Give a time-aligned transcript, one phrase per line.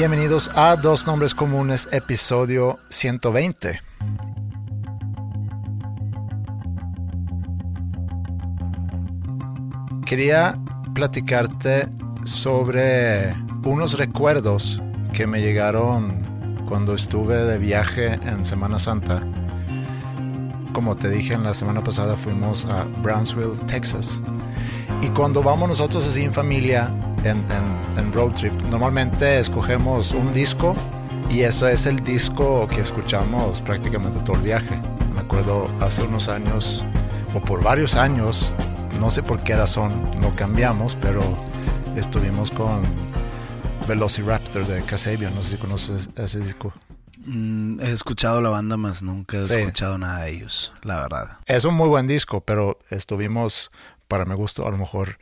[0.00, 3.82] Bienvenidos a Dos Nombres Comunes, episodio 120.
[10.06, 10.58] Quería
[10.94, 11.86] platicarte
[12.24, 19.22] sobre unos recuerdos que me llegaron cuando estuve de viaje en Semana Santa.
[20.72, 24.22] Como te dije en la semana pasada, fuimos a Brownsville, Texas.
[25.02, 26.90] Y cuando vamos nosotros así en familia,
[27.24, 27.44] en,
[27.96, 30.74] en, road trip, normalmente escogemos un disco
[31.28, 34.80] y eso es el disco que escuchamos prácticamente todo el viaje.
[35.14, 36.84] Me acuerdo hace unos años,
[37.34, 38.54] o por varios años,
[39.00, 41.22] no sé por qué razón no cambiamos, pero
[41.96, 42.82] estuvimos con
[43.88, 46.72] Velociraptor de Kasabian, no sé si conoces ese disco.
[47.24, 51.38] Mm, he escuchado la banda, más nunca he escuchado nada de ellos, la verdad.
[51.46, 53.70] Es un muy buen disco, pero estuvimos,
[54.10, 55.18] para mi gusto, a lo mejor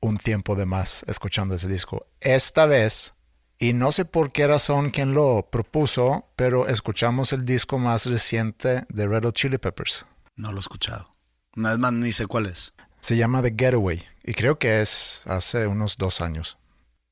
[0.00, 2.06] un tiempo de más escuchando ese disco.
[2.20, 3.12] Esta vez,
[3.58, 8.84] y no sé por qué razón quién lo propuso, pero escuchamos el disco más reciente
[8.88, 10.06] de Red Hot Chili Peppers.
[10.36, 11.10] No lo he escuchado.
[11.54, 12.72] Una vez más ni sé cuál es.
[13.00, 16.56] Se llama The Getaway y creo que es hace unos dos años.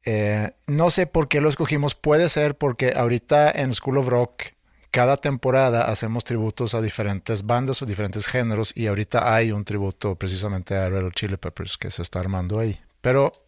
[0.05, 1.95] Eh, no sé por qué lo escogimos.
[1.95, 4.56] Puede ser porque ahorita en School of Rock
[4.97, 10.15] cada temporada hacemos tributos a diferentes bandas o diferentes géneros y ahorita hay un tributo
[10.15, 12.81] precisamente a Red Hot Chili Peppers que se está armando ahí.
[13.03, 13.47] Pero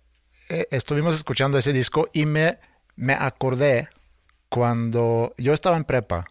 [0.51, 2.59] eh, estuvimos escuchando ese disco y me,
[2.97, 3.89] me acordé
[4.51, 6.27] cuando yo estaba en prepa.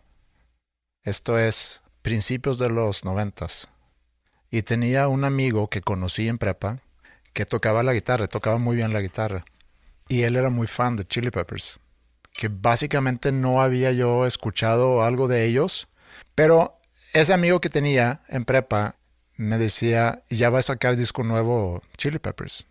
[1.03, 3.69] Esto es principios de los noventas.
[4.51, 6.81] Y tenía un amigo que conocí en prepa
[7.33, 9.45] que tocaba la guitarra, tocaba muy bien la guitarra.
[10.09, 11.79] Y él era muy fan de Chili Peppers
[12.37, 15.87] que básicamente no había yo escuchado algo de ellos,
[16.35, 16.79] pero
[17.13, 18.95] ese amigo que tenía en prepa
[19.35, 22.67] me decía, ya va a sacar disco nuevo Chili Peppers.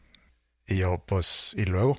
[0.69, 1.99] Y yo, pues, ¿y luego?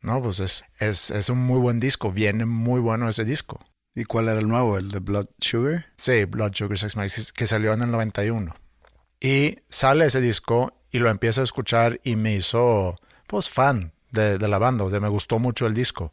[0.00, 3.60] No, pues es, es, es un muy buen disco, viene muy bueno ese disco.
[3.94, 4.78] ¿Y cuál era el nuevo?
[4.78, 5.86] ¿El de Blood Sugar?
[5.96, 8.54] Sí, Blood Sugar Sex Magic, que salió en el 91.
[9.20, 12.96] Y sale ese disco y lo empiezo a escuchar y me hizo,
[13.26, 16.12] pues, fan de, de la banda, de me gustó mucho el disco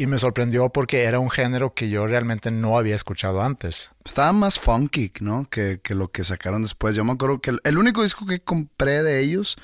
[0.00, 3.90] y me sorprendió porque era un género que yo realmente no había escuchado antes.
[4.02, 5.46] Estaba más funky, ¿no?
[5.50, 6.96] Que, lo que sacaron después.
[6.96, 9.58] Yo me acuerdo que el, único disco que compré de ellos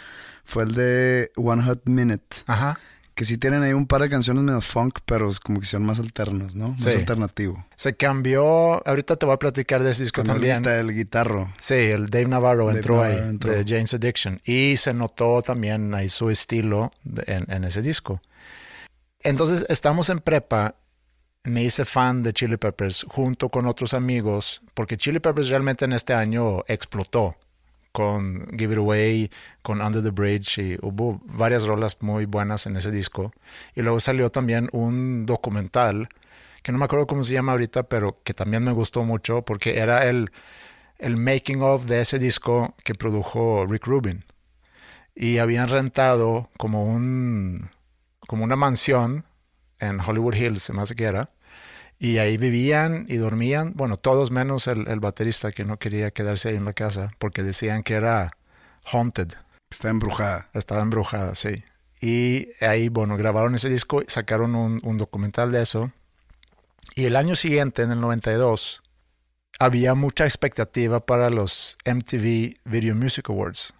[0.44, 2.42] fue el de One Hot Minute.
[2.48, 2.78] Ajá.
[3.14, 6.00] Que sí tienen ahí un par de canciones medio funk, pero como que son más
[6.00, 6.72] alternos, ¿no?
[6.72, 7.64] Más alternativo.
[7.74, 10.66] Se cambió, ahorita te voy a platicar de ese disco también.
[10.66, 11.50] El guitarro.
[11.58, 14.42] Sí, el Dave Navarro entró ahí, de James Addiction.
[14.44, 16.92] Y se notó también ahí su estilo
[17.26, 18.20] en, en ese disco.
[19.26, 20.76] Entonces estamos en prepa,
[21.42, 25.92] me hice fan de Chili Peppers junto con otros amigos, porque Chili Peppers realmente en
[25.94, 27.34] este año explotó
[27.90, 29.30] con Give It Away,
[29.62, 33.32] con Under the Bridge y hubo varias rolas muy buenas en ese disco.
[33.74, 36.08] Y luego salió también un documental,
[36.62, 39.80] que no me acuerdo cómo se llama ahorita, pero que también me gustó mucho porque
[39.80, 40.30] era el,
[40.98, 44.24] el making of de ese disco que produjo Rick Rubin.
[45.16, 47.70] Y habían rentado como un
[48.26, 49.24] como una mansión
[49.78, 51.30] en Hollywood Hills, se me hace que era.
[51.98, 56.50] Y ahí vivían y dormían, bueno, todos menos el, el, baterista que no quería quedarse
[56.50, 58.32] ahí en la casa porque decían que era
[58.92, 59.32] haunted.
[59.70, 60.48] Está embrujada.
[60.52, 61.64] Estaba embrujada, sí.
[62.00, 65.92] Y ahí, bueno, grabaron ese disco, sacaron un, un documental de eso.
[66.94, 68.82] Y el año siguiente, en el 92,
[69.58, 73.74] había mucha expectativa para los MTV Video Music Awards.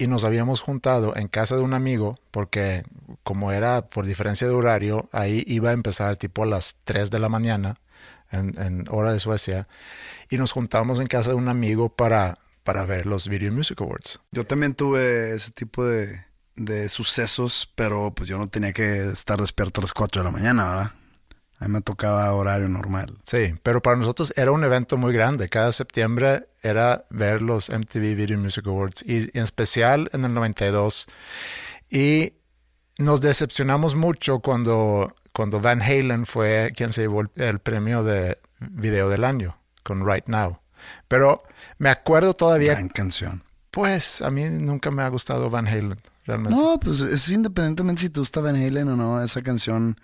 [0.00, 2.84] Y nos habíamos juntado en casa de un amigo, porque
[3.22, 7.18] como era por diferencia de horario, ahí iba a empezar tipo a las 3 de
[7.18, 7.78] la mañana,
[8.32, 9.68] en, en hora de Suecia.
[10.30, 14.20] Y nos juntamos en casa de un amigo para, para ver los Video Music Awards.
[14.30, 16.24] Yo también tuve ese tipo de,
[16.56, 20.32] de sucesos, pero pues yo no tenía que estar despierto a las 4 de la
[20.32, 20.92] mañana, ¿verdad?
[21.60, 23.18] A mí me tocaba horario normal.
[23.24, 25.48] Sí, pero para nosotros era un evento muy grande.
[25.48, 31.06] Cada septiembre era ver los MTV Video Music Awards y en especial en el 92.
[31.90, 32.32] Y
[32.98, 38.38] nos decepcionamos mucho cuando, cuando Van Halen fue quien se llevó el, el premio de
[38.58, 40.60] video del año con Right Now.
[41.08, 41.42] Pero
[41.78, 43.42] me acuerdo todavía, Gran canción.
[43.70, 46.56] pues a mí nunca me ha gustado Van Halen, realmente.
[46.56, 49.98] No, pues es independientemente si te gusta Van Halen o no, esa canción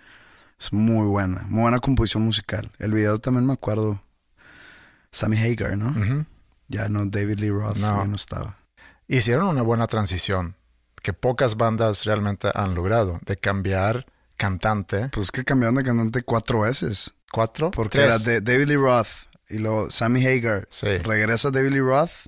[0.59, 2.71] es muy buena, muy buena composición musical.
[2.79, 4.01] El video también me acuerdo.
[5.11, 6.25] Sammy Hagar, ¿no?
[6.67, 7.97] Ya no, David Lee Roth No.
[8.01, 8.57] ya no estaba.
[9.07, 10.55] hicieron una buena transición
[11.01, 14.05] que pocas bandas realmente han logrado de cambiar
[14.35, 17.13] cantante Pues que cambiaron de cantante cuatro veces.
[17.31, 18.07] cuatro Porque tres.
[18.07, 19.07] era de David Lee Roth
[19.49, 20.67] y luego Sammy Hagar.
[20.69, 20.97] Sí.
[20.97, 22.27] Regresa David Lee Roth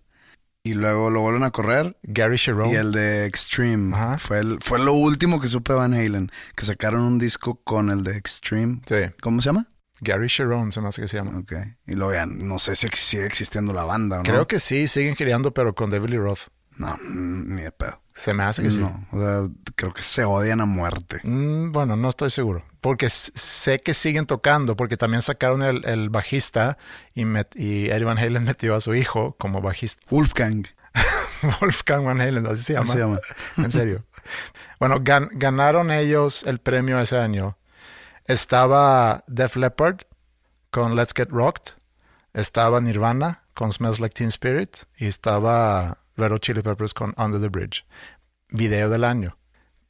[0.64, 1.98] y luego lo vuelven a correr.
[2.04, 3.96] Gary Sharon Y el de Extreme.
[3.96, 4.18] Ajá.
[4.18, 6.32] Fue, el- fue lo último que supe de Van Halen.
[6.56, 8.82] Que sacaron un disco con el de Extreme.
[8.86, 9.68] sí ¿Cómo se llama?
[10.02, 11.54] Gary Sharon se me hace que se llama Ok.
[11.88, 14.30] Y luego ya no sé si sigue existiendo la banda o no.
[14.30, 16.48] creo que sí siguen creando pero con David Lee Roth
[16.80, 18.02] No, mm, ni de pedo.
[18.16, 21.20] se me hace que sí No, o sea, creo que se odian a muerte.
[21.24, 26.10] Mm, bueno no estoy seguro porque sé que siguen tocando porque también sacaron el, el
[26.10, 26.78] bajista
[27.14, 30.66] y, met- y Eddie Van Halen metió a su hijo como bajista Wolfgang.
[31.62, 33.20] Wolfgang Van Halen así se llama Así se llama.
[33.58, 34.06] en serio.
[34.80, 37.58] Bueno, gan- ganaron ellos el premio ese año.
[38.26, 40.02] Estaba Def Leppard
[40.72, 41.74] con Let's Get Rocked.
[42.34, 44.78] Estaba Nirvana con Smells Like Teen Spirit.
[44.98, 47.86] Y estaba Red Hot Chili Peppers con Under the Bridge.
[48.50, 49.38] Video del año.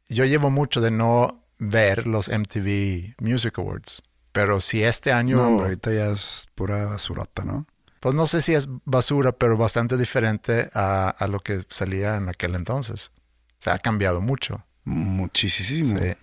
[0.07, 4.01] Yo llevo mucho de no ver los MTV Music Awards.
[4.31, 5.37] Pero si este año...
[5.37, 7.65] No, hombre, ahorita ya es pura basurota, ¿no?
[7.99, 12.29] Pues no sé si es basura, pero bastante diferente a, a lo que salía en
[12.29, 13.11] aquel entonces.
[13.57, 14.65] Se ha cambiado mucho.
[14.85, 15.99] Muchísimo.
[15.99, 16.13] Sí.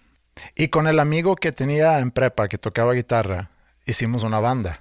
[0.54, 3.50] Y con el amigo que tenía en prepa, que tocaba guitarra,
[3.84, 4.80] hicimos una banda.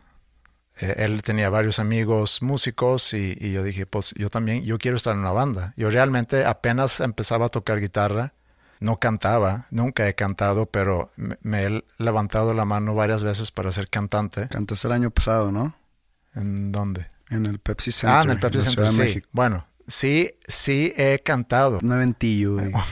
[0.79, 4.97] Eh, él tenía varios amigos músicos y, y yo dije, pues yo también, yo quiero
[4.97, 5.73] estar en una banda.
[5.77, 8.33] Yo realmente apenas empezaba a tocar guitarra,
[8.79, 13.71] no cantaba, nunca he cantado, pero me, me he levantado la mano varias veces para
[13.71, 14.47] ser cantante.
[14.49, 15.75] Cantaste el año pasado, ¿no?
[16.35, 17.07] ¿En dónde?
[17.29, 18.17] En el Pepsi Center.
[18.17, 18.99] Ah, en el Pepsi la Center, sí.
[18.99, 19.29] México.
[19.31, 21.79] Bueno, sí, sí he cantado.
[21.81, 22.71] Un eventillo, güey.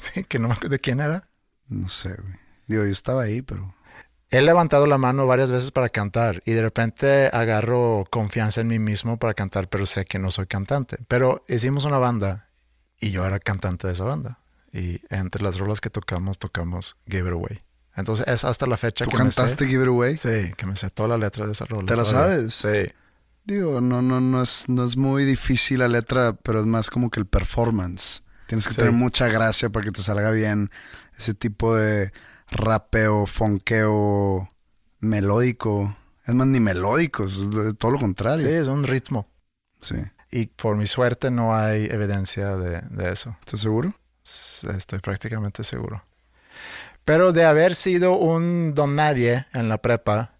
[0.00, 1.28] Sí, que no me acuerdo de quién era.
[1.68, 2.34] No sé, güey.
[2.66, 3.74] Digo, yo estaba ahí, pero...
[4.32, 8.78] He levantado la mano varias veces para cantar y de repente agarro confianza en mí
[8.78, 10.98] mismo para cantar, pero sé que no soy cantante.
[11.08, 12.46] Pero hicimos una banda
[13.00, 14.38] y yo era cantante de esa banda.
[14.72, 17.58] Y entre las rolas que tocamos, tocamos Give It Away.
[17.96, 20.16] Entonces es hasta la fecha ¿Tú que cantaste me Give It Away?
[20.16, 20.46] sé.
[20.46, 21.86] Sí, que me sé toda la letra de esa rola.
[21.86, 22.54] ¿Te la sabes?
[22.54, 22.92] Sí.
[23.44, 27.10] Digo, no, no, no es, no es muy difícil la letra, pero es más como
[27.10, 28.22] que el performance.
[28.46, 28.76] Tienes que Sí.
[28.78, 30.70] tener mucha gracia para que te salga bien
[31.18, 32.12] ese tipo de
[32.50, 34.48] rapeo, fonqueo,
[35.00, 35.96] melódico.
[36.26, 38.48] Es más, ni melódico, es de- todo lo Sí, contrario.
[38.48, 39.28] es un ritmo.
[39.78, 39.96] Sí.
[40.30, 43.36] Y por mi suerte no hay evidencia de, de eso.
[43.40, 43.92] ¿Estás seguro?
[44.22, 46.04] Estoy prácticamente seguro.
[47.04, 50.34] Pero de haber sido un don nadie en la prepa,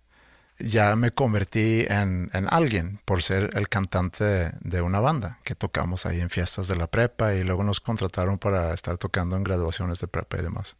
[0.60, 6.04] ya me convertí en, en alguien por ser el cantante de una banda que tocamos
[6.06, 9.98] ahí en fiestas de la prepa y luego nos contrataron para estar tocando en graduaciones
[10.00, 10.76] de prepa y demás.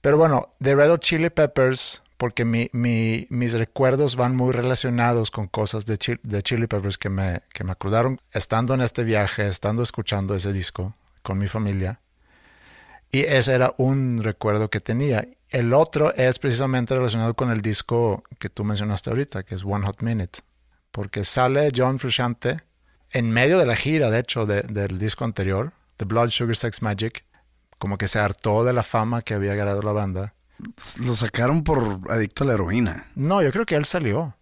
[0.00, 5.30] Pero bueno, de Red Hot Chili Peppers, porque mi, mi- mis recuerdos van muy relacionados
[5.30, 9.46] con cosas de, Chi- Chili Peppers que me, que me acordaron estando en este viaje,
[9.48, 12.00] estando escuchando ese disco con mi familia.
[13.10, 15.26] Y ese era un recuerdo que tenía.
[15.50, 19.86] El otro es precisamente relacionado con el disco que tú mencionaste ahorita, que es One
[19.86, 20.40] Hot Minute.
[20.90, 22.58] Porque sale John Frusciante
[23.12, 26.82] en medio de la gira, de hecho, de- del disco anterior, The Blood Sugar Sex
[26.82, 27.24] Magic,
[27.78, 30.34] como que se hartó de la fama que había ganado la banda.
[31.04, 33.06] Lo sacaron por adicto a la heroína.
[33.14, 34.36] No, yo creo que él salió.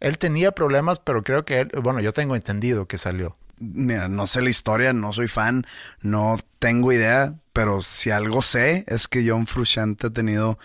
[0.00, 3.36] Él tenía problemas, pero creo que él, bueno, yo tengo entendido que salió.
[3.58, 5.66] Mira, no sé la historia, no soy fan,
[6.00, 10.58] no tengo idea, pero si algo sé es que John Frusciante ha tenido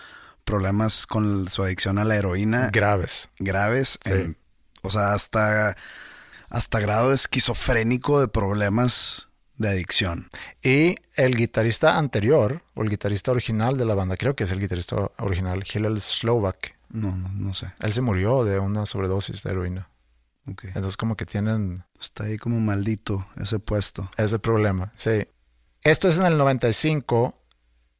[0.44, 3.28] problemas con su adicción a la heroína Graves.
[3.38, 4.12] graves, Sí.
[4.12, 4.38] en-
[4.82, 5.76] o sea, hasta,
[6.48, 9.25] hasta grado esquizofrénico de problemas
[9.58, 10.28] de adicción.
[10.62, 14.60] Y el guitarrista anterior, o el guitarrista original de la banda, creo que es el
[14.60, 17.72] guitarrista original, Hillel Slovak, No, no, no sé.
[17.80, 19.88] él se murió de una sobredosis de heroína.
[20.48, 20.64] Ok.
[20.66, 24.10] Entonces como que tienen Está ahí como maldito ese puesto.
[24.16, 24.92] ese problema.
[24.96, 25.26] Sí.
[25.82, 27.34] Esto es en el 95.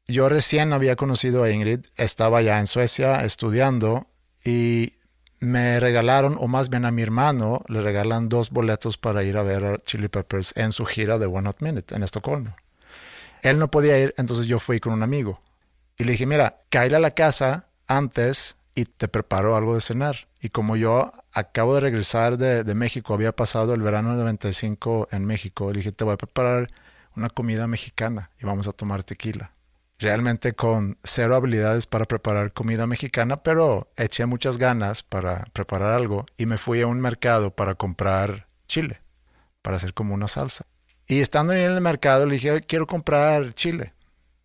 [0.09, 1.81] Yo recién había conocido a Ingrid.
[1.97, 4.07] Estaba ya en Suecia estudiando
[4.45, 4.93] y
[5.41, 9.43] me regalaron, o más bien a mi hermano, le regalan dos boletos para ir a
[9.43, 12.57] ver a Chili Peppers en su gira de One Hot Minute en Estocolmo.
[13.43, 15.41] Él no podía ir, entonces yo fui con un amigo.
[15.99, 20.29] Y le dije, mira, cállale a la casa antes y te preparo algo de cenar.
[20.41, 25.09] Y como yo acabo de regresar de, de México, había pasado el verano del 95
[25.11, 26.67] en México, le dije, te voy a preparar
[27.15, 29.51] una comida mexicana y vamos a tomar tequila.
[29.99, 36.27] Realmente con cero habilidades para preparar comida mexicana, pero eché muchas ganas para preparar algo
[36.37, 39.01] y me fui a un mercado para comprar chile,
[39.63, 40.67] para hacer como una salsa.
[41.07, 43.95] Y estando en el mercado le dije, quiero comprar chile.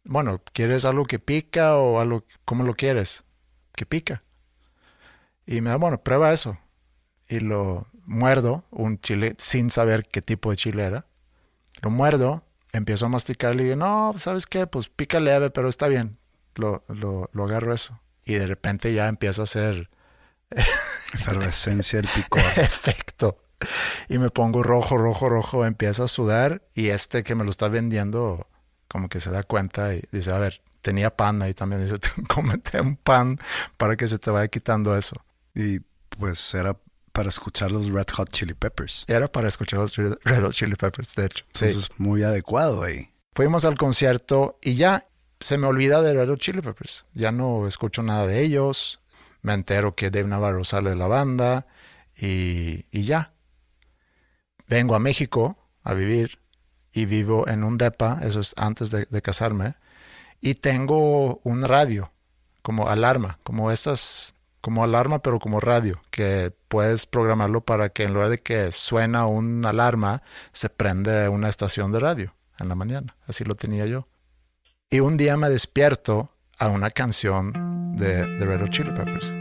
[0.03, 3.25] Bueno, ¿quieres algo que pica o algo, cómo lo quieres?
[3.75, 4.23] Que pica.
[5.45, 6.57] Y me da, bueno, prueba eso.
[7.27, 11.05] Y lo muerdo, un chile sin saber qué tipo de chile era.
[11.81, 14.67] Lo muerdo, empiezo a masticar y le digo, no, ¿sabes qué?
[14.67, 16.17] Pues pica leve, pero está bien.
[16.55, 17.99] Lo, lo, lo agarro eso.
[18.25, 19.89] Y de repente ya empieza a hacer
[21.13, 22.41] Efervescencia del picor.
[22.57, 23.37] efecto.
[24.09, 27.67] Y me pongo rojo, rojo, rojo, empiezo a sudar y este que me lo está
[27.67, 28.47] vendiendo
[28.87, 31.97] como que se da cuenta y dice, a ver, tenía pan ahí también, dice,
[32.27, 33.39] cómete un pan
[33.77, 35.23] para que se te vaya quitando eso.
[35.55, 35.79] y
[36.17, 36.75] pues era
[37.11, 39.05] para escuchar los Red Hot Chili Peppers.
[39.07, 41.45] Era para escuchar los Red Hot Chili Peppers, de hecho.
[41.53, 41.65] Sí.
[41.65, 43.11] Entonces, muy adecuado ahí.
[43.33, 45.07] Fuimos al concierto y ya
[45.39, 47.05] se me olvida de Red Hot Chili Peppers.
[47.13, 48.99] Ya no escucho nada de ellos.
[49.41, 51.67] Me entero que Dave Navarro sale de la banda
[52.17, 53.33] y, y ya.
[54.67, 56.39] Vengo a México a vivir
[56.93, 59.75] y vivo en un depa, eso es antes de, de casarme,
[60.41, 62.11] y tengo un radio
[62.61, 68.13] como alarma, como estas, como alarma pero como radio, que puedes programarlo para que en
[68.13, 73.15] lugar de que suena una alarma, se prende una estación de radio en la mañana.
[73.27, 74.07] Así lo tenía yo.
[74.89, 79.33] Y un día me despierto a una canción de, de Red Hot Chili Peppers.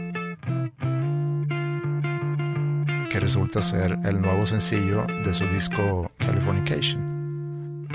[3.09, 7.11] Que resulta ser el nuevo sencillo de su disco Californication.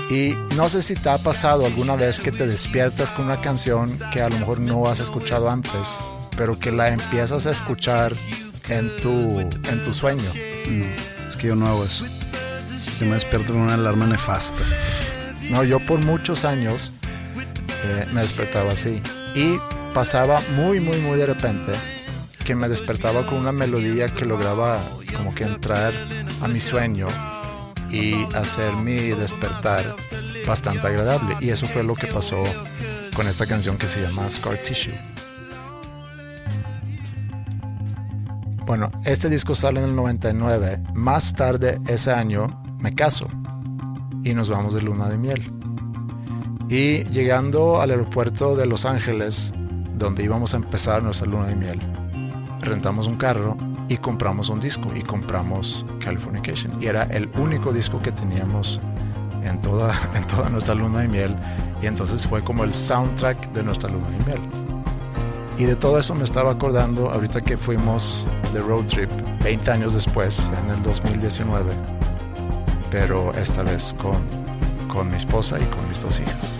[0.09, 3.91] Y no sé si te ha pasado alguna vez que te despiertas con una canción
[4.13, 5.99] que a lo mejor no has escuchado antes,
[6.37, 8.13] pero que la empiezas a escuchar
[8.69, 10.31] en tu, en tu sueño.
[10.69, 10.85] No,
[11.27, 12.05] es que yo no hago eso.
[12.99, 14.63] Yo me despierto con una alarma nefasta.
[15.49, 16.93] No, yo por muchos años
[17.83, 19.01] eh, me despertaba así.
[19.35, 19.57] Y
[19.93, 21.73] pasaba muy, muy, muy de repente
[22.43, 24.79] que me despertaba con una melodía que lograba
[25.13, 25.93] como que entrar
[26.41, 27.07] a mi sueño
[27.89, 29.95] y hacer mi despertar
[30.45, 31.35] bastante agradable.
[31.41, 32.43] Y eso fue lo que pasó
[33.15, 34.93] con esta canción que se llama Scar Tissue.
[38.67, 40.83] Bueno, este disco sale en el 99.
[40.93, 43.29] Más tarde ese año me caso
[44.25, 45.53] y nos vamos de luna de miel.
[46.67, 49.53] Y llegando al aeropuerto de Los Ángeles,
[49.95, 51.79] donde íbamos a empezar nuestra luna de miel,
[52.59, 53.55] rentamos un carro
[53.87, 56.73] y compramos un disco y compramos Californication.
[56.83, 58.81] Y era el único disco que teníamos
[59.45, 61.33] en toda, en toda nuestra luna de miel.
[61.81, 64.66] Y entonces fue como el soundtrack de nuestra luna de miel.
[65.57, 69.09] Y de todo eso me estaba acordando ahorita que fuimos de road trip
[69.43, 71.71] 20 años después, en el 2019.
[72.91, 74.21] Pero esta vez con,
[74.87, 76.59] con mi esposa y con mis dos hijas.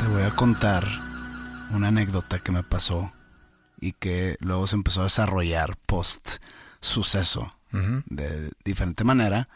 [0.00, 0.84] Te voy a contar
[1.72, 3.12] una anécdota que me pasó
[3.80, 6.38] y que luego se empezó a desarrollar post
[6.80, 9.48] suceso de diferente manera.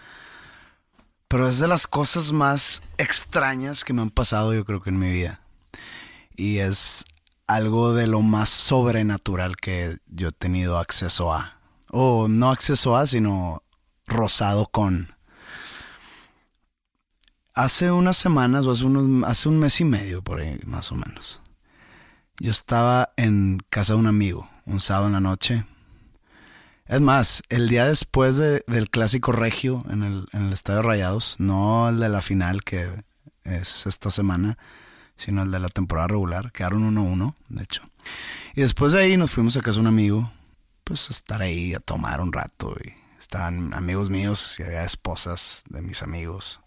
[1.33, 4.99] Pero es de las cosas más extrañas que me han pasado yo creo que en
[4.99, 5.41] mi vida.
[6.37, 7.07] Y es
[7.47, 11.59] algo de lo más sobrenatural que yo he tenido acceso a.
[11.89, 13.62] O no acceso a, sino
[14.05, 15.17] rozado con.
[17.55, 20.97] Hace unas semanas, o hace, unos, hace un mes y medio por ahí, más o
[20.97, 21.41] menos.
[22.41, 25.65] Yo estaba en casa de un amigo, un sábado en la noche.
[26.87, 31.37] Es más, el día después de- del clásico regio en el, en el Estadio Rayados,
[31.39, 32.89] no el de la final que
[33.45, 34.59] es esta semana,
[35.17, 37.83] sino el de la temporada regular, quedaron 1-1, de hecho.
[38.55, 40.33] Y después de ahí nos fuimos a casa de un amigo,
[40.85, 42.75] pues a estar ahí, a tomar un rato.
[42.85, 46.61] Y estaban amigos míos y había esposas de mis amigos.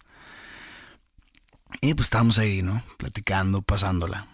[1.82, 2.82] Y pues estábamos ahí, ¿no?
[2.96, 4.28] Platicando, pasándola.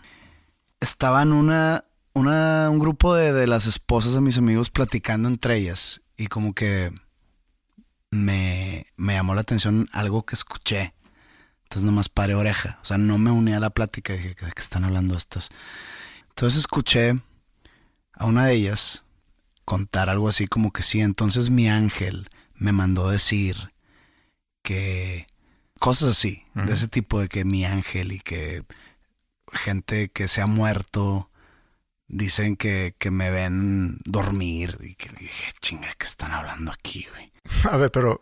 [0.81, 6.03] Estaban una, una, un grupo de, de las esposas de mis amigos platicando entre ellas.
[6.17, 6.93] Y como que
[8.11, 10.95] me, me llamó la atención algo que escuché.
[11.65, 12.79] Entonces nomás paré oreja.
[12.83, 14.13] O sea, no me uní a la plática.
[14.13, 15.49] Dije, ¿de qué están hablando estas?
[16.29, 17.15] Entonces escuché
[18.13, 19.05] a una de ellas
[19.65, 23.73] contar algo así como que sí, entonces mi ángel me mandó decir
[24.63, 25.27] que
[25.79, 28.65] cosas así, de ese tipo de que mi ángel y que
[29.53, 31.31] gente que se ha muerto
[32.13, 37.33] dicen que, que me ven dormir y que dije, chinga, ¿qué están hablando aquí, güey?
[37.73, 38.21] A ver, pero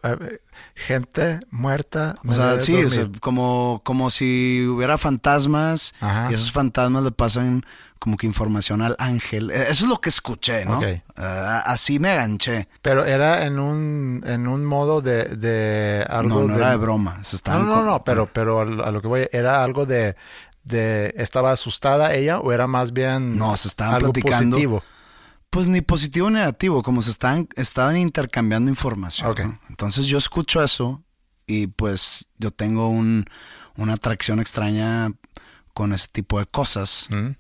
[0.75, 2.15] gente muerta.
[2.27, 2.75] O sea, sí,
[3.21, 5.95] como, como si hubiera fantasmas
[6.31, 7.67] y esos fantasmas le pasan
[7.99, 9.51] como que información al ángel.
[9.51, 10.81] E, eso es lo que escuché, ¿no?
[11.17, 12.67] Ah, así me ganché.
[12.81, 16.41] Pero era en un, en un modo de, de algo.
[16.41, 17.21] No, no era de broma.
[17.47, 20.17] no, no, no, pero, pero a lo que voy, era algo de,
[20.71, 21.13] de.
[21.17, 23.37] ¿Estaba asustada ella o era más bien.
[23.37, 24.57] No, se estaba algo platicando.
[24.57, 24.83] Positivo?
[25.51, 29.59] Pues ni positivo ni negativo, como se estaban, estaban intercambiando información.
[29.69, 31.03] Entonces yo escucho eso
[31.45, 33.25] y pues yo tengo un,
[33.77, 35.13] una atracción extraña
[35.75, 37.09] con ese tipo de cosas.
[37.11, 37.31] Mm.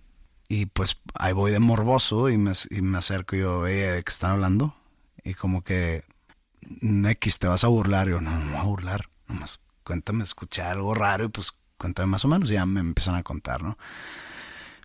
[0.49, 4.10] Y pues ahí voy de morboso y me, y me acerco y yo, ¿de qué
[4.10, 4.75] están hablando?
[5.22, 6.02] Y como que,
[6.82, 8.08] X, te vas a burlar.
[8.08, 9.08] Y yo, no, no me voy a burlar.
[9.28, 9.60] Nomás
[9.90, 12.50] cuéntame, escuché algo raro y pues cuéntame más o menos.
[12.50, 13.78] Ya me empiezan a contar, ¿no?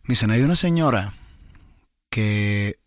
[0.04, 1.14] Me dicen, hay una señora
[2.10, 2.80] que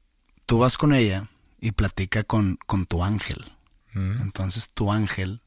[0.47, 1.29] tú vas con ella
[1.61, 3.53] y platica con, con tu ángel.
[3.93, 4.23] Mm.
[4.23, 5.43] Entonces tu ángel,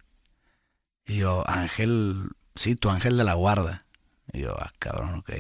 [1.08, 3.86] y yo, ángel, sí, tu ángel de la guarda.
[4.32, 5.32] Y yo, ah, cabrón, ok.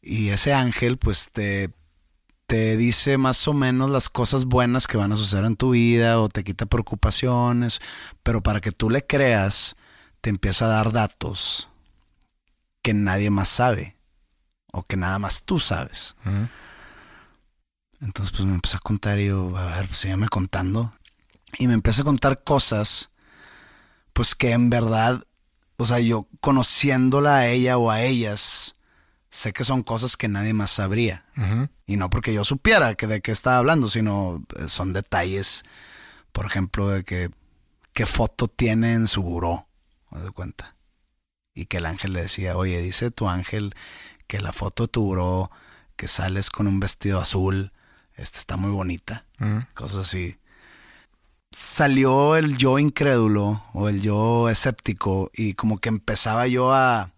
[0.00, 1.72] Y ese ángel, pues te,
[2.46, 6.20] te dice más o menos las cosas buenas que van a suceder en tu vida
[6.20, 7.80] o te quita preocupaciones,
[8.22, 9.76] pero para que tú le creas,
[10.20, 11.71] te empieza a dar datos
[12.82, 13.96] que nadie más sabe
[14.72, 16.16] o que nada más tú sabes.
[18.00, 20.92] Entonces, pues me empezó a contar y yo, a ver, pues sígueme contando.
[21.58, 23.10] Y me empezó a contar cosas,
[24.12, 25.22] pues que en verdad,
[25.76, 28.76] o sea, yo conociéndola a ella o a ellas,
[29.30, 31.24] sé que son cosas que nadie más sabría.
[31.86, 35.64] Y no porque yo supiera que de qué estaba hablando, sino eh, son detalles,
[36.32, 37.30] por ejemplo, de que
[37.92, 39.68] qué foto tiene en su buró,
[40.10, 40.74] me doy cuenta.
[41.54, 43.74] Y que el ángel le decía, oye, dice tu ángel
[44.26, 45.50] que la foto tu buró,
[45.96, 47.72] que sales con un vestido azul,
[48.14, 49.26] esta está muy bonita,
[49.74, 50.38] cosas así.
[51.50, 57.12] Salió el yo incrédulo o el yo escéptico y como que empezaba yo a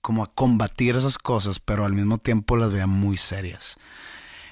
[0.00, 3.78] como a combatir esas cosas, pero al mismo tiempo las veía muy serias.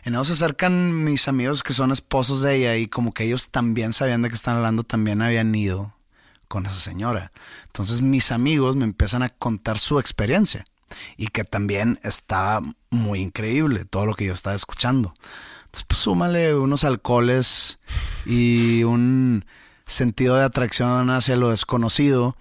[0.05, 3.49] En eso se acercan mis amigos que son esposos de ella y como que ellos
[3.51, 5.95] también sabían de qué están hablando, también habían ido
[6.51, 7.31] con esa señora.
[7.67, 10.65] Entonces mis amigos me empiezan a contar su experiencia
[11.17, 12.61] y que también estaba
[12.91, 15.15] muy increíble todo lo que yo estaba escuchando.
[15.61, 17.79] Entonces, pues súmale unos alcoholes
[18.27, 19.45] y un
[19.87, 22.37] sentido de atracción hacia lo desconocido.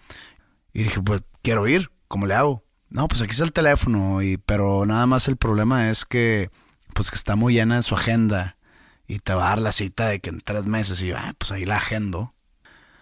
[0.73, 2.63] Y dije, pues quiero ir, ¿cómo le hago?
[2.89, 6.49] No, pues aquí está el teléfono, y, pero nada más el problema es que,
[6.95, 8.57] pues que está muy llena de su agenda
[9.05, 11.35] y te va a dar la cita de que en tres meses y yo, ah,
[11.37, 12.33] pues ahí la agendo.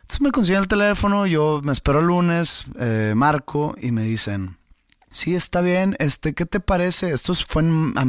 [0.08, 4.58] Entonces me consiguen el teléfono, yo me espero el lunes, eh, marco y me dicen,
[5.12, 7.12] sí, está bien, este, ¿qué te parece?
[7.12, 8.06] Esto fue a,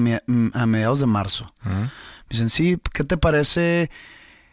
[0.66, 1.52] mediados de marzo.
[1.64, 1.90] Me
[2.30, 3.90] dicen, sí, ¿qué te parece?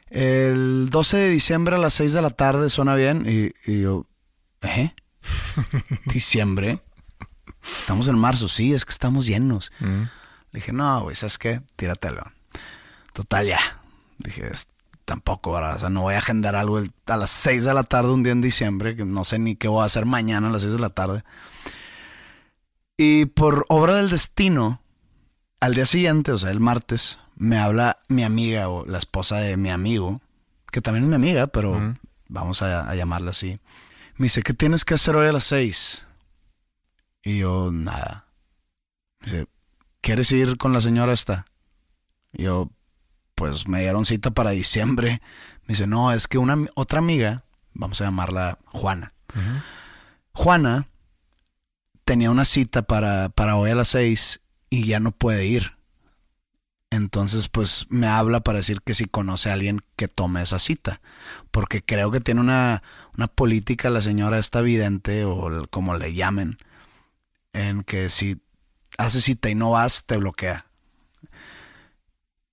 [0.10, 3.28] El 12 de diciembre a las 6 de la tarde suena bien.
[3.30, 4.08] Y, y yo,
[4.64, 4.96] ¿eh?
[6.08, 6.82] ¿Diciembre?
[7.80, 9.72] Estamos en marzo, sí, es que estamos llenos.
[9.82, 10.10] Le
[10.52, 11.62] dije, no, güey, ¿sabes qué?
[11.76, 12.24] Tíratelo.
[13.14, 13.60] Total, ya.
[14.18, 14.50] Dije,
[15.06, 15.76] tampoco, ¿verdad?
[15.76, 18.34] O sea, no voy a agendar algo a las 6 de la tarde un día
[18.34, 20.80] en diciembre, que no sé ni qué voy a hacer mañana a las 6 de
[20.80, 21.24] la tarde.
[22.98, 24.82] Y por obra del destino,
[25.60, 29.58] al día siguiente, o sea, el martes, me habla mi amiga o la esposa de
[29.58, 30.22] mi amigo,
[30.72, 31.96] que también es mi amiga, pero
[32.28, 33.60] vamos a, a, llamarla así.
[34.18, 36.08] Me dice, ¿qué tienes que hacer hoy a las 6?
[37.24, 38.28] Y yo, nada.
[39.22, 39.48] Dice,
[40.02, 41.46] ¿quieres ir con la señora esta?
[42.32, 42.70] Y yo,
[43.36, 45.22] pues me dieron cita para diciembre.
[45.64, 47.44] Me dice, no, es que una otra amiga,
[47.74, 49.14] vamos a llamarla Juana.
[50.32, 50.88] Juana
[52.06, 55.76] tenía una cita para, para hoy a las seis y ya no puede ir.
[56.92, 61.02] Entonces, pues me habla para decir que si conoce a alguien que tome esa cita.
[61.52, 62.84] Porque creo que tiene una,
[63.18, 66.58] una política la señora esta vidente o como le llamen
[67.54, 68.42] en que si
[68.98, 70.65] haces cita y no vas, te bloquea.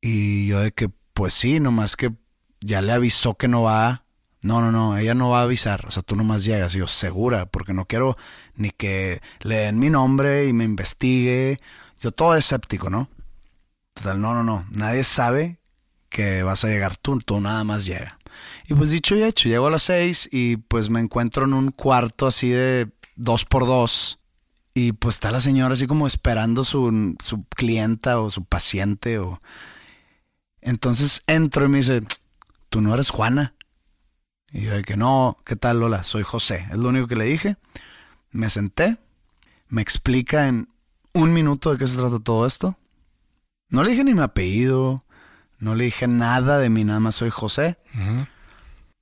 [0.03, 2.13] Y yo de que, pues sí, nomás que
[2.61, 4.05] ya le avisó que no va.
[4.43, 5.87] No, no, no, ella no va a avisar.
[5.87, 6.75] O sea, tú nomás llegas.
[6.75, 8.17] Yo, segura, porque no quiero
[8.57, 11.61] ni que le den mi nombre y me investigue.
[12.01, 13.09] Yo todo escéptico, ¿no?
[13.95, 14.67] Total, no, no, no.
[14.73, 15.61] Nadie sabe
[16.09, 18.19] que vas a llegar tú, tú nada más llega.
[18.69, 21.71] Y pues dicho y hecho, llego a las seis y pues me encuentro en un
[21.71, 24.19] cuarto así de dos por dos.
[24.75, 29.19] Y pues está la señora así como esperando su, su clienta o su paciente.
[29.19, 29.41] O...
[30.63, 32.03] Entonces entro y me dice,
[32.69, 33.55] tú no eres Juana.
[34.53, 36.05] Y yo de que no, ¿qué tal Lola?
[36.05, 36.67] Soy José.
[36.71, 37.57] Es lo único que le dije.
[38.31, 38.99] Me senté,
[39.69, 40.69] me explica en
[41.13, 42.79] un minuto de qué se trata todo esto.
[43.71, 45.05] No le dije ni mi apellido,
[45.59, 47.79] no le dije nada de mí, nada más soy José.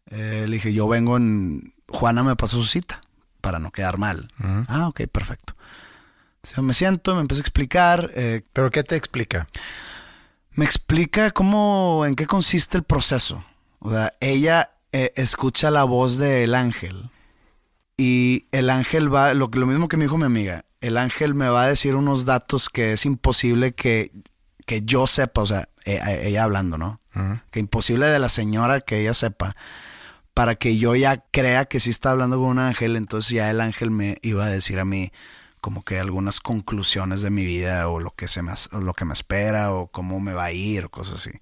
[0.07, 1.75] Eh, le dije, yo vengo en...
[1.89, 3.03] Juana me pasó su cita
[3.41, 4.33] para no quedar mal.
[4.69, 5.55] Ah, ok, perfecto.
[6.57, 8.13] O me siento, me empecé a explicar.
[8.15, 9.49] Eh, ¿Pero qué te explica?
[10.61, 13.43] Me explica cómo, en qué consiste el proceso.
[13.79, 17.09] O sea, ella eh, escucha la voz del ángel
[17.97, 21.49] y el ángel va, lo, lo mismo que me dijo mi amiga, el ángel me
[21.49, 24.11] va a decir unos datos que es imposible que,
[24.67, 27.01] que yo sepa, o sea, e, ella, hablando, ¿no?
[27.51, 29.57] Que imposible de la señora que ella sepa
[30.35, 33.63] para que yo ya crea que sí está hablando con un ángel, entonces ya el
[33.63, 35.11] ángel me iba a decir a mí
[35.61, 39.13] como que algunas conclusiones de mi vida o lo que se me, lo que me
[39.13, 41.39] espera o cómo me va a ir o cosas así.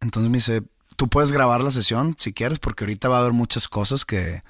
[0.00, 0.62] Entonces me dice,
[0.96, 4.42] tú puedes grabar la sesión si quieres, porque ahorita va a haber muchas cosas que,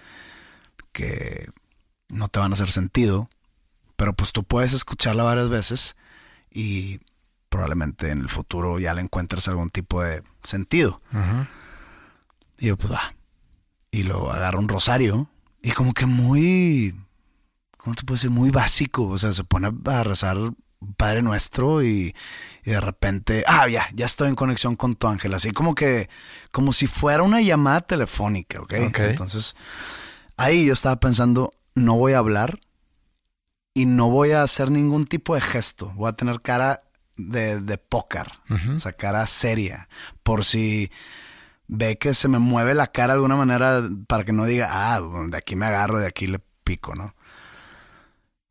[0.92, 1.50] que
[2.08, 3.28] no te van a hacer sentido,
[3.96, 5.96] pero pues tú puedes escucharla varias veces
[6.50, 7.00] y
[7.48, 11.00] probablemente en el futuro ya le encuentres algún tipo de sentido.
[12.58, 13.14] Y yo, pues va.
[13.90, 15.28] Y lo agarro un rosario
[15.62, 16.94] y como que muy,
[17.82, 18.30] ¿cómo te puedo decir?
[18.30, 19.06] Muy básico.
[19.08, 20.36] O sea, se pone a rezar
[20.96, 22.14] Padre Nuestro y,
[22.64, 25.34] de repente, ah, ya, ya estoy en conexión con tu ángel.
[25.34, 26.08] Así como que,
[26.50, 28.72] como si fuera una llamada telefónica, ¿ok?
[28.72, 29.56] Entonces,
[30.36, 32.60] ahí yo estaba pensando, no voy a hablar
[33.74, 35.92] y no voy a hacer ningún tipo de gesto.
[35.94, 36.82] Voy a tener cara
[37.16, 38.26] de, de póker,
[38.74, 39.88] o sea, cara seria.
[40.22, 40.90] Por si
[41.68, 45.00] ve que se me mueve la cara de alguna manera para que no diga, ah,
[45.00, 47.14] de aquí me agarro, de aquí le pico, ¿no?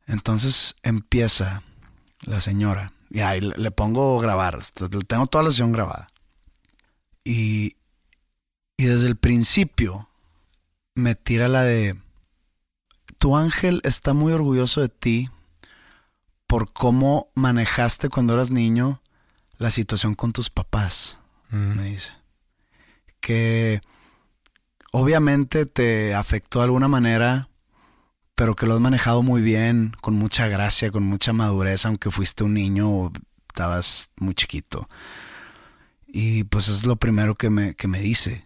[0.06, 1.62] Entonces empieza
[2.22, 2.92] la señora.
[3.10, 4.60] Y ahí le pongo grabar.
[5.06, 6.08] Tengo toda la sesión grabada.
[7.24, 7.76] Y,
[8.76, 10.08] y desde el principio
[10.94, 11.96] me tira la de,
[13.18, 15.30] tu ángel está muy orgulloso de ti
[16.48, 19.00] por cómo manejaste cuando eras niño
[19.58, 22.12] la situación con tus papás, me dice.
[23.20, 23.80] Que
[24.90, 27.48] obviamente te afectó de alguna manera
[28.42, 32.42] pero que lo has manejado muy bien, con mucha gracia, con mucha madurez, aunque fuiste
[32.42, 33.12] un niño o
[33.46, 34.88] estabas muy chiquito.
[36.08, 38.44] Y pues es lo primero que me, que me dice.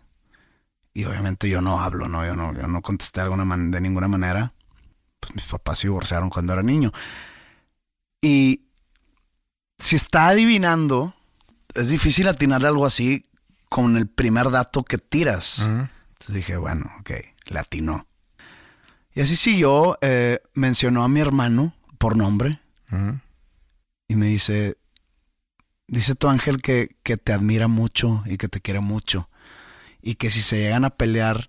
[0.93, 2.27] Y obviamente yo no hablo, ¿no?
[2.27, 4.53] Yo no, yo no contesté de, alguna de ninguna manera.
[5.19, 6.93] Pues mis papás se divorciaron cuando era niño.
[8.21, 8.67] Y
[9.79, 11.15] si está adivinando,
[11.73, 13.31] es difícil atinarle algo así
[13.71, 15.61] con el primer dato que tiras.
[15.61, 17.13] Entonces dije, bueno, ok,
[17.47, 18.07] le atinó.
[19.17, 22.61] Y así siguió, eh, mencionó a mi hermano por nombre.
[24.09, 24.77] Y me dice,
[25.89, 29.31] dice tu ángel que, que te admira mucho y que te quiere mucho.
[30.03, 31.49] Y que si se llegan a pelear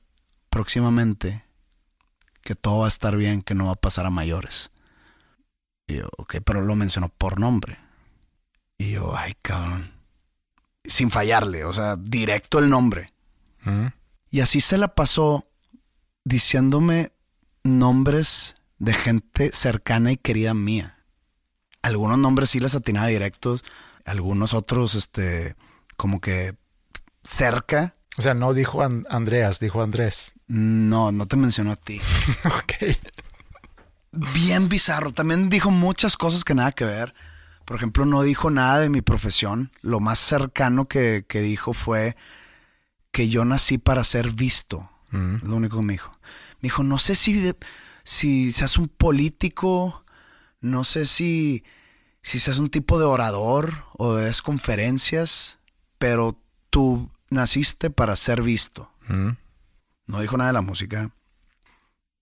[0.49, 1.43] próximamente,
[2.41, 4.71] que todo va a estar bien, que no va a pasar a mayores.
[5.87, 7.77] Y yo, ok, pero lo mencionó por nombre.
[8.77, 9.91] Y yo, ay, cabrón.
[10.85, 13.11] Sin fallarle, o sea, directo el nombre.
[14.29, 15.49] Y así se la pasó
[16.23, 17.11] diciéndome
[17.67, 20.97] nombres de gente cercana y querida mía.
[21.81, 23.63] Algunos nombres sí les atinaba directos,
[24.05, 25.55] algunos otros, este,
[25.95, 26.55] como que
[27.23, 27.95] cerca.
[28.17, 30.33] O sea, no dijo Andreas, dijo Andrés.
[30.47, 32.01] No, no te mencionó a ti.
[32.45, 32.97] ok.
[34.33, 35.11] Bien bizarro.
[35.11, 37.13] También dijo muchas cosas que nada que ver.
[37.65, 39.71] Por ejemplo, no dijo nada de mi profesión.
[39.81, 42.15] Lo más cercano que, dijo fue
[43.11, 44.89] que yo nací para ser visto.
[45.11, 45.35] Mm.
[45.43, 46.11] Lo único que me dijo.
[46.59, 47.53] Me dijo, no sé si,
[48.03, 50.03] si seas un político,
[50.59, 51.63] no sé si,
[52.21, 55.59] si seas un tipo de orador o de conferencias,
[55.97, 56.39] pero
[56.69, 58.91] tú naciste para ser visto.
[59.07, 59.29] Mm.
[60.07, 61.11] No dijo nada de la música.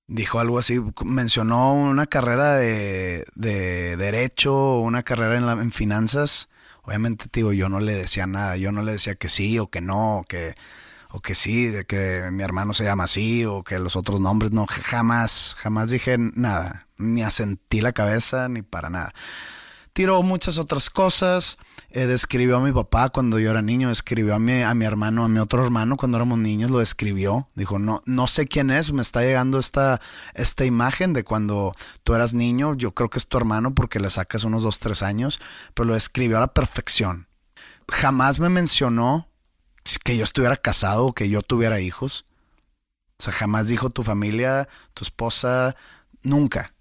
[0.07, 6.49] Dijo algo así, mencionó una carrera de, de derecho, una carrera en, en finanzas.
[6.83, 9.81] Obviamente, digo, yo no le decía nada, yo no le decía que sí o que
[9.81, 10.55] no, o que
[11.15, 14.51] o que sí, de que mi hermano se llama así, o que los otros nombres,
[14.51, 19.13] no, jamás, jamás dije nada, ni asentí la cabeza, ni para nada.
[19.93, 21.57] Tiró muchas otras cosas,
[21.91, 25.23] eh, describió a mi papá cuando yo era niño, escribió a mi, a mi hermano,
[25.23, 28.91] a mi otro hermano cuando éramos niños, lo describió, dijo, no, no sé quién es,
[28.91, 30.01] me está llegando esta,
[30.33, 31.73] esta imagen de cuando
[32.03, 35.01] tú eras niño, yo creo que es tu hermano porque le sacas unos dos, tres
[35.01, 35.39] años,
[35.73, 37.29] pero lo describió a la perfección.
[37.87, 39.29] Jamás me mencionó
[40.03, 42.25] que yo estuviera casado o que yo tuviera hijos.
[43.17, 45.75] O sea, jamás dijo tu familia, tu esposa,
[46.25, 46.73] Nunca.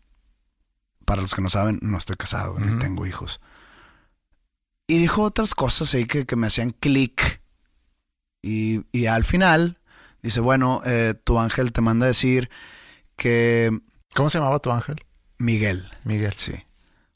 [1.05, 3.41] Para los que no saben, no estoy casado, ni tengo hijos.
[4.87, 7.43] Y dijo otras cosas ahí que, que me hacían clic.
[8.43, 9.79] Y, y, al final
[10.23, 12.51] dice, bueno, eh, tu ángel te manda a decir
[13.17, 13.81] que...
[14.15, 14.97] ¿Cómo se llamaba tu ángel?
[15.39, 15.91] Miguel.
[16.05, 16.35] Miguel.
[16.37, 16.55] Sí.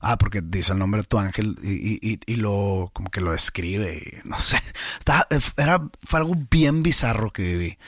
[0.01, 3.33] Ah, porque dice el nombre de tu ángel y, y, y lo como que lo
[3.33, 3.97] describe.
[3.97, 4.59] Y, no sé.
[5.57, 7.79] era, fue algo bien bizarro que viví.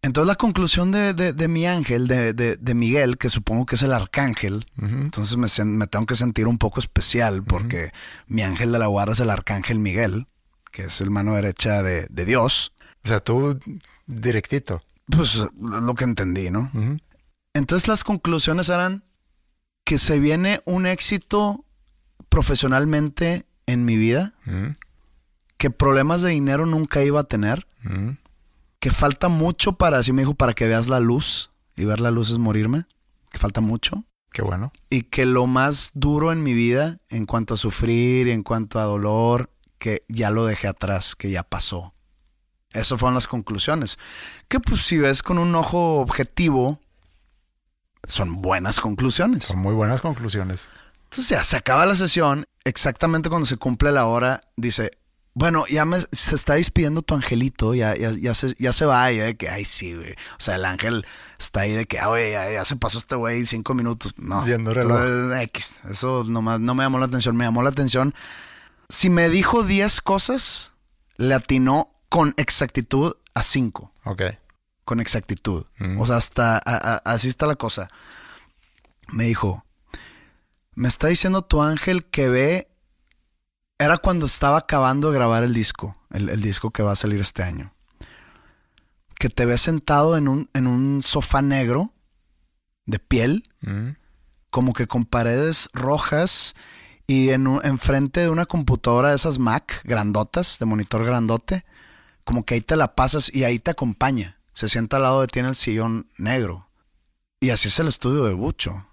[0.00, 3.92] Entonces la conclusión de, de, mi ángel, de, de, Miguel, que supongo que es el
[3.92, 7.90] arcángel, entonces me, me, tengo que sentir un poco especial porque
[8.28, 10.28] mi ángel de la guarda es el arcángel Miguel,
[10.70, 12.72] que es el mano derecha de, Dios.
[13.04, 13.58] O sea, tú
[14.06, 14.82] directito.
[15.10, 16.70] Pues lo que entendí, ¿no?
[17.52, 19.02] Entonces las conclusiones eran
[19.88, 21.64] que se viene un éxito
[22.28, 24.34] profesionalmente en mi vida,
[25.56, 27.66] que problemas de dinero nunca iba a tener
[28.80, 32.10] que falta mucho para, así me dijo, para que veas la luz y ver la
[32.10, 32.84] luz es morirme,
[33.30, 34.04] que falta mucho.
[34.30, 34.74] Qué bueno.
[34.90, 38.84] Y que lo más duro en mi vida, en cuanto a sufrir, en cuanto a
[38.84, 39.48] dolor,
[39.78, 41.94] que ya lo dejé atrás, que ya pasó.
[42.72, 43.98] Esas fueron las conclusiones.
[44.48, 46.78] Que pues si ves con un ojo objetivo,
[48.06, 49.44] son buenas conclusiones.
[49.44, 50.68] Son muy buenas conclusiones.
[51.04, 54.90] Entonces ya se acaba la sesión, exactamente cuando se cumple la hora, dice,
[55.38, 59.12] bueno, ya me, se está despidiendo tu angelito, ya, ya, ya, se, ya se va,
[59.12, 60.12] y de que, ay, sí, güey.
[60.12, 61.06] O sea, el ángel
[61.38, 64.14] está ahí de que, ah, güey, ya, se pasó este güey cinco minutos.
[64.16, 64.42] No.
[64.42, 65.38] Viendo reloj.
[65.42, 65.74] X.
[65.88, 67.36] Eso nomás no me llamó la atención.
[67.36, 68.14] Me llamó la atención.
[68.88, 70.72] Si me dijo 10 cosas,
[71.18, 73.92] le atinó con exactitud a 5.
[74.06, 74.22] Ok.
[74.88, 75.66] Con exactitud.
[75.98, 77.90] O sea, hasta así está la cosa.
[79.12, 79.66] Me dijo,
[80.74, 82.70] me está diciendo tu ángel que ve
[83.78, 87.42] era cuando estaba acabando de grabar el disco, el, disco que va a salir este
[87.42, 87.74] año.
[89.18, 91.92] Que te ves sentado en un, en un sofá negro
[92.86, 93.90] de piel, mm.
[94.48, 96.54] como que con paredes rojas
[97.06, 101.66] y en enfrente de una computadora de esas Mac grandotas, de monitor grandote,
[102.24, 104.37] como que ahí te la pasas y ahí te acompaña.
[104.58, 106.68] Se sienta al lado de ti en el sillón negro.
[107.38, 108.84] Y así es el estudio de Bucho.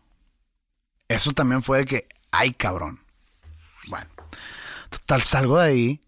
[1.08, 3.00] Eso también fue de que, ay cabrón.
[3.88, 4.06] Bueno,
[4.92, 6.02] Total, salgo de ahí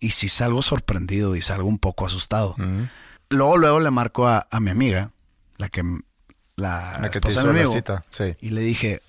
[0.00, 2.56] y si salgo sorprendido y salgo un poco asustado.
[3.28, 5.10] Luego, luego le marco a, mi amiga,
[5.58, 5.82] la que
[6.56, 8.06] la, que te hizo la cita.
[8.40, 9.02] Y le dije,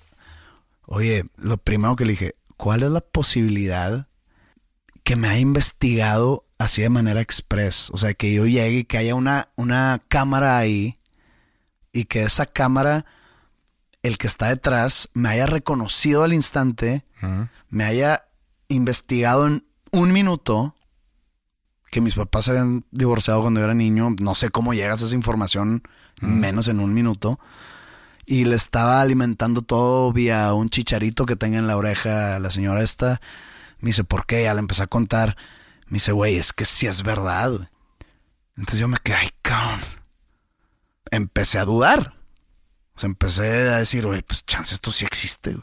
[0.84, 4.06] oye, lo primero que le dije, ¿cuál es la posibilidad
[5.02, 7.90] que me haya investigado así de manera express?
[7.92, 10.98] O sea, que yo llegue y que haya una, una cámara ahí
[11.92, 13.06] y que esa cámara,
[14.02, 17.04] el que está detrás, me haya reconocido al instante,
[17.70, 18.24] me haya
[18.68, 20.74] investigado en un minuto
[21.90, 24.16] que mis papás se habían divorciado cuando yo era niño.
[24.18, 25.82] No sé cómo llegas a esa información
[26.20, 27.38] menos en un minuto.
[28.26, 32.82] Y le estaba alimentando todo vía un chicharito que tenga en la oreja la señora
[32.82, 33.20] esta.
[33.78, 34.42] Me dice, ¿por qué?
[34.42, 35.36] Ya le empecé a contar.
[35.94, 37.70] Me dice, güey, es que sí es verdad.
[38.56, 39.78] Entonces yo me quedé, ay, cabrón.
[41.12, 42.14] Empecé a dudar.
[42.96, 45.56] O sea, empecé a decir, güey, pues chance, esto sí existe.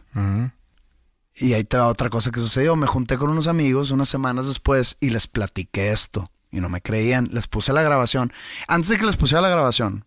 [1.36, 2.78] Y ahí te va otra cosa que sucedió.
[2.78, 6.32] Me junté con unos amigos unas semanas después y les platiqué esto.
[6.50, 7.28] Y no me creían.
[7.34, 8.32] Les puse la grabación.
[8.70, 10.06] Antes de que les pusiera la grabación,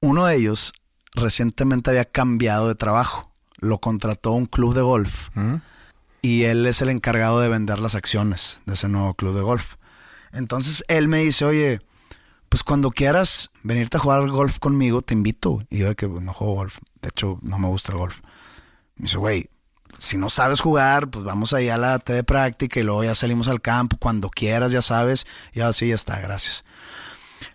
[0.00, 0.72] uno de ellos
[1.14, 3.32] recientemente había cambiado de trabajo.
[3.58, 5.28] Lo contrató un club de golf.
[5.34, 5.58] ¿Mm?
[6.22, 9.74] Y él es el encargado de vender las acciones de ese nuevo club de golf.
[10.32, 11.80] Entonces él me dice, oye,
[12.48, 15.64] pues cuando quieras venirte a jugar golf conmigo, te invito.
[15.68, 16.78] Y yo de que no juego golf.
[17.00, 18.20] De hecho, no me gusta el golf.
[18.96, 19.50] Me dice, güey,
[19.98, 23.14] si no sabes jugar, pues vamos ahí a la T de práctica y luego ya
[23.14, 25.26] salimos al campo cuando quieras, ya sabes.
[25.52, 26.64] Y así ya está, gracias.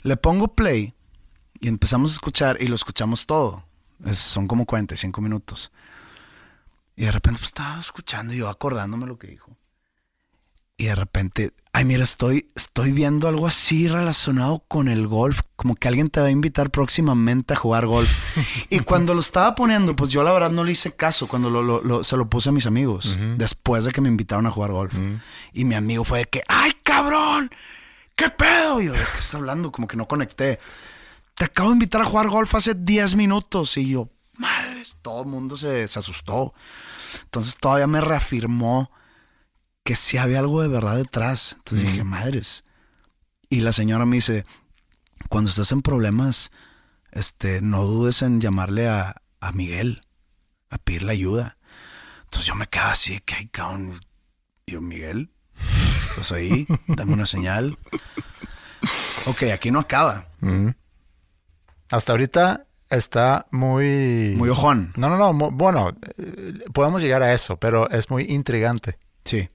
[0.02, 0.94] Le pongo play
[1.60, 3.64] y empezamos a escuchar y lo escuchamos todo.
[4.14, 5.72] son como 45 minutos.
[6.98, 9.56] Y de repente pues, estaba escuchando y yo acordándome lo que dijo.
[10.80, 15.76] Y de repente, ay, mira, estoy, estoy viendo algo así relacionado con el golf, como
[15.76, 18.38] que alguien te va a invitar próximamente a jugar golf.
[18.70, 22.04] y cuando lo estaba poniendo, pues yo la verdad no le hice caso cuando lo,
[22.04, 24.94] se lo puse a mis amigos, después de que me invitaron a jugar golf.
[25.54, 27.50] Y mi amigo fue de que, ay, cabrón,
[28.16, 28.80] ¿qué pedo?
[28.80, 29.72] Y yo, ¿de qué está hablando?
[29.72, 30.60] Como que no conecté.
[31.34, 33.78] Te acabo de invitar a jugar golf hace 10 minutos.
[33.78, 36.54] Y yo, madres, todo el mundo se, se asustó.
[37.24, 38.92] Entonces todavía me reafirmó
[39.84, 41.54] que sí había algo de verdad detrás.
[41.60, 42.64] Entonces dije, madres.
[43.50, 44.46] Y la señora me dice,
[45.30, 46.52] cuando estás en problemas,
[47.12, 50.02] este, no dudes en llamarle a, a Miguel,
[50.70, 51.58] a pedirle ayuda.
[52.24, 54.00] Entonces yo me quedaba así, que hay cabrón.
[54.66, 55.32] Yo, Miguel,
[56.04, 56.68] ¿estás ahí?
[56.88, 57.78] Dame una señal.
[59.26, 60.28] Ok, aquí no acaba.
[61.90, 64.34] Hasta ahorita está muy...
[64.38, 64.94] Muy ojón.
[64.98, 65.52] No, no, no.
[65.52, 68.98] bueno, eh, podemos llegar a eso, pero es muy intrigante.
[69.26, 69.48] Sí.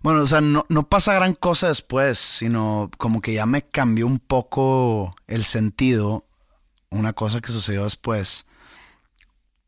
[0.00, 4.06] Bueno, o sea, no, no pasa gran cosa después, sino como que ya me cambió
[4.06, 6.24] un poco el sentido.
[6.90, 8.46] Una cosa que sucedió después.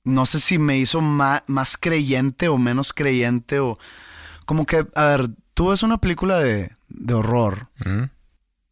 [0.04, 3.78] No sé si me hizo ma- más, creyente o menos creyente o...
[4.46, 8.04] Como que, a ver, tú ves una película de, de horror ¿Mm?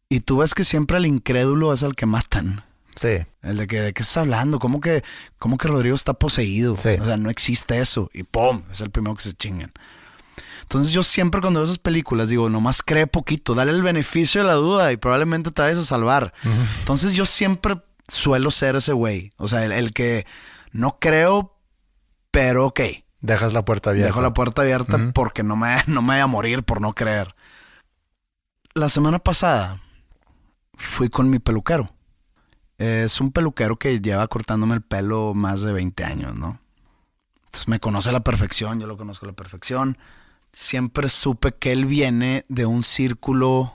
[0.09, 2.63] y tú ves que siempre al incrédulo es al que matan.
[2.95, 3.25] Sí.
[3.41, 5.03] El de que de qué estás hablando, ¿cómo que,
[5.37, 6.75] cómo que Rodrigo está poseído?
[6.75, 6.89] Sí.
[6.99, 8.09] O sea, no existe eso.
[8.13, 8.63] Y ¡pum!
[8.71, 9.71] Es el primero que se chingan.
[10.61, 14.47] Entonces yo siempre cuando veo esas películas digo, nomás cree poquito, dale el beneficio de
[14.47, 16.31] la duda y probablemente te vayas a salvar.
[16.81, 19.31] Entonces yo siempre suelo ser ese güey.
[19.37, 20.27] O sea, el, el que
[20.71, 21.57] no creo,
[22.29, 22.81] pero ok.
[23.21, 24.07] Dejas la puerta abierta.
[24.07, 27.33] Dejo la puerta abierta porque no me, no me vaya a morir por no creer.
[28.75, 29.81] La semana pasada
[30.77, 31.93] fui con mi peluquero.
[32.79, 36.59] Es un peluquero que lleva cortándome el pelo más de 20 años, ¿no?
[37.45, 39.97] Entonces me conoce a la perfección, yo lo conozco a la perfección.
[40.51, 43.73] Siempre supe que él viene de un círculo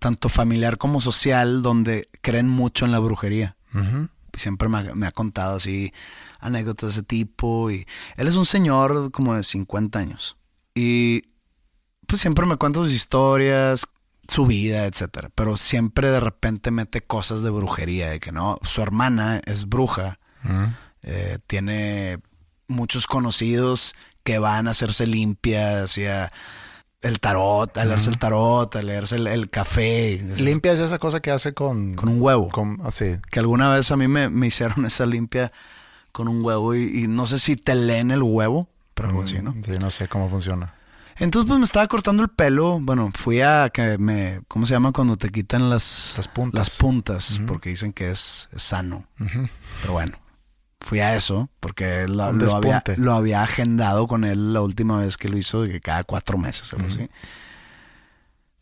[0.00, 4.08] tanto familiar como social donde creen mucho en la brujería Ujú.
[4.32, 5.92] siempre me ha, me ha contado así
[6.40, 7.84] anécdotas de ese tipo y
[8.16, 10.38] él es un señor como de 50 años
[10.74, 11.24] y
[12.06, 13.86] pues siempre me cuenta sus historias,
[14.30, 18.80] su vida, etcétera, pero siempre de repente mete cosas de brujería, de que no, su
[18.82, 20.68] hermana es bruja, Ujú.
[21.02, 22.18] eh, tiene
[22.68, 26.32] muchos conocidos que van a hacerse limpias, hacia
[27.02, 30.98] el tarot, a leerse el tarot, a leerse el, el café, esas- Limpia es esa
[30.98, 31.94] cosa que hace con...
[31.94, 33.16] con un huevo con- así.
[33.30, 35.50] que alguna vez a mí me, me hicieron esa limpia
[36.12, 39.38] con un huevo y, y no sé si te leen el huevo, pero algo así,
[39.40, 39.54] ¿no?
[39.64, 40.74] Sí, no sé cómo funciona.
[41.20, 44.92] Entonces pues me estaba cortando el pelo, bueno, fui a que me, ¿cómo se llama
[44.92, 46.58] cuando te quitan las, Las puntas.
[46.58, 49.06] Las puntas, porque dicen que es, es sano.
[49.18, 50.18] Pero bueno,
[50.80, 55.18] fui a eso porque lo, lo había, lo había agendado con él la última vez
[55.18, 57.08] que lo hizo, que cada cuatro meses, algo así.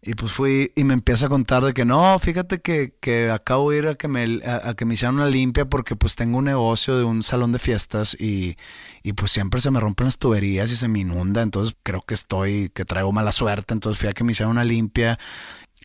[0.00, 3.70] Y pues fui y me empieza a contar de que no, fíjate que, que acabo
[3.70, 6.44] de ir a que, me, a, que me hicieran una limpia porque pues tengo un
[6.44, 8.56] negocio de un salón de fiestas y,
[9.02, 12.14] y pues siempre se me rompen las tuberías y se me inunda, entonces creo que
[12.14, 15.18] estoy, que traigo mala suerte, entonces fui a que me hicieran una limpia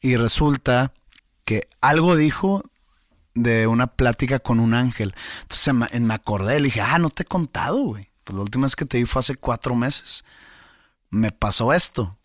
[0.01, 0.93] y resulta
[1.43, 2.63] que algo dijo
[3.33, 5.15] de una plática con un ángel.
[5.41, 8.09] Entonces me, me acordé, le dije, ah, no te he contado, güey.
[8.23, 10.23] Pues la última vez que te vi fue hace cuatro meses.
[11.09, 12.17] Me pasó esto.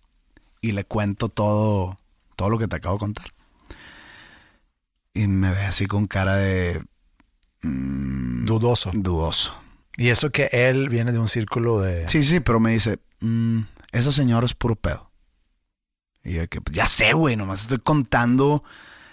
[0.61, 1.97] Y le cuento todo,
[2.37, 3.27] todo lo que te acabo de contar.
[5.14, 6.83] Y me ve así con cara de
[7.62, 8.90] mm, Dudoso.
[8.94, 9.55] dudoso.
[9.97, 12.07] Y eso que él viene de un círculo de...
[12.09, 15.11] Sí, sí, pero me dice, "Mm, esa señora es puro pedo.
[16.23, 18.62] Y yo que, pues, ya sé, güey, nomás estoy contando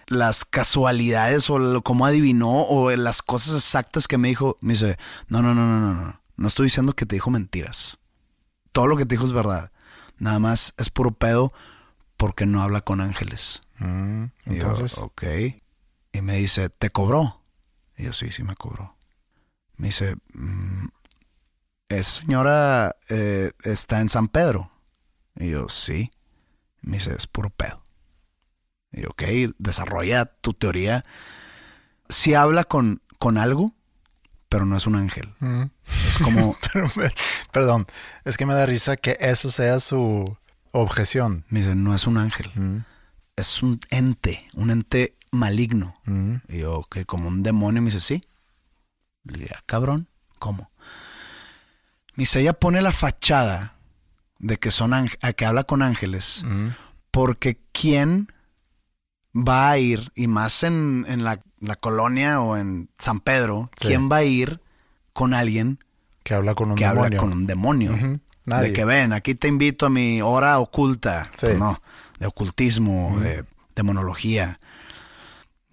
[0.08, 4.58] las casualidades o lo, cómo adivinó o las cosas exactas que me dijo.
[4.62, 6.22] Me dice, no, no, no, no, no, no.
[6.38, 7.98] No estoy diciendo que te dijo mentiras.
[8.72, 9.72] Todo lo que te dijo es verdad.
[10.18, 11.52] Nada más es puro pedo
[12.18, 13.62] porque no habla con ángeles.
[13.80, 14.98] Mm, Y yo, entonces...
[14.98, 15.24] ok.
[16.14, 17.42] Y me dice, ¿te cobró?
[17.98, 18.96] Y yo, sí, sí me cobró.
[19.76, 20.88] Me dice, "Mm,
[21.90, 24.72] esa señora eh, está en San Pedro.
[25.36, 26.10] Y yo, sí.
[26.82, 27.84] Me dice, es puro pedo.
[28.92, 29.24] Y yo, ok,
[29.58, 31.04] desarrolla tu teoría.
[32.08, 33.74] Si habla con, con algo,
[34.50, 35.34] pero no es un ángel.
[35.40, 35.64] Mm.
[36.08, 36.90] Es como, Pero
[37.52, 37.88] Perdón,
[38.24, 40.38] es que me da risa que eso sea su
[40.72, 41.46] objeción.
[41.50, 42.52] me dice, no es un ángel.
[42.56, 42.78] Mm,
[43.38, 45.96] Es un ente, un ente maligno.
[46.06, 46.36] mm.
[46.50, 48.22] Y yo, que como un demonio, me dice, sí.
[49.24, 50.08] Le dije, "Ah, cabrón,
[50.40, 50.70] ¿cómo?
[52.16, 53.76] Me dice, ella pone la fachada
[54.40, 56.46] de que son ángel- a que habla con ángeles,
[57.12, 58.32] porque ¿quién
[59.36, 63.88] va a ir, y más en, en la, la colonia o en San Pedro, Sí.
[63.88, 64.62] quién va a ir
[65.14, 65.80] con alguien
[66.24, 67.04] Que habla con un que demonio.
[67.06, 67.92] habla con un demonio?
[68.46, 68.68] Nadie.
[68.70, 71.32] De que ven, aquí te invito a mi hora oculta.
[71.36, 71.48] Sí.
[71.48, 71.82] Pues no,
[72.20, 73.44] de ocultismo, de
[73.76, 74.60] demonología.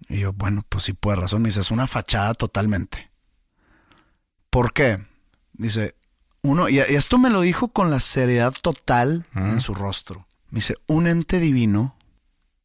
[0.09, 1.41] Y yo, bueno, pues sí, puede razón.
[1.43, 3.09] Me dice, es una fachada totalmente.
[4.49, 5.03] ¿Por qué?
[5.53, 5.95] Dice,
[6.41, 10.27] uno, y, y esto me lo dijo con la seriedad total en su rostro.
[10.49, 11.95] Me dice, un ente divino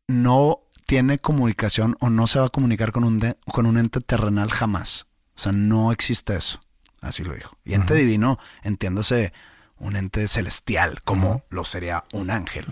[0.06, 4.01] no tiene comunicación o no se va a comunicar con un, de- con un ente
[4.01, 5.07] terrenal jamás.
[5.36, 6.62] O sea, no existe eso.
[7.03, 7.59] Así lo dijo.
[7.62, 9.34] Y ente divino, entiéndase,
[9.76, 12.64] un ente celestial, como lo sería un ángel.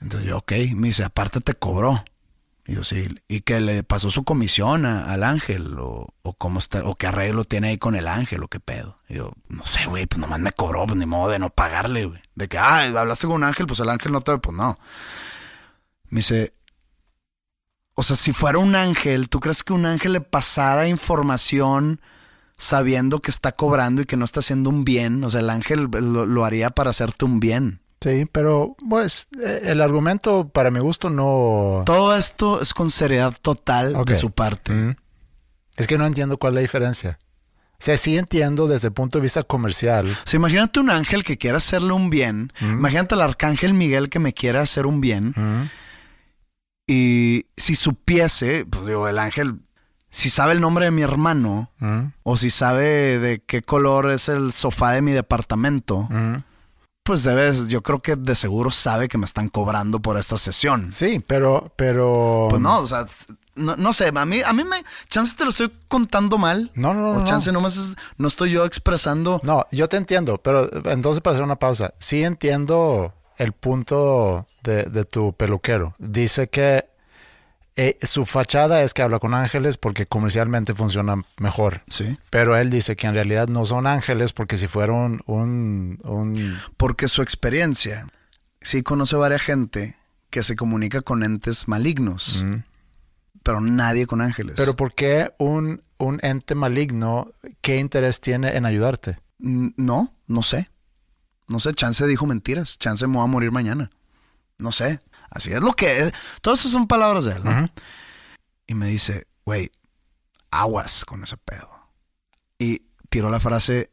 [0.00, 2.04] Entonces yo, ok, me dice, aparte te cobró.
[2.66, 6.58] Y yo, sí, y que le pasó su comisión a- al ángel, o, o cómo
[6.58, 8.98] está, o qué arreglo tiene ahí con el ángel, o qué pedo.
[9.08, 12.06] Y yo, no sé, güey, pues nomás me cobró, pues ni modo de no pagarle,
[12.06, 12.20] güey.
[12.34, 14.80] De que, ah, hablaste con un ángel, pues el ángel no te, pues no.
[16.08, 16.54] Me dice,
[17.94, 22.00] O sea, si fuera un ángel, ¿tú crees que un ángel le pasara información
[22.56, 25.22] sabiendo que está cobrando y que no está haciendo un bien?
[25.24, 27.82] O sea, el ángel lo, lo haría para hacerte un bien.
[28.02, 31.82] Sí, pero pues eh, el argumento para mi gusto no...
[31.86, 34.72] Todo esto es con seriedad total de su parte.
[34.72, 34.96] Mm.
[35.76, 37.18] Es que no entiendo cuál es la diferencia.
[37.72, 40.06] O sea, sí entiendo desde el punto de vista comercial.
[40.06, 42.52] O sea, imagínate un ángel que quiera hacerle un bien.
[42.60, 45.34] Imagínate al arcángel Miguel que me quiera hacer un bien.
[45.36, 45.62] Mm.
[46.92, 49.60] Y si supiese, pues digo, el ángel,
[50.10, 52.12] si sabe el nombre de mi hermano, Mm.
[52.22, 56.42] o si sabe de qué color es el sofá de mi departamento, Mm.
[57.02, 60.92] pues debes, yo creo que de seguro sabe que me están cobrando por esta sesión.
[60.92, 62.48] Sí, pero, pero...
[62.50, 63.06] Pues no, o sea,
[63.54, 66.70] no, no sé, a mí, a mí me, chance te lo estoy contando mal.
[66.74, 67.24] No, no, no, O no.
[67.24, 69.40] chance nomás es- no estoy yo expresando.
[69.42, 74.84] No, yo te entiendo, pero entonces para hacer una pausa, sí entiendo el punto de,
[74.84, 75.94] de tu peluquero.
[75.98, 76.84] Dice que
[77.76, 81.82] eh, su fachada es que habla con ángeles porque comercialmente funciona mejor.
[81.88, 82.18] Sí.
[82.30, 85.22] Pero él dice que en realidad no son ángeles porque si fuera un...
[85.26, 88.06] un, un- Porque su experiencia,
[88.60, 89.96] sí conoce varias gente
[90.30, 92.44] que se comunica con entes malignos,
[93.42, 94.54] pero nadie con ángeles.
[94.56, 99.18] pero ¿por qué un, un ente maligno, qué interés tiene en ayudarte?
[99.38, 100.70] No, no sé.
[101.48, 102.78] No sé, Chance dijo mentiras.
[102.78, 103.90] Chance me va a morir mañana.
[104.62, 105.00] No sé.
[105.30, 106.12] Así es lo que es.
[106.40, 107.42] Todas esas son palabras de él.
[108.66, 109.70] Y me dice, güey,
[110.50, 111.68] aguas con ese pedo.
[112.58, 113.90] Y tiró la frase,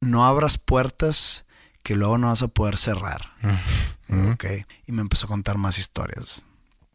[0.00, 1.44] no abras puertas
[1.82, 3.32] que luego no vas a poder cerrar.
[4.32, 4.44] Ok.
[4.86, 6.44] Y me empezó a contar más historias.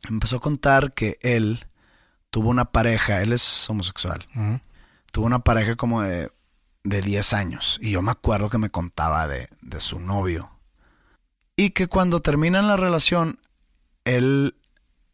[0.04, 1.66] Me empezó a contar que él
[2.30, 4.26] tuvo una pareja, él es homosexual,
[5.14, 6.30] tuvo una pareja como de,
[6.84, 7.80] de 10 años.
[7.82, 10.52] Y yo me acuerdo que me contaba de, de su novio.
[11.56, 13.40] Y que cuando terminan la relación,
[14.04, 14.56] él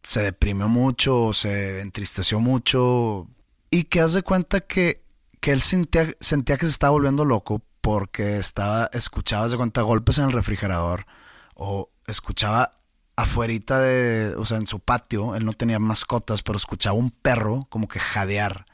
[0.04, 3.28] se deprimió mucho, se entristeció mucho.
[3.70, 5.04] Y que haz de cuenta que,
[5.39, 10.18] que él sentía, sentía que se estaba volviendo loco porque estaba, escuchaba, de cuenta, golpes
[10.18, 11.06] en el refrigerador.
[11.56, 12.80] O escuchaba
[13.16, 17.68] afuerita de, o sea, en su patio, él no tenía mascotas, pero escuchaba un perro
[17.70, 18.66] como que jadear.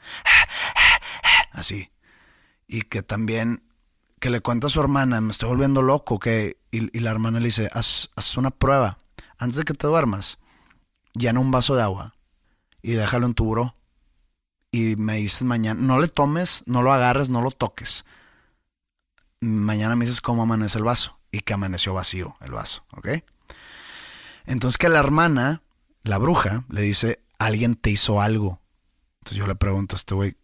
[1.52, 1.90] Así.
[2.66, 3.62] Y que también,
[4.20, 7.40] que le cuenta a su hermana, me estoy volviendo loco, que, y, y la hermana
[7.40, 8.98] le dice, haz, haz una prueba,
[9.38, 10.38] antes de que te duermas,
[11.14, 12.14] llena un vaso de agua
[12.82, 13.74] y déjalo en tu buró.
[14.70, 18.04] Y me dices mañana, no le tomes, no lo agarres, no lo toques.
[19.40, 23.08] Mañana me dices cómo amanece el vaso y que amaneció vacío el vaso, ¿ok?
[24.46, 25.62] Entonces que la hermana,
[26.02, 28.60] la bruja, le dice, alguien te hizo algo.
[29.20, 30.36] Entonces yo le pregunto a este güey,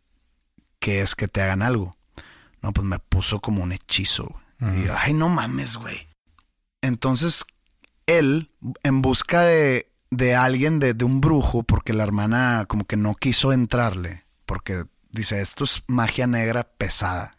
[0.78, 1.92] ¿qué es que te hagan algo?
[2.62, 4.34] No, pues me puso como un hechizo.
[4.60, 4.82] güey.
[4.82, 6.08] Y yo, ay, no mames, güey.
[6.84, 7.46] Entonces
[8.06, 8.50] él,
[8.82, 13.14] en busca de, de alguien, de, de un brujo, porque la hermana como que no
[13.14, 17.38] quiso entrarle, porque dice, esto es magia negra pesada.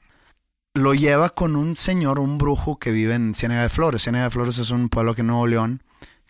[0.74, 4.02] Lo lleva con un señor, un brujo que vive en Ciénaga de Flores.
[4.02, 5.84] Ciénaga de Flores es un pueblo que en Nuevo León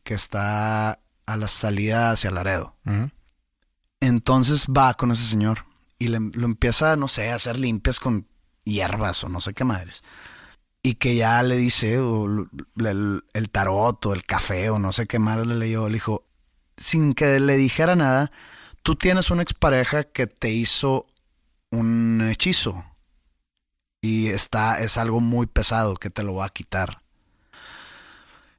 [0.03, 2.76] que está a la salida hacia Laredo.
[4.01, 5.66] Entonces va con ese señor
[5.97, 8.28] y le, lo empieza, no sé, a hacer limpias con
[8.66, 10.03] hierbas o no sé qué madres.
[10.86, 15.07] Y que ya le dice o el, el tarot o el café o no sé
[15.07, 15.88] qué madres le leyó.
[15.88, 16.27] Le dijo,
[16.77, 18.31] sin que le dijera nada,
[18.83, 21.07] tú tienes una expareja que te hizo
[21.71, 22.86] un hechizo.
[23.99, 27.01] Y está, es algo muy pesado que te lo va a quitar.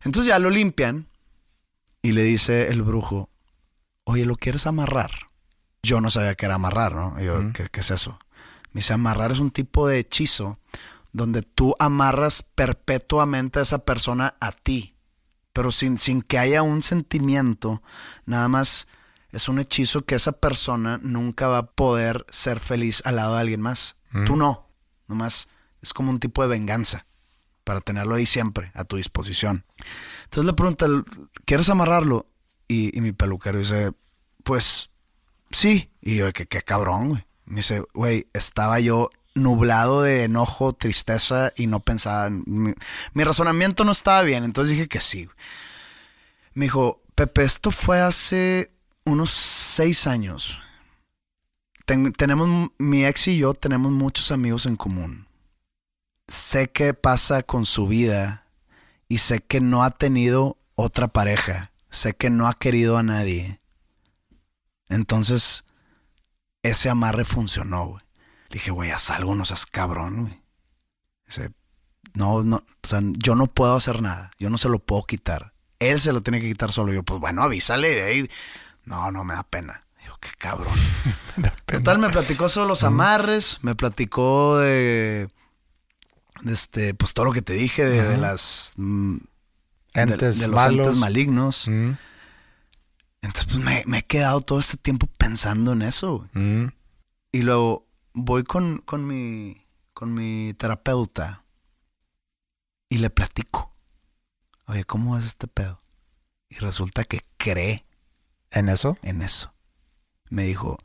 [0.02, 1.06] Entonces ya lo limpian
[2.02, 3.30] y le dice el brujo,
[4.02, 5.12] oye, ¿lo quieres amarrar?
[5.84, 7.20] Yo no sabía que era amarrar, ¿no?
[7.20, 7.52] Y yo.
[7.52, 8.18] ¿qué, qué es eso?
[8.72, 10.58] Me dice, amarrar es un tipo de hechizo
[11.16, 14.94] donde tú amarras perpetuamente a esa persona a ti,
[15.54, 17.82] pero sin, sin que haya un sentimiento,
[18.26, 18.86] nada más
[19.30, 23.40] es un hechizo que esa persona nunca va a poder ser feliz al lado de
[23.40, 23.96] alguien más.
[24.26, 24.68] Tú no,
[25.08, 25.48] nomás
[25.82, 27.06] es como un tipo de venganza
[27.64, 29.64] para tenerlo ahí siempre a tu disposición.
[30.24, 30.86] Entonces le pregunta,
[31.44, 32.26] ¿quieres amarrarlo?
[32.68, 33.92] Y, y mi peluquero dice,
[34.42, 34.90] pues
[35.50, 35.90] sí.
[36.00, 37.26] Y yo, qué, qué cabrón, güey.
[37.44, 42.72] Me dice, güey, estaba yo nublado de enojo, tristeza y no pensaba, en- mi,
[43.12, 45.28] mi razonamiento no estaba bien, entonces dije que sí.
[46.54, 48.72] Me dijo, Pepe, esto fue hace
[49.04, 50.58] unos seis años.
[51.84, 55.28] Ten- tenemos, mi ex y yo tenemos muchos amigos en común.
[56.28, 58.46] Sé qué pasa con su vida
[59.08, 61.70] y sé que no ha tenido otra pareja.
[61.90, 63.60] Sé que no ha querido a nadie.
[64.88, 65.64] Entonces,
[66.62, 68.05] ese amarre funcionó, güey.
[68.56, 70.40] Dije, güey, haz algo, no seas cabrón, güey.
[71.26, 71.52] Dice,
[72.14, 74.30] no, no, o sea, yo no puedo hacer nada.
[74.38, 75.52] Yo no se lo puedo quitar.
[75.78, 76.90] Él se lo tiene que quitar solo.
[76.94, 78.18] Yo, pues bueno, avísale.
[78.18, 78.30] eh,
[78.86, 79.84] No, no me da pena.
[80.00, 80.72] Digo, qué cabrón.
[81.66, 85.28] Total, me platicó sobre los amarres, me platicó de,
[86.40, 89.16] de este, pues todo lo que te dije de, las mm,
[89.92, 90.86] entes de, los malos.
[90.86, 91.68] entes malignos.
[91.68, 96.26] Entonces, pues me, me he quedado todo este tiempo pensando en eso.
[97.32, 97.85] Y luego
[98.16, 99.62] voy con, con mi
[99.92, 101.44] con mi terapeuta
[102.88, 103.74] y le platico.
[104.66, 105.80] Oye, ¿cómo es este pedo?
[106.48, 107.86] Y resulta que cree
[108.50, 108.96] ¿En eso?
[109.02, 109.54] en eso.
[110.28, 110.76] Me dijo,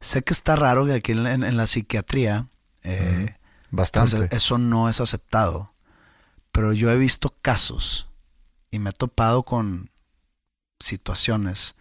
[0.00, 2.48] sé que está raro que aquí en, en- en la psiquiatría
[2.82, 3.36] eh,
[3.70, 4.16] Bastante.
[4.16, 5.74] pues, eso no es aceptado,
[6.52, 8.08] pero yo he visto casos
[8.70, 9.90] y me he topado con
[10.80, 11.74] situaciones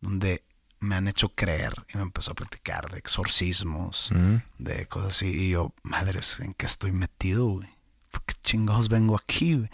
[0.00, 0.44] donde
[0.80, 4.36] me han hecho creer y me empezó a platicar de exorcismos, Mm.
[4.58, 5.26] de cosas así.
[5.28, 7.68] Y yo, madres, ¿en qué estoy metido, güey?
[8.10, 9.70] ¿Por qué chingados vengo aquí, güey?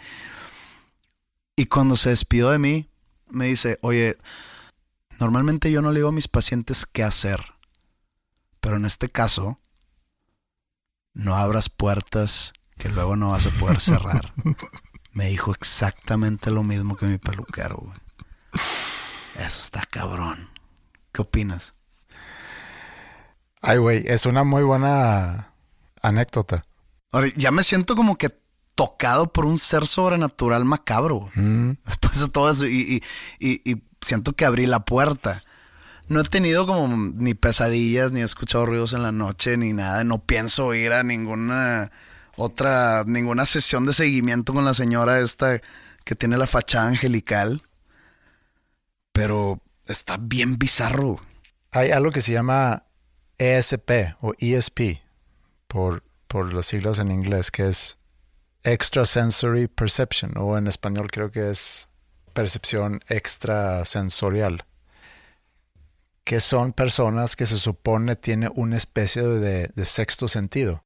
[1.55, 2.89] Y cuando se despidió de mí,
[3.29, 4.15] me dice, oye,
[5.19, 7.53] normalmente yo no le digo a mis pacientes qué hacer,
[8.59, 9.59] pero en este caso,
[11.13, 14.33] no abras puertas que luego no vas a poder cerrar.
[15.13, 17.97] me dijo exactamente lo mismo que mi peluquero, güey.
[19.39, 20.49] Eso está cabrón.
[21.17, 21.73] ¿Qué opinas?
[23.63, 25.51] Ay, güey, es una muy buena
[26.03, 26.63] anécdota.
[27.11, 28.37] Ahora, ya me siento como que
[28.75, 31.31] tocado por un ser sobrenatural macabro.
[31.33, 31.71] Mm.
[31.83, 33.01] Después de todo eso, y,
[33.39, 35.41] y- y- y siento que abrí la puerta.
[36.07, 40.03] No he tenido como ni pesadillas, ni he escuchado ruidos en la noche, ni nada.
[40.03, 41.91] No pienso ir a ninguna
[42.35, 45.59] otra, ninguna sesión de seguimiento con la señora esta
[46.03, 47.63] que tiene la fachada angelical.
[49.13, 51.19] Pero está bien bizarro.
[51.71, 52.85] Hay algo que se llama
[53.37, 55.01] ESP o ESP,
[55.67, 57.97] por, por las siglas en inglés, que es
[58.63, 61.89] Extrasensory Perception, o en español creo que es
[62.33, 64.65] percepción extrasensorial,
[66.23, 70.83] que son personas que se supone tienen una especie de, de sexto sentido.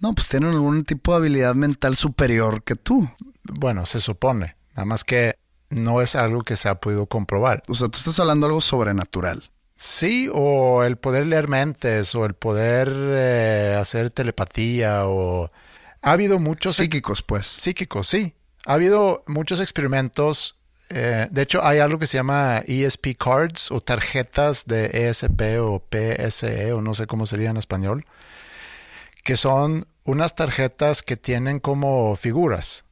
[0.00, 3.10] No, pues tienen algún tipo de habilidad mental superior que tú.
[3.44, 5.38] Bueno, se supone, nada más que
[5.70, 7.62] no es algo que se ha podido comprobar.
[7.68, 9.50] O sea, tú estás hablando de algo sobrenatural.
[9.74, 15.50] Sí, o el poder leer mentes, o el poder eh, hacer telepatía, o...
[16.02, 16.76] Ha habido muchos...
[16.76, 17.46] Psíquicos, pues.
[17.46, 18.34] psíquicos, sí.
[18.64, 20.56] Ha habido muchos experimentos.
[20.88, 25.82] eh, de hecho, hay algo que se llama ESP cards o tarjetas de ESP o
[25.90, 28.06] PSE o no sé cómo sería en español,
[29.24, 32.84] que son unas tarjetas que tienen como figuras.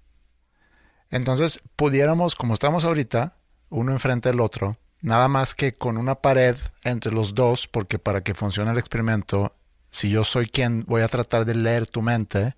[1.14, 3.36] Entonces, pudiéramos, como estamos ahorita,
[3.70, 8.22] uno enfrente del otro, nada más que con una pared entre los dos, porque para
[8.24, 9.54] que funcione el experimento,
[9.90, 12.56] si yo soy quien voy a tratar de leer tu mente,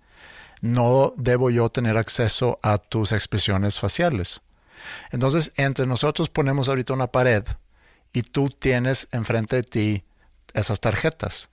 [0.62, 4.40] no debo yo tener acceso a tus expresiones faciales.
[5.10, 7.44] Entonces, entre nosotros ponemos ahorita una pared
[8.14, 10.04] y tú tienes enfrente de ti
[10.54, 11.50] esas tarjetas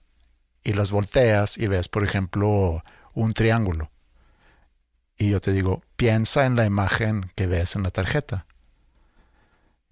[0.62, 2.82] y las volteas y ves, por ejemplo,
[3.12, 3.90] un triángulo.
[5.16, 8.46] Y yo te digo, piensa en la imagen que ves en la tarjeta.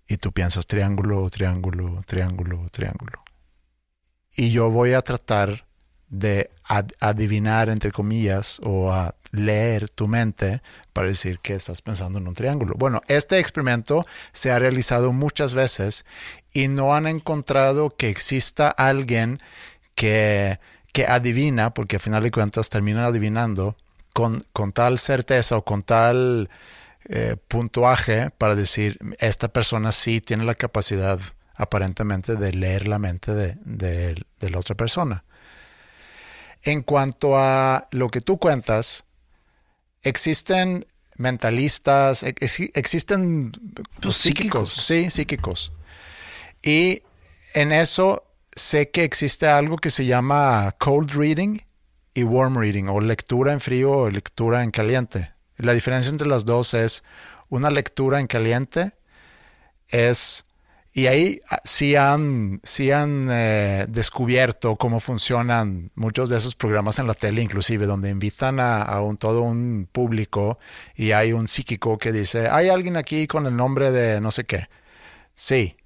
[0.09, 3.23] Y tú piensas triángulo, triángulo, triángulo, triángulo.
[4.37, 5.67] Y yo voy a tratar
[6.09, 10.61] de ad- adivinar, entre comillas, o a leer tu mente
[10.93, 12.75] para decir que estás pensando en un triángulo.
[12.77, 16.05] Bueno, este experimento se ha realizado muchas veces
[16.53, 19.41] y no han encontrado que exista alguien
[19.95, 20.59] que,
[20.93, 23.77] que adivina, porque al final de cuentas terminan adivinando
[24.13, 26.51] con, con tal certeza o con tal
[27.09, 31.19] eh, puntuaje para decir, esta persona sí tiene la capacidad
[31.55, 35.25] aparentemente de leer la mente de, de- de la otra persona.
[36.63, 39.05] En cuanto a lo que tú cuentas,
[40.03, 40.87] existen
[41.17, 43.53] mentalistas, ex- existen
[44.01, 44.87] Pues, psíquicos, psíquicos.
[44.87, 45.73] sí, psíquicos.
[46.63, 47.03] Y
[47.55, 51.59] en eso sé que existe algo que se llama cold reading
[52.15, 55.33] y warm reading, o lectura en frío o lectura en caliente.
[55.57, 57.05] La diferencia entre las dos es
[57.49, 58.93] una lectura en caliente
[59.89, 60.45] es
[60.95, 66.99] y ahí ah, sí han, sí han eh, descubierto cómo funcionan muchos de esos programas
[66.99, 70.59] en la tele, inclusive, donde invitan a, un, todo un público
[70.95, 74.45] y hay un psíquico que dice, hay alguien aquí con el nombre de no sé
[74.45, 74.69] qué.
[75.35, 75.77] Sí.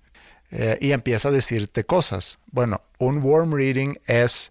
[0.50, 2.40] Eh, y empieza a decirte cosas.
[2.50, 4.50] Bueno, un warm reading es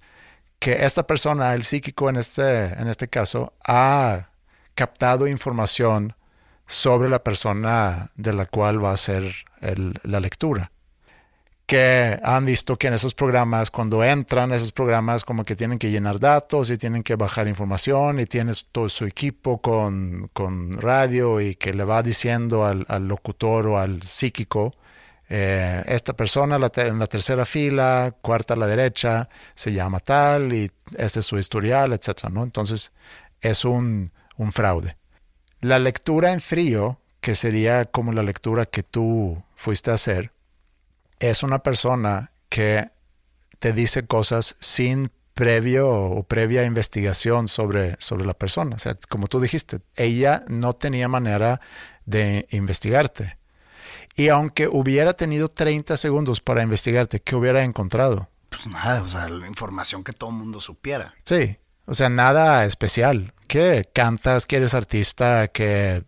[0.65, 4.29] que esta persona, el psíquico en este, en este caso, ha
[4.73, 6.15] captado información
[6.65, 10.71] sobre la persona de la cual va a ser la lectura.
[11.67, 15.91] Que han visto que en esos programas, cuando entran esos programas, como que tienen que
[15.91, 21.41] llenar datos y tienen que bajar información y tienes todo su equipo con, con radio
[21.41, 24.73] y que le va diciendo al locutor o al psíquico
[25.29, 30.71] eh, esta persona en la tercera fila, cuarta a la derecha, se llama tal y
[30.97, 32.43] este es su historial, etcétera, ¿no?
[32.43, 32.91] Entonces
[33.41, 34.97] es un, un fraude.
[35.61, 40.31] La lectura en frío, que sería como la lectura que tú fuiste a hacer,
[41.19, 42.89] es una persona que
[43.59, 48.75] te dice cosas sin previo o previa investigación sobre, sobre la persona.
[48.75, 51.61] O sea, como tú dijiste, ella no tenía manera
[52.05, 53.37] de investigarte.
[54.15, 58.29] Y aunque hubiera tenido 30 segundos para investigarte, ¿qué hubiera encontrado?
[58.49, 61.13] Pues nada, o sea, la información que todo el mundo supiera.
[61.25, 63.33] Sí, o sea, nada especial.
[63.47, 64.45] ¿Qué cantas?
[64.45, 65.49] ¿Que eres artista?
[65.49, 66.03] ¿Que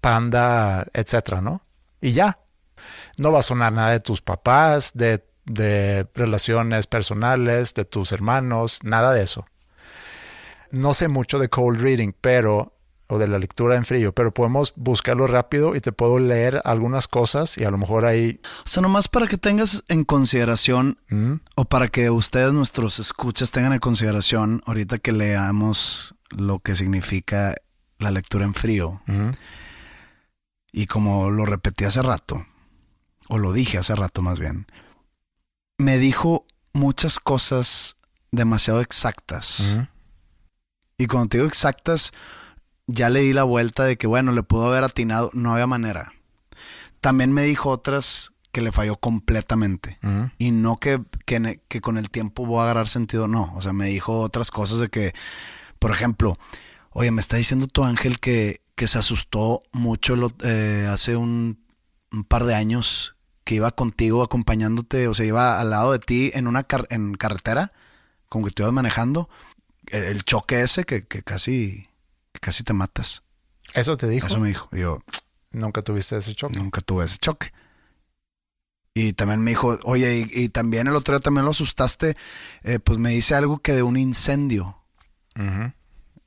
[0.00, 0.86] panda?
[0.92, 1.62] Etcétera, ¿no?
[2.00, 2.38] Y ya.
[3.16, 8.80] No va a sonar nada de tus papás, de, de relaciones personales, de tus hermanos,
[8.82, 9.46] nada de eso.
[10.70, 12.74] No sé mucho de cold reading, pero
[13.08, 17.08] o de la lectura en frío, pero podemos buscarlo rápido y te puedo leer algunas
[17.08, 18.40] cosas y a lo mejor ahí...
[18.64, 20.98] O sea, nomás para que tengas en consideración
[21.54, 27.54] o para que ustedes, nuestros escuchas, tengan en consideración ahorita que leamos lo que significa
[27.98, 29.02] la lectura en frío.
[30.70, 32.46] Y como lo repetí hace rato,
[33.30, 34.66] o lo dije hace rato más bien,
[35.78, 37.96] me dijo muchas cosas
[38.30, 39.78] demasiado exactas.
[40.98, 42.12] Y cuando te digo exactas,
[42.88, 46.14] ya le di la vuelta de que, bueno, le pudo haber atinado, no había manera.
[47.00, 49.98] También me dijo otras que le falló completamente.
[50.38, 53.52] Y no que, que, con el tiempo voy a agarrar sentido, no.
[53.54, 55.12] O sea, me dijo otras cosas de que,
[55.78, 56.38] por ejemplo,
[56.90, 61.60] oye, me está diciendo tu ángel que, que se asustó mucho eh, hace un,
[62.26, 66.48] par de años que iba contigo acompañándote, o sea, iba al lado de ti en
[66.48, 67.72] una en carretera,
[68.30, 69.28] como que te ibas manejando.
[69.88, 71.87] El, choque ese que, que casi
[72.38, 73.22] casi te matas.
[73.74, 74.26] ¿Eso te dijo?
[74.26, 74.68] Eso me dijo.
[74.72, 74.98] yo,
[75.50, 76.58] ¿nunca tuviste ese choque?
[76.58, 77.52] Nunca tuve ese choque.
[78.94, 82.16] Y también me dijo, oye, y, también el otro día también lo asustaste,
[82.64, 84.82] eh, pues me dice algo que de un incendio.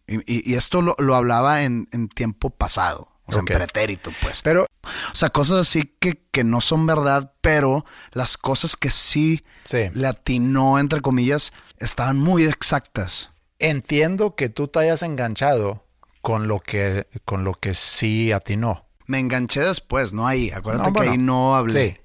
[0.08, 4.42] y, esto lo, hablaba en, tiempo pasado, o sea, en pretérito, pues.
[4.42, 7.84] Pero, o sea, cosas así que, que no son verdad, pero
[8.14, 13.32] las cosas que sí, sí, le atinó, entre comillas, estaban muy exactas.
[13.60, 15.86] Entiendo que tú te hayas enganchado
[16.22, 18.86] con lo que, con lo que sí atinó.
[19.08, 20.52] Me enganché después, no ahí.
[20.52, 21.90] Acuérdate que ahí no hablé.
[21.90, 21.98] Sí,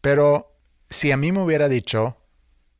[0.00, 0.52] pero
[0.88, 2.16] si a mí me hubiera dicho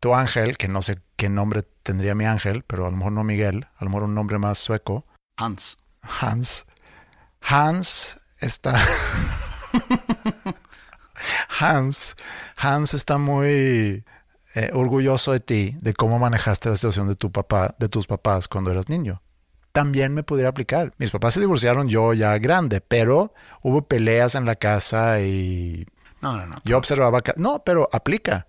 [0.00, 3.24] tu ángel, que no sé qué nombre tendría mi ángel, pero a lo mejor no
[3.24, 5.06] Miguel, a lo mejor un nombre más sueco.
[5.36, 5.78] Hans.
[6.02, 6.66] Hans.
[7.40, 8.78] Hans está...
[11.58, 12.14] Hans.
[12.56, 14.04] Hans está muy
[14.54, 18.46] eh, orgulloso de ti, de cómo manejaste la situación de tu papá, de tus papás
[18.46, 19.22] cuando eras niño
[19.74, 20.94] también me pudiera aplicar.
[20.98, 25.84] Mis papás se divorciaron yo ya grande, pero hubo peleas en la casa y
[26.22, 26.56] no, no, no.
[26.64, 28.46] Yo observaba, no, pero aplica.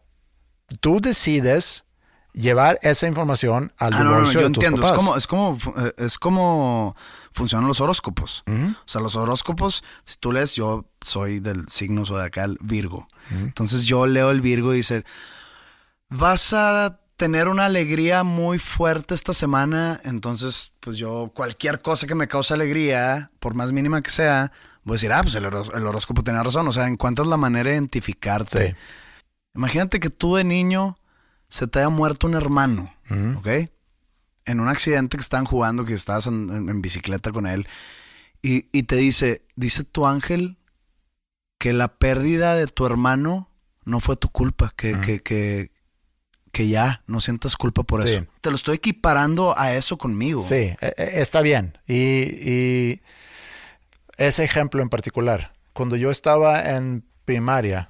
[0.81, 1.85] Tú decides
[2.31, 4.83] llevar esa información al ah, divorcio no, no, yo entiendo.
[4.83, 6.95] Es como, es como, eh, es como
[7.31, 8.43] funcionan los horóscopos.
[8.47, 13.07] O sea, los horóscopos, si tú lees, yo soy del signo zodiacal Virgo.
[13.31, 15.03] Entonces yo leo el Virgo y dice,
[16.09, 22.15] vas a tener una alegría muy fuerte esta semana, entonces pues yo cualquier cosa que
[22.15, 24.51] me cause alegría, por más mínima que sea,
[24.83, 27.77] voy a decir, ah, pues el, horóscopo tenía razón, o sea, encuentras la manera de
[27.77, 28.75] identificarte.
[29.53, 30.97] Imagínate que tú de niño
[31.47, 32.93] se te haya muerto un hermano,
[33.37, 33.47] ¿ok?
[34.45, 37.67] En un accidente que estaban jugando, que estabas en, bicicleta con él,
[38.41, 40.57] y, y te dice, dice tu ángel
[41.57, 43.49] que la pérdida de tu hermano
[43.85, 45.71] no fue tu culpa, que, que, que,
[46.55, 48.25] que ya no sientas culpa por eso.
[48.39, 50.39] Te lo estoy equiparando a eso conmigo.
[50.39, 51.77] Sí, e, e, está bien.
[51.85, 53.01] Y,
[54.15, 57.89] ese ejemplo en particular, cuando yo estaba en primaria,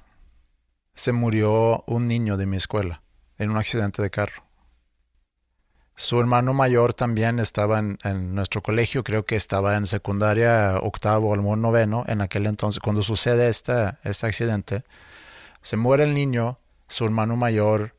[0.94, 3.02] se murió un niño de mi escuela
[3.38, 4.42] en un accidente de carro.
[5.94, 11.40] Su hermano mayor también estaba en, nuestro colegio, creo que estaba en secundaria octavo, al
[11.40, 14.82] menos noveno, en aquel entonces, cuando sucede este, este accidente.
[15.62, 16.58] Se muere el niño,
[16.88, 17.95] su hermano mayor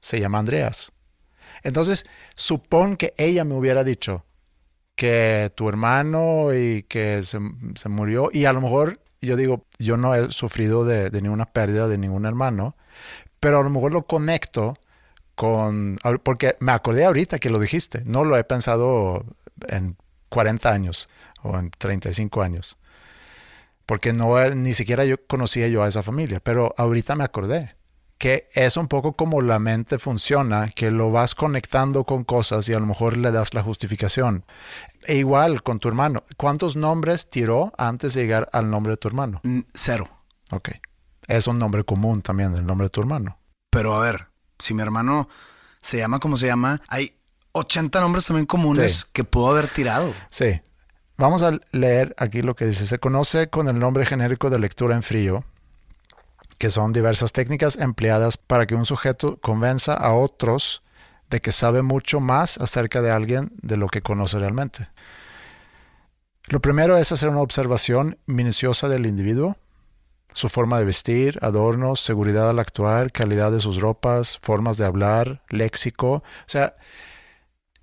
[0.00, 0.92] se llama Andreas.
[1.62, 4.24] Entonces, supón que ella me hubiera dicho
[4.94, 10.14] que tu hermano y que se, murió, y a lo mejor yo digo, yo no
[10.14, 12.76] he sufrido de, ninguna pérdida de ningún hermano,
[13.40, 14.78] pero a lo mejor lo conecto
[15.34, 19.24] con, porque me acordé ahorita que lo dijiste, no lo he pensado
[19.68, 19.96] en
[20.30, 21.08] 40 años
[21.42, 22.78] o en 35 años,
[23.84, 27.76] porque no ni siquiera yo conocía yo a esa familia, pero ahorita me acordé
[28.18, 32.72] que es un poco como la mente funciona, que lo vas conectando con cosas y
[32.74, 34.44] a lo mejor le das la justificación.
[35.04, 39.08] E igual con tu hermano, ¿cuántos nombres tiró antes de llegar al nombre de tu
[39.08, 39.40] hermano?
[39.74, 40.08] Cero.
[40.50, 40.70] Ok.
[41.28, 43.38] Es un nombre común también, el nombre de tu hermano.
[43.70, 45.28] Pero a ver, si mi hermano
[45.82, 47.18] se llama como se llama, hay
[47.52, 49.04] 80 nombres también comunes Sí.
[49.12, 50.12] que pudo haber tirado.
[50.30, 50.60] Sí.
[51.18, 52.86] Vamos a leer aquí lo que dice.
[52.86, 55.44] Se conoce con el nombre genérico de lectura en frío,
[56.58, 60.82] que son diversas técnicas empleadas para que un sujeto convenza a otros
[61.30, 64.88] de que sabe mucho más acerca de alguien de lo que conoce realmente.
[66.48, 69.56] Lo primero es hacer una observación minuciosa del individuo,
[70.32, 75.42] su forma de vestir, adornos, seguridad al actuar, calidad de sus ropas, formas de hablar,
[75.48, 76.12] léxico.
[76.12, 76.76] O sea,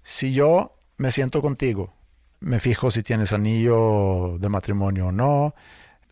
[0.02, 1.94] si yo me siento contigo,
[2.40, 5.56] me fijo si tienes anillo de matrimonio o no,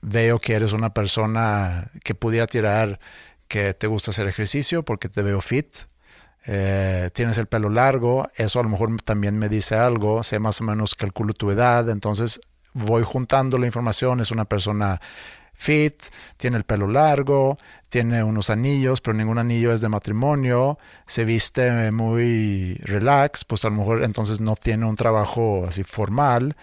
[0.02, 3.00] veo que eres una persona que pudiera tirar
[3.48, 5.76] que te gusta hacer ejercicio porque te veo fit,
[6.46, 10.62] eh, tienes el pelo largo, eso a lo mejor también me dice algo, sé más
[10.62, 12.42] o menos, calculo tu edad, entonces
[12.74, 15.00] voy juntando la información, es una persona
[15.54, 16.06] fit,
[16.38, 17.58] tiene el pelo largo,
[17.90, 23.70] tiene unos anillos, pero ningún anillo es de matrimonio, se viste muy relax, pues a
[23.70, 26.56] lo mejor entonces no tiene un trabajo así formal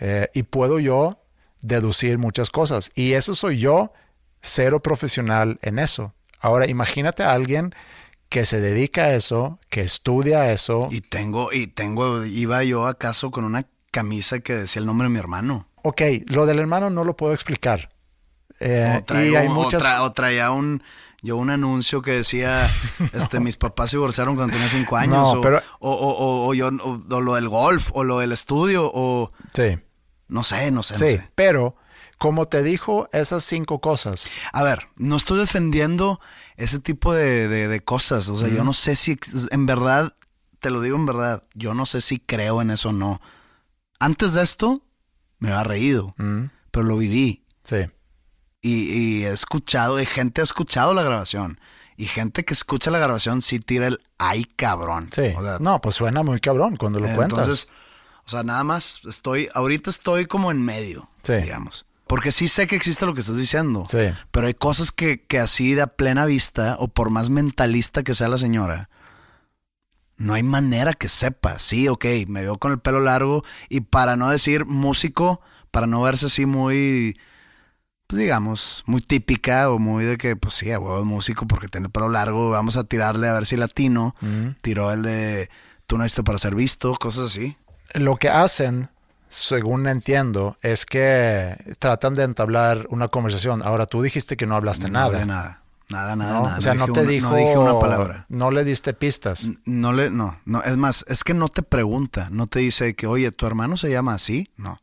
[0.00, 1.21] eh, y puedo yo
[1.62, 2.90] deducir muchas cosas.
[2.94, 3.92] Y eso soy yo,
[4.40, 6.14] cero profesional en eso.
[6.40, 7.74] Ahora imagínate a alguien
[8.28, 10.88] que se dedica a eso, que estudia eso.
[10.90, 15.10] Y tengo, y tengo, iba yo acaso con una camisa que decía el nombre de
[15.12, 15.68] mi hermano.
[15.82, 17.88] Ok, lo del hermano no lo puedo explicar.
[18.60, 19.82] Eh, o, y hay o muchas...
[19.84, 20.82] tra- o traía un,
[21.20, 22.70] yo un anuncio que decía,
[23.12, 25.14] este, mis papás se divorciaron cuando tenía cinco años.
[25.34, 29.78] No, o, pero- o, yo, o lo del golf, o lo del estudio, o Sí,
[30.32, 31.30] no sé, no sé, no sí, sé.
[31.34, 31.76] pero
[32.18, 36.20] como te dijo esas cinco cosas, A ver, no estoy defendiendo
[36.56, 38.28] ese tipo de, de- de cosas.
[38.28, 39.18] O sea, yo no sé si
[39.50, 40.14] en verdad,
[40.60, 43.20] te lo digo en verdad, yo no sé si creo en eso o no.
[43.98, 44.82] Antes de esto,
[45.38, 47.44] me había reído, mm, pero lo viví.
[47.64, 47.86] sí,
[48.60, 48.84] Y,
[49.20, 51.58] y he escuchado, y gente ha escuchado la grabación.
[51.96, 55.10] Y gente que escucha la grabación sí tira el ay cabrón.
[55.12, 55.32] sí.
[55.36, 57.38] O sea, no, pues suena muy cabrón cuando lo cuentas.
[57.40, 57.68] entonces,
[58.26, 61.34] o sea, nada más estoy, ahorita estoy como en medio, Sí.
[61.34, 61.84] digamos.
[62.06, 63.84] Porque sí sé que existe lo que estás diciendo.
[63.90, 63.96] Sí.
[64.30, 68.12] Pero hay cosas que, que así de a plena vista, o por más mentalista que
[68.14, 68.90] sea la señora,
[70.16, 71.58] no hay manera que sepa.
[71.58, 76.02] Sí, ok, me veo con el pelo largo y para no decir músico, para no
[76.02, 77.18] verse así muy,
[78.06, 81.68] pues digamos, muy típica o muy de que, pues sí, a huevo es músico porque
[81.68, 84.14] tiene el pelo largo, vamos a tirarle a ver si latino.
[84.20, 84.48] Mm.
[84.60, 85.48] Tiró el de
[85.86, 87.56] tú no para ser visto, cosas así.
[87.94, 88.88] Lo que hacen,
[89.28, 93.62] según entiendo, es que tratan de entablar una conversación.
[93.62, 95.24] Ahora, tú dijiste que no hablaste No nada.
[95.24, 95.58] nada.
[95.90, 96.42] Nada, nada, ¿no?
[96.44, 96.58] nada.
[96.58, 97.28] O sea, no, te una- dijo.
[97.30, 98.24] No dije una palabra.
[98.30, 99.50] No le diste pistas.
[99.66, 103.06] No le, no, no, es más, es que no te pregunta, no te dice que,
[103.06, 104.48] oye, ¿tu hermano se llama así?
[104.56, 104.80] No.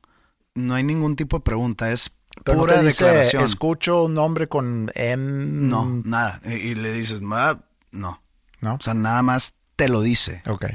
[0.54, 2.12] No hay ningún tipo de pregunta, es
[2.44, 3.44] Pero no pura te dice, declaración.
[3.44, 5.46] escucho un nombre con M.
[5.68, 6.42] No, nada.
[6.46, 7.58] Y, y le dices, "Ah,
[7.92, 8.22] no.
[8.62, 8.76] ¿No?
[8.76, 10.44] O sea, nada más te lo dice.
[10.48, 10.66] Ok.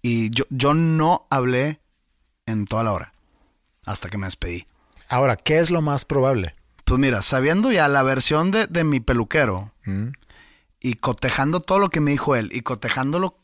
[0.00, 1.80] Y yo, yo no hablé
[2.46, 3.12] en toda la hora,
[3.86, 4.64] hasta que me despedí.
[5.08, 6.54] Ahora, ¿qué es lo más probable?
[6.84, 10.12] Pues mira, sabiendo ya la versión de, de mi peluquero Mm,
[10.80, 13.36] y cotejando todo lo que me dijo él y cotejándolo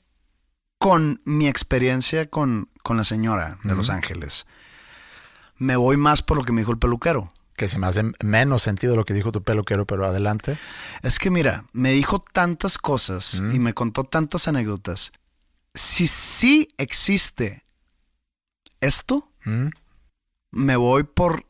[0.78, 4.46] con mi experiencia con, con la señora de Los Ángeles,
[5.56, 7.28] me voy más por lo que me dijo el peluquero.
[7.56, 10.56] Que se me hace menos sentido lo que dijo tu peluquero, pero adelante.
[11.02, 13.54] Es que mira, me dijo tantas cosas Mm.
[13.56, 15.10] y me contó tantas anécdotas.
[15.74, 17.64] Si sí existe
[18.80, 19.68] esto, Mm.
[20.50, 21.44] me voy por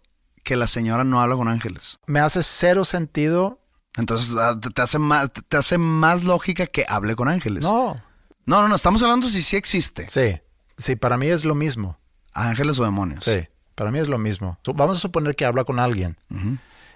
[0.45, 1.99] que la señora no habla con ángeles.
[2.07, 3.61] Me hace cero sentido.
[3.97, 7.65] Entonces ah, te hace más, te hace más lógica que hable con ángeles.
[7.65, 8.01] No.
[8.47, 10.09] no, no, no, estamos hablando si sí existe.
[10.09, 10.41] Sí.
[10.77, 11.99] Sí, para mí es lo mismo.
[12.33, 13.25] Ángeles o demonios.
[13.25, 13.49] Sí.
[13.75, 14.59] Para mí es lo mismo.
[14.75, 16.17] Vamos a suponer que habla con alguien.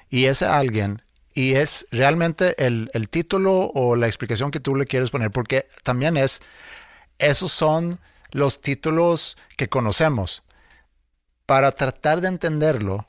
[0.09, 1.03] Y ese alguien,
[1.35, 5.67] y es realmente el, el título o la explicación que tú le quieres poner, porque
[5.83, 6.41] también es,
[7.19, 7.99] esos son
[8.33, 10.43] los títulos que conocemos.
[11.47, 13.09] Para tratar de entenderlo,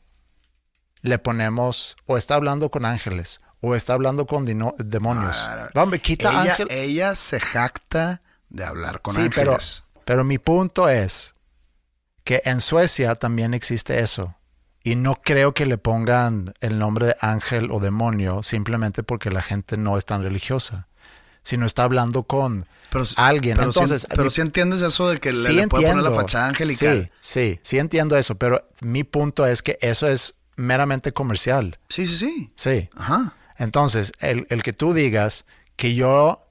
[1.01, 5.38] le ponemos, o está hablando con ángeles, o está hablando con dino- demonios.
[5.49, 6.67] Ah, Vamos, quita ella, ángel.
[6.71, 9.84] ella se jacta de hablar con Sí, pero, ángeles.
[10.05, 11.34] pero mi punto es
[12.24, 14.36] que en Suecia también existe eso.
[14.86, 19.41] Y no creo que le pongan el nombre de ángel o demonio simplemente porque la
[19.41, 20.89] gente no es tan religiosa,
[21.44, 23.58] sino está hablando con Pero, alguien.
[23.58, 26.48] pero Entonces, pero mi- sí entiendes eso de que le, le puede poner la fachada
[26.48, 27.12] angelical.
[27.20, 31.80] Sí, sí, sí entiendo eso, pero mi punto es que eso es meramente comercial.
[31.89, 32.52] Sí, sí, sí.
[32.56, 32.89] Sí.
[32.96, 33.36] Ajá.
[33.58, 36.46] Entonces, el, el que tú digas que yo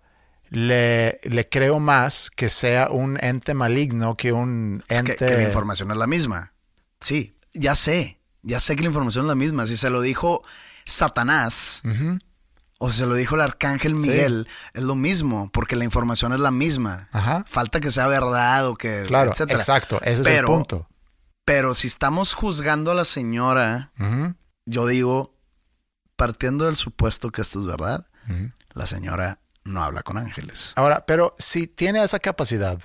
[0.50, 5.16] le, le creo más que sea un ente maligno que un Es ente...
[5.16, 6.52] que, que la información es la misma.
[7.00, 8.18] Sí, ya sé.
[8.42, 9.66] Ya sé que la información es la misma.
[9.66, 10.42] Si se lo dijo
[10.84, 12.18] Satanás, Ujú.
[12.84, 16.50] O se lo dijo el arcángel Miguel, es lo mismo, porque la información es la
[16.50, 17.08] misma.
[17.12, 17.44] Ajá.
[17.46, 19.60] Falta que sea verdad o que, Claro, etcétera.
[19.60, 20.00] exacto.
[20.02, 20.88] Ese es el punto.
[21.44, 23.92] Pero si estamos juzgando a la señora,
[24.66, 25.38] yo digo,
[26.16, 28.08] partiendo del supuesto que esto es verdad,
[28.72, 30.72] la señora no habla con ángeles.
[30.74, 32.80] Ahora, pero si tiene esa capacidad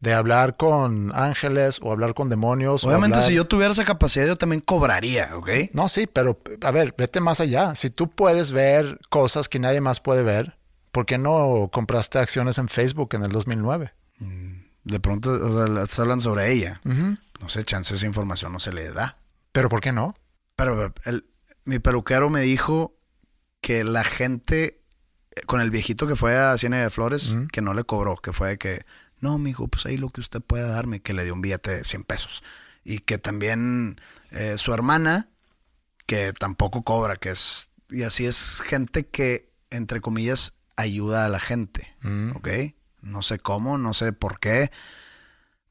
[0.00, 2.84] de hablar con ángeles o hablar con demonios.
[2.84, 5.48] Obviamente, hablar- si yo tuviera esa capacidad, yo también cobraría, ¿ok?
[5.72, 7.74] No, sí, pero a ver, vete más allá.
[7.74, 10.56] Si tú puedes ver cosas que nadie más puede ver,
[10.90, 13.92] ¿por qué no compraste acciones en Facebook en el 2009?
[14.84, 16.80] De pronto, o sea, hablando sobre ella.
[16.84, 19.16] No sé, chance esa información no se le da.
[19.52, 20.14] Pero ¿por qué no?
[20.56, 21.26] Pero el-
[21.64, 22.94] mi peluquero me dijo
[23.60, 24.82] que la gente,
[25.36, 28.32] eh, con el viejito que fue a Ciene de Flores, que no le cobró, que
[28.32, 28.84] fue de que,
[29.20, 31.84] no, mijo, pues ahí lo que usted pueda darme, que le dio un billete de
[31.84, 32.42] 100 pesos.
[32.84, 34.00] Y que también
[34.30, 35.28] eh, su hermana,
[36.06, 41.40] que tampoco cobra, que es, y así es gente que, entre comillas, ayuda a la
[41.40, 42.36] gente, Mm.
[42.36, 42.48] ¿ok?
[43.02, 44.70] No sé cómo, no sé por qué,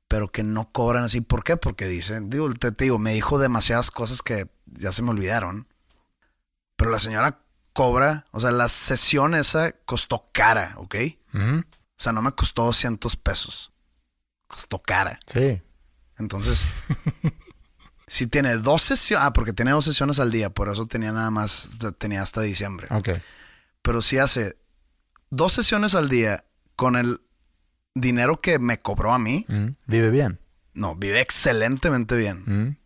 [0.08, 1.22] pero que no cobran así.
[1.22, 1.58] ¿Por qué?
[1.58, 5.68] Porque dicen, digo, te, te digo, me dijo demasiadas cosas que ya se me olvidaron.
[6.76, 7.40] Pero la señora
[7.74, 10.96] cobra, o sea, la sesión esa costó cara, ¿ok?
[11.34, 11.64] Ujú.
[12.00, 13.74] O sea, no me costó 200 pesos.
[14.48, 15.20] Costó cara.
[15.26, 15.62] Sí.
[16.18, 16.66] Entonces,
[18.08, 21.30] si tiene dos sesiones, ah, porque tiene dos sesiones al día, por eso tenía nada
[21.30, 22.88] más, tenía hasta diciembre.
[22.92, 23.10] Ok.
[23.82, 24.58] Pero si hace
[25.30, 26.46] dos sesiones al día
[26.76, 27.22] con el
[27.94, 29.68] dinero que me cobró a mí, Mm.
[29.88, 30.40] Vive bien.
[30.74, 32.44] no, vive excelentemente bien.
[32.46, 32.78] Mm.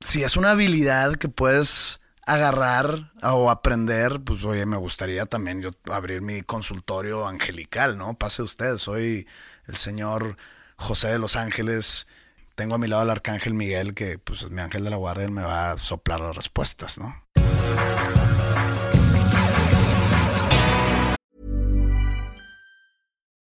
[0.00, 5.70] Si es una habilidad que puedes agarrar o aprender, pues oye, me gustaría también yo
[5.90, 8.14] abrir mi consultorio angelical, ¿no?
[8.14, 9.26] Pase usted, soy
[9.66, 10.36] el señor
[10.76, 12.06] José de los Ángeles.
[12.54, 15.24] Tengo a mi lado al arcángel Miguel, que pues es mi ángel de la guardia,
[15.24, 17.22] él me va a soplar las respuestas, ¿no?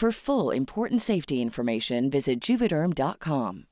[0.00, 3.66] For full important safety information, visit juvederm.com.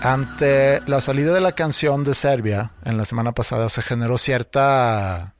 [0.00, 5.34] Ante la salida de la canción de Serbia en la semana pasada se generó cierta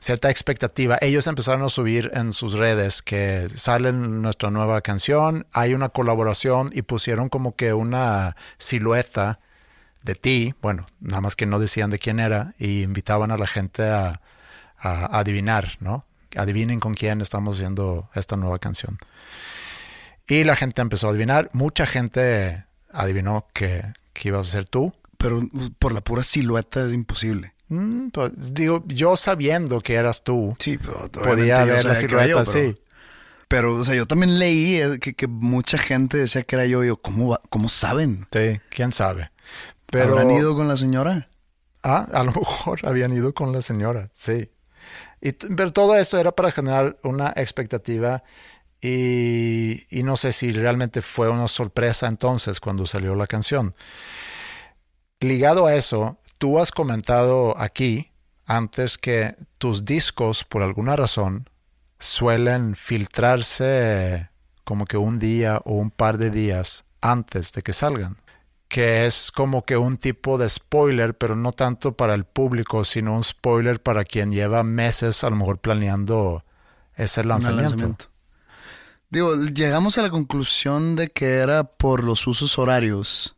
[0.00, 0.98] cierta expectativa.
[1.00, 6.70] Ellos empezaron a subir en sus redes que sale nuestra nueva canción, hay una colaboración
[6.72, 9.38] y pusieron como que una silueta
[10.06, 13.46] de ti, bueno, nada más que no decían de quién era y invitaban a la
[13.46, 14.22] gente a,
[14.78, 16.06] a adivinar, ¿no?
[16.36, 18.98] Adivinen con quién estamos haciendo esta nueva canción.
[20.28, 23.82] Y la gente empezó a adivinar, mucha gente adivinó que,
[24.12, 24.92] que ibas a ser tú.
[25.18, 25.40] Pero
[25.78, 27.54] por la pura silueta es imposible.
[27.68, 32.76] Mm, pues, digo, yo sabiendo que eras tú, Sí, pero podía ver la silueta, sí.
[33.48, 36.84] Pero, o sea, yo también leí eh, que, que mucha gente decía que era yo.
[36.84, 38.26] Y yo, ¿cómo, va- cómo saben?
[38.30, 39.30] Sí, quién sabe.
[39.86, 41.28] Pero, ¿Habrán ido con la señora?
[41.82, 44.50] Ah, a lo mejor habían ido con la señora, sí.
[45.20, 48.22] Y, pero todo esto era para generar una expectativa
[48.80, 53.74] y, y no sé si realmente fue una sorpresa entonces cuando salió la canción.
[55.20, 58.12] Ligado a eso, tú has comentado aquí
[58.46, 61.48] antes que tus discos, por alguna razón,
[61.98, 64.30] suelen filtrarse
[64.64, 68.16] como que un día o un par de días antes de que salgan.
[68.68, 73.14] Que es como que un tipo de spoiler, pero no tanto para el público, sino
[73.14, 76.44] un spoiler para quien lleva meses a lo mejor planeando
[76.96, 78.06] ese lanzamiento.
[79.08, 83.36] Digo, llegamos a la conclusión de que era por los usos horarios.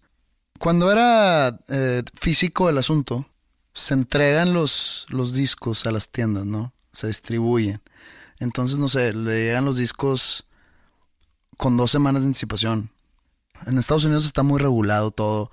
[0.59, 3.29] Cuando era eh, físico el asunto,
[3.74, 6.72] se entregan los, los discos a las tiendas, ¿no?
[6.93, 7.81] Se distribuyen.
[8.41, 10.47] Entonces, no sé, le llegan los discos
[11.57, 12.91] con dos semanas de anticipación.
[13.66, 15.50] En Estados Unidos está muy regulado todo,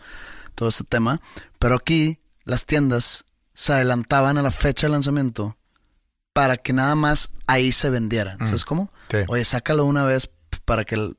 [0.56, 1.22] todo este tema,
[1.60, 5.58] pero aquí las tiendas se adelantaban a la fecha de lanzamiento
[6.34, 8.38] para que nada más ahí se vendieran.
[8.46, 8.92] ¿Sabes cómo?
[9.10, 9.18] Sí.
[9.28, 10.30] Oye, sácalo una vez
[10.66, 11.14] para que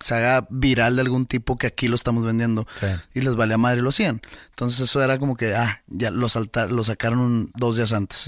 [0.00, 2.66] se haga viral de algún tipo que aquí lo estamos vendiendo.
[2.78, 2.86] Sí.
[3.14, 4.20] Y les valía madre y lo hacían.
[4.50, 8.26] Entonces eso era como que, ah, ya lo, salta- lo sacaron un- dos días antes.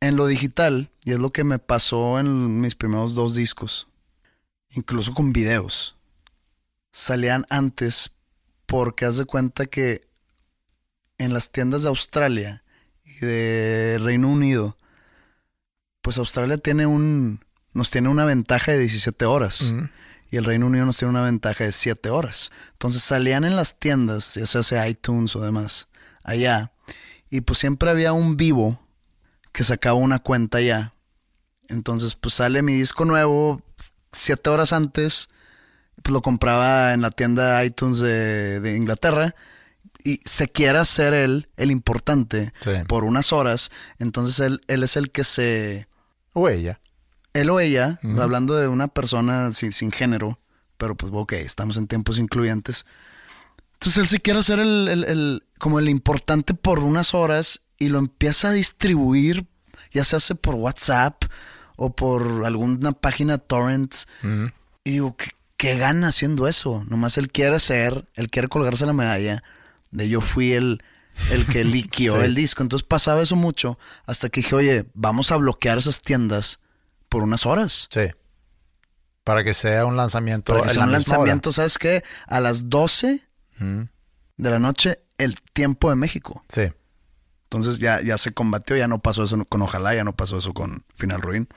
[0.00, 3.86] En lo digital, y es lo que me pasó en mis primeros dos discos,
[4.70, 5.96] incluso con videos,
[6.92, 8.12] salían antes
[8.66, 10.08] porque haz de cuenta que
[11.18, 12.64] en las tiendas de Australia
[13.04, 14.78] y de Reino Unido,
[16.00, 19.74] pues Australia tiene un, nos tiene una ventaja de 17 horas
[20.30, 22.50] y el Reino Unido nos tiene una ventaja de 7 horas.
[22.72, 25.88] Entonces salían en las tiendas, ya sea sea iTunes o demás,
[26.24, 26.72] allá,
[27.28, 28.80] y pues siempre había un vivo
[29.52, 30.94] que sacaba una cuenta allá.
[31.68, 33.62] Entonces pues sale mi disco nuevo
[34.12, 35.28] 7 horas antes,
[36.02, 39.34] pues lo compraba en la tienda iTunes de, de Inglaterra
[40.02, 42.70] y se quiere hacer él el importante Sí.
[42.88, 43.70] por unas horas.
[43.98, 45.86] Entonces él, él es el que se
[46.32, 46.80] O ella.
[47.34, 50.38] él o ella, hablando de una persona sin, sin género,
[50.78, 52.86] pero pues ok, estamos en tiempos incluyentes.
[53.74, 57.88] Entonces él se quiere hacer el, el- el- como el importante por unas horas y
[57.90, 59.46] lo empieza a distribuir,
[59.92, 61.24] ya se hace por WhatsApp
[61.76, 64.06] o por alguna página torrents.
[64.84, 65.30] Y digo, ¿qué,
[65.60, 66.84] qué gana haciendo eso?
[66.88, 69.42] Nomás él quiere ser, él quiere colgarse la medalla
[69.90, 70.82] de yo fui el,
[71.30, 72.24] el que liquió Sí.
[72.24, 72.62] el disco.
[72.62, 76.60] Entonces pasaba eso mucho hasta que dije, oye, vamos a bloquear esas tiendas
[77.10, 77.88] por unas horas.
[77.90, 78.08] Sí.
[79.22, 80.54] Para que sea un lanzamiento.
[80.54, 80.98] Para que sea la un hora.
[80.98, 82.02] lanzamiento, ¿sabes qué?
[82.26, 83.22] A las 12
[83.60, 83.88] Ujú.
[84.38, 86.42] de la noche, el tiempo de México.
[86.48, 86.62] Sí.
[87.44, 90.54] Entonces ya, ya se combatió, ya no pasó eso con Ojalá, ya no pasó eso
[90.54, 91.48] con Final Ruin.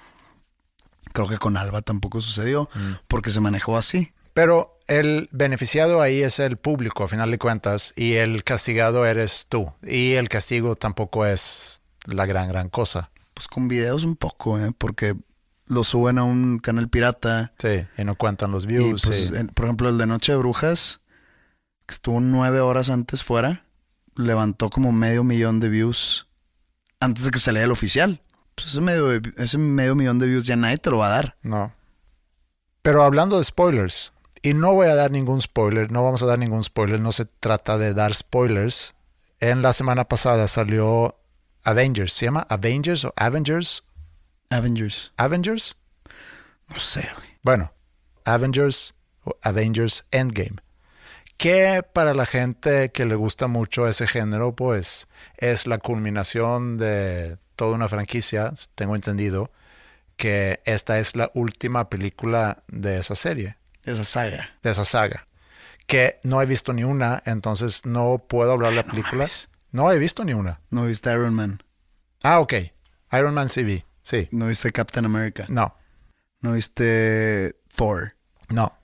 [1.14, 2.94] Creo que con Alba tampoco sucedió, Mm.
[3.08, 4.12] porque se manejó así.
[4.34, 9.46] Pero el beneficiado ahí es el público, a final de cuentas, y el castigado eres
[9.48, 9.72] tú.
[9.84, 13.12] Y el castigo tampoco es la gran, gran cosa.
[13.36, 14.72] Pues con videos un poco, ¿eh?
[14.78, 15.16] porque
[15.68, 17.54] lo suben a un canal pirata.
[17.60, 19.04] Sí, y no cuentan los Y views.
[19.06, 19.44] pues, sí.
[19.54, 21.02] por ejemplo, el de Noche de Brujas,
[21.86, 23.66] que estuvo nueve horas antes fuera,
[24.16, 26.28] levantó como medio millón de views
[27.00, 28.22] antes de que saliera el oficial.
[28.56, 31.36] Pues ese medio, ese medio millón de views ya nadie te lo va a dar.
[31.42, 31.74] No.
[32.82, 36.38] Pero hablando de spoilers, y no voy a dar ningún spoiler, no vamos a dar
[36.38, 38.94] ningún spoiler, no se trata de dar spoilers.
[39.40, 41.18] En la semana pasada salió
[41.64, 43.84] Avengers, ¿se llama Avengers o Avengers?
[44.50, 45.14] Avengers.
[45.18, 45.78] Avengers?
[46.68, 47.30] No sé, güey.
[47.42, 47.74] Bueno,
[48.26, 48.94] Avengers
[49.24, 50.58] o Avengers Endgame.
[51.38, 57.38] Que para la gente que le gusta mucho ese género, pues es la culminación de
[57.56, 59.52] toda una franquicia, tengo entendido,
[60.18, 64.50] que esta es la última película de esa serie, Esa saga.
[64.62, 65.28] de esa saga.
[65.88, 69.24] Que no he visto ni una, entonces no puedo hablar de la película.
[69.24, 69.50] mames.
[69.72, 70.62] No he visto ni una.
[70.70, 71.62] No viste Iron Man.
[72.24, 72.54] Ah, ok.
[73.12, 73.84] Iron Man sí vi.
[74.04, 74.28] Sí.
[74.32, 75.46] No viste Captain America.
[75.50, 75.76] No,
[76.42, 78.14] No viste Thor.
[78.50, 78.78] no.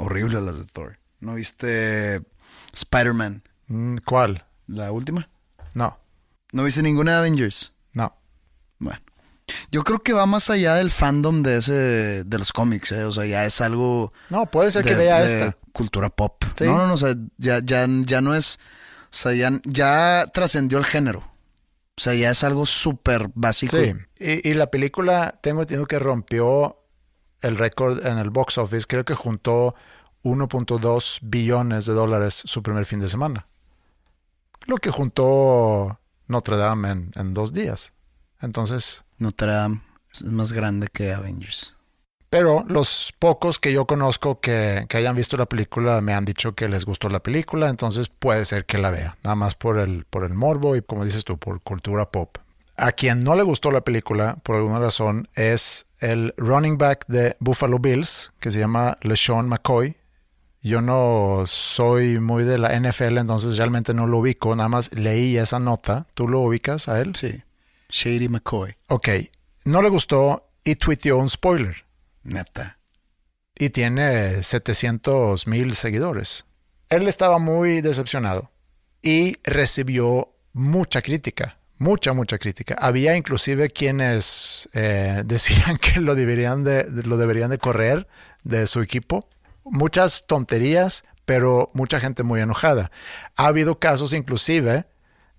[0.00, 0.98] Horrible las de Thor.
[1.20, 2.22] No viste
[2.72, 3.42] Spider-Man.
[3.66, 4.44] Mm, ¿Cuál?
[4.68, 5.28] La última.
[5.74, 5.98] No,
[6.52, 7.72] No viste ninguna de Avengers.
[8.78, 8.86] No.
[8.86, 9.00] Bueno.
[9.70, 13.04] Yo creo que va más allá del fandom de ese de los cómics, ¿eh?
[13.04, 15.56] O sea, ya es algo No, puede ser que vea de esta.
[15.72, 16.44] cultura pop.
[16.56, 16.64] Sí.
[16.64, 18.58] No, no, no, o sea, ya, ya, ya no es,
[19.04, 21.20] o sea, ya, ya trascendió el género.
[21.96, 23.76] O sea, ya es algo súper básico.
[23.76, 26.78] Sí, y, y la película, tengo entendido que rompió
[27.40, 28.86] el récord en el box office.
[28.86, 29.74] Creo que juntó
[30.24, 33.48] 1.2 billones de dólares su primer fin de semana.
[34.66, 37.92] Lo que juntó Notre Dame en, en dos días.
[38.40, 39.80] Entonces, Notre Dame
[40.12, 41.74] es más grande que Avengers.
[42.30, 46.54] pero los pocos que yo conozco que, que hayan visto la película me han dicho
[46.54, 50.04] que les gustó la película, entonces puede ser que la vea, nada más por el,
[50.04, 52.36] por el morbo y como dices tú, por cultura pop.
[52.76, 57.36] A quien no le gustó la película, por alguna razón, es el running back de
[57.40, 59.96] Buffalo Bills, que se llama LeSean McCoy.
[60.62, 65.36] Yo no soy muy de la NFL, entonces realmente no lo ubico, nada más leí
[65.38, 66.06] esa nota.
[66.14, 67.16] ¿Tú lo ubicas a él?
[67.16, 67.42] Sí.
[67.88, 68.74] Shady McCoy.
[68.88, 69.08] Ok,
[69.64, 71.84] no le gustó y tuiteó un spoiler.
[72.22, 72.78] Neta.
[73.58, 76.44] y tiene 700 mil seguidores.
[76.90, 78.50] Él estaba muy decepcionado
[79.02, 82.76] y recibió mucha crítica, mucha, mucha crítica.
[82.78, 88.06] Había inclusive quienes eh, decían que lo deberían de, lo deberían de correr
[88.44, 89.28] de su equipo.
[89.64, 92.90] Muchas tonterías, pero mucha gente muy enojada.
[93.36, 94.86] Ha habido casos inclusive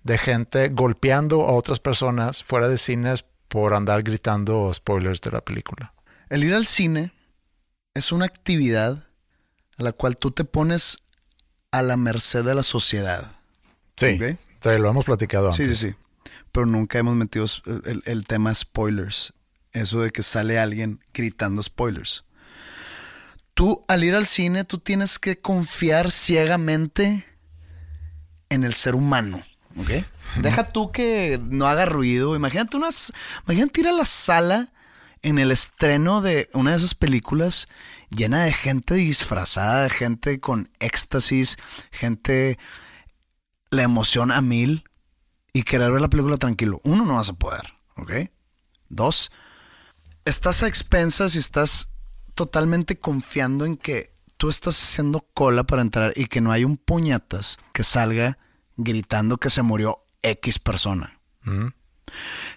[0.10, 5.42] de gente golpeando a otras personas fuera de cines por andar gritando spoilers de la
[5.42, 5.94] película.
[6.30, 7.14] El ir al cine
[7.94, 9.06] es una actividad
[9.78, 11.04] a la cual tú te pones
[11.70, 13.34] a la merced de la sociedad.
[13.98, 14.18] Sí,
[14.64, 15.68] lo hemos platicado antes.
[15.68, 15.96] Sí, sí, sí.
[16.52, 17.46] Pero nunca hemos metido
[17.86, 19.34] el, el tema spoilers.
[19.74, 22.26] Eso de que sale alguien gritando spoilers.
[23.54, 27.28] Tú al ir al cine, tú tienes que confiar ciegamente
[28.50, 29.44] en el ser humano.
[29.78, 29.90] ¿Ok?
[30.42, 32.36] Deja tú que no haga ruido.
[32.36, 33.14] Imagínate unas.
[33.46, 34.70] Imagínate ir a la sala
[35.22, 37.68] en el estreno de una de esas películas
[38.10, 41.58] llena de gente disfrazada, de gente con éxtasis,
[41.92, 42.58] gente
[43.70, 44.84] la emoción a mil
[45.54, 46.80] y querer ver la película tranquilo.
[46.84, 48.12] Uno, no vas a poder, ¿ok?
[48.90, 49.32] Dos,
[50.26, 51.94] estás a expensas y estás
[52.34, 56.78] totalmente confiando en que tú estás haciendo cola para entrar y que no hay un
[56.78, 58.38] puñatas que salga
[58.80, 61.20] gritando que se murió X persona.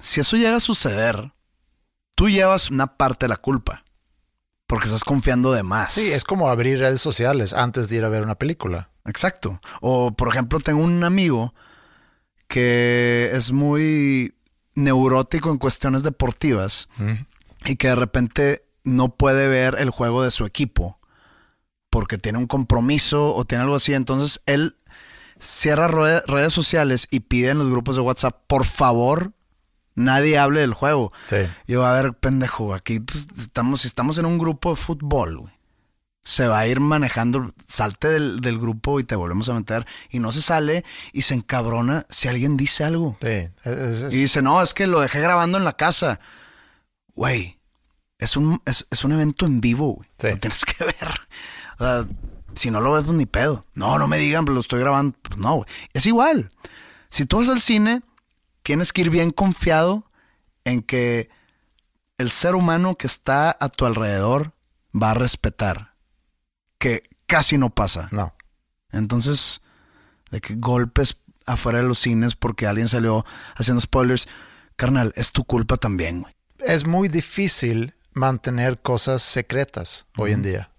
[0.00, 1.32] Si eso llega a suceder,
[2.14, 3.84] tú llevas una parte de la culpa.
[4.66, 5.92] Porque estás confiando de más.
[5.92, 8.90] Sí, es como abrir redes sociales antes de ir a ver una película.
[9.04, 9.60] Exacto.
[9.82, 11.52] O, por ejemplo, tengo un amigo
[12.46, 14.34] que es muy
[14.74, 16.88] neurótico en cuestiones deportivas
[17.66, 20.98] y que de repente no puede ver el juego de su equipo
[21.90, 23.92] porque tiene un compromiso o tiene algo así.
[23.92, 24.78] Entonces él
[25.42, 29.32] cierra redes sociales y pide en los grupos de WhatsApp, por favor,
[29.94, 31.12] nadie hable del juego.
[31.26, 31.36] Sí.
[31.66, 35.52] Yo, a ver, pendejo, aquí pues, estamos, estamos en un grupo de fútbol, güey.
[36.24, 39.84] Se va a ir manejando, salte del, grupo y te volvemos a meter.
[40.08, 43.18] Y no se sale y se encabrona si alguien dice algo.
[43.20, 43.48] Sí.
[44.12, 46.20] Y dice, no, es que lo dejé grabando en la casa.
[47.16, 47.58] Güey,
[48.18, 50.08] es un, es, un evento en vivo, güey.
[50.32, 51.20] Lo tienes que ver.
[51.80, 52.06] O sea,
[52.54, 53.64] si no lo ves, pues ni pedo.
[53.74, 55.16] No, no me digan, pero lo estoy grabando.
[55.22, 55.66] Pues no, güey.
[55.92, 56.50] Es igual.
[57.08, 58.02] Si tú vas al cine,
[58.62, 60.10] tienes que ir bien confiado
[60.64, 61.30] en que
[62.18, 64.52] el ser humano que está a tu alrededor
[64.94, 65.94] va a respetar.
[66.78, 68.08] Que casi no pasa.
[68.12, 68.34] No.
[68.90, 69.62] Entonces,
[70.30, 73.24] de que golpes afuera de los cines porque alguien salió
[73.56, 74.28] haciendo spoilers,
[74.76, 76.34] carnal, es tu culpa también, güey.
[76.60, 80.71] Es muy difícil mantener cosas secretas hoy en día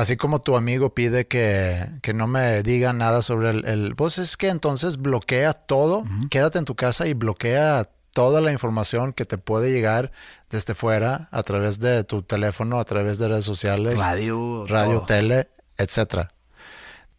[0.00, 4.48] así como tu amigo pide que, no me diga nada sobre el, Pues es que
[4.48, 9.70] entonces bloquea todo, quédate en tu casa y bloquea toda la información que te puede
[9.70, 10.10] llegar
[10.48, 15.48] desde fuera a través de tu teléfono, a través de redes sociales, radio, radio tele,
[15.76, 16.32] etcétera.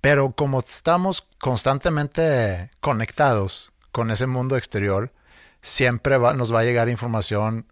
[0.02, 5.14] Pero como estamos constantemente conectados con ese mundo exterior,
[5.62, 7.68] siempre nos va a llegar información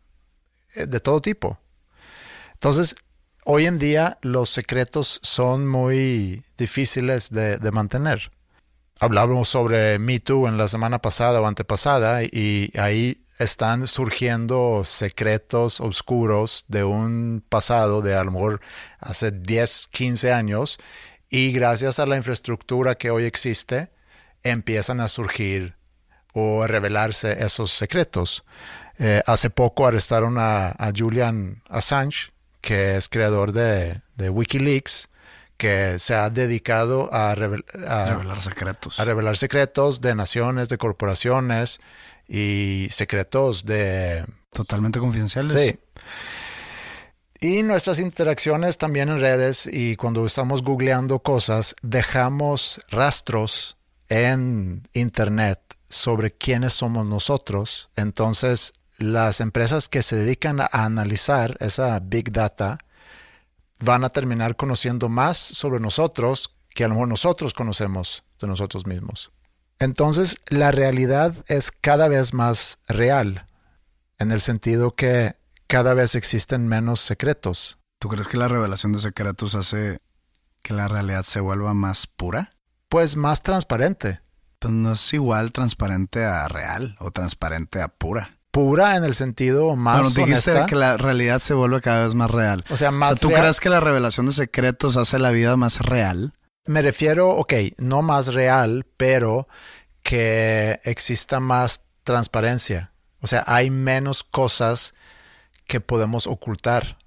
[0.75, 1.57] eh, de todo tipo.
[2.53, 2.95] Entonces,
[3.45, 8.31] hoy en día los secretos son muy difíciles de, mantener.
[8.99, 15.79] Hablábamos sobre Me Too en la semana pasada o antepasada y ahí están surgiendo secretos
[15.79, 18.61] oscuros de un pasado de a lo mejor
[18.99, 20.77] hace 10, 15 años
[21.29, 23.91] y gracias a la infraestructura que hoy existe
[24.43, 25.75] empiezan a surgir
[26.33, 28.43] o a revelarse esos secretos.
[28.97, 35.09] Eh, hace poco arrestaron a Julian Assange, que es creador de, Wikileaks,
[35.57, 38.99] que se ha dedicado a, revelar secretos.
[38.99, 41.79] A revelar secretos de naciones, de corporaciones
[42.27, 44.25] y secretos de...
[44.51, 45.61] Totalmente confidenciales.
[45.61, 45.79] Sí.
[47.41, 53.77] Y nuestras interacciones también en redes y cuando estamos googleando cosas, dejamos rastros
[54.09, 57.89] en Internet sobre quiénes somos nosotros.
[57.95, 62.77] Entonces, las empresas que se dedican a analizar esa big data
[63.79, 68.85] van a terminar conociendo más sobre nosotros que a lo mejor nosotros conocemos de nosotros
[68.85, 69.31] mismos.
[69.79, 73.45] Entonces, la realidad es cada vez más real,
[74.17, 75.33] en el sentido que
[75.67, 77.79] cada vez existen menos secretos.
[77.99, 79.99] ¿Tú crees que la revelación de secretos hace
[80.61, 82.49] que la realidad se vuelva más pura?
[82.89, 84.19] Pues más transparente.
[84.59, 89.75] Pues no es igual transparente a real o transparente a pura pura en el sentido
[89.75, 92.63] más bueno, dijiste que la realidad se vuelve cada vez más real.
[92.69, 96.33] O sea, más ¿tú crees que la revelación de secretos hace la vida más real?
[96.65, 99.47] Me refiero, ok, no más real, pero
[100.03, 102.91] que exista más transparencia.
[103.21, 104.93] O sea, hay menos cosas
[105.67, 106.97] que podemos ocultar.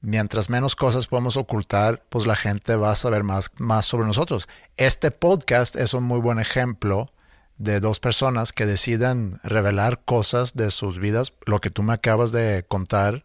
[0.00, 4.48] mientras menos cosas podemos ocultar, pues la gente va a saber más, más sobre nosotros.
[4.76, 7.10] Este podcast es un muy buen ejemplo
[7.58, 12.32] de dos personas que deciden revelar cosas de sus vidas, lo que tú me acabas
[12.32, 13.24] de contar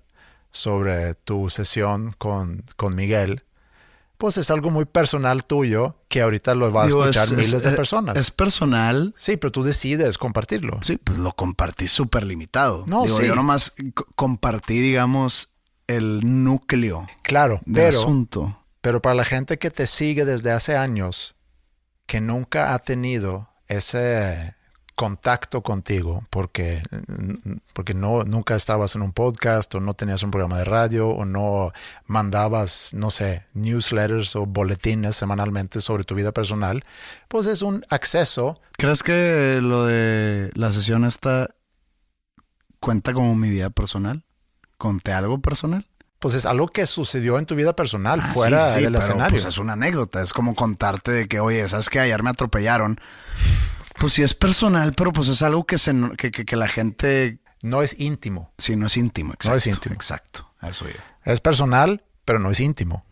[0.52, 3.44] sobre tu sesión con, con Miguel,
[4.18, 7.54] pues es algo muy personal tuyo que ahorita lo va a Digo, escuchar es- miles
[7.54, 8.18] es- de es- personas.
[8.18, 9.14] Es personal.
[9.16, 10.80] sí, pero tú decides compartirlo.
[10.84, 12.86] Sí, pues lo compartí súper limitado.
[12.88, 13.28] No, Digo, sí.
[13.28, 15.54] yo nomás co- compartí, digamos,
[15.88, 18.60] el núcleo Claro, del pero, asunto.
[18.82, 21.36] pero para la gente que te sigue desde hace años,
[22.06, 24.56] que nunca ha tenido ese
[25.00, 26.84] contacto contigo, porque,
[27.72, 31.24] porque no, nunca estabas en un podcast o no tenías un programa de radio o
[31.24, 31.72] no
[32.06, 36.84] mandabas, no sé, newsletters o boletines semanalmente sobre tu vida personal,
[37.30, 38.60] pues es un acceso.
[38.78, 41.50] ¿Crees que lo de la sesión esta
[42.82, 44.26] cuenta como mi vida personal?
[44.78, 45.86] ¿Conté algo personal?
[46.20, 49.06] Pues es algo que sucedió en tu vida personal, Ah, fuera sí, sí, del pero,
[49.06, 49.30] escenario.
[49.32, 53.00] Pues es una anécdota, es como contarte de que, oye, ¿sabes que Ayer me atropellaron.
[54.00, 57.40] Pues sí es personal, pero pues es algo que, se, que, que, que la gente,
[57.64, 58.52] No es íntimo.
[58.58, 59.34] sí, no es íntimo.
[59.34, 59.96] Exacto, No es íntimo.
[59.96, 60.96] Exacto, eso yo.
[61.24, 63.04] Es personal, pero no es íntimo.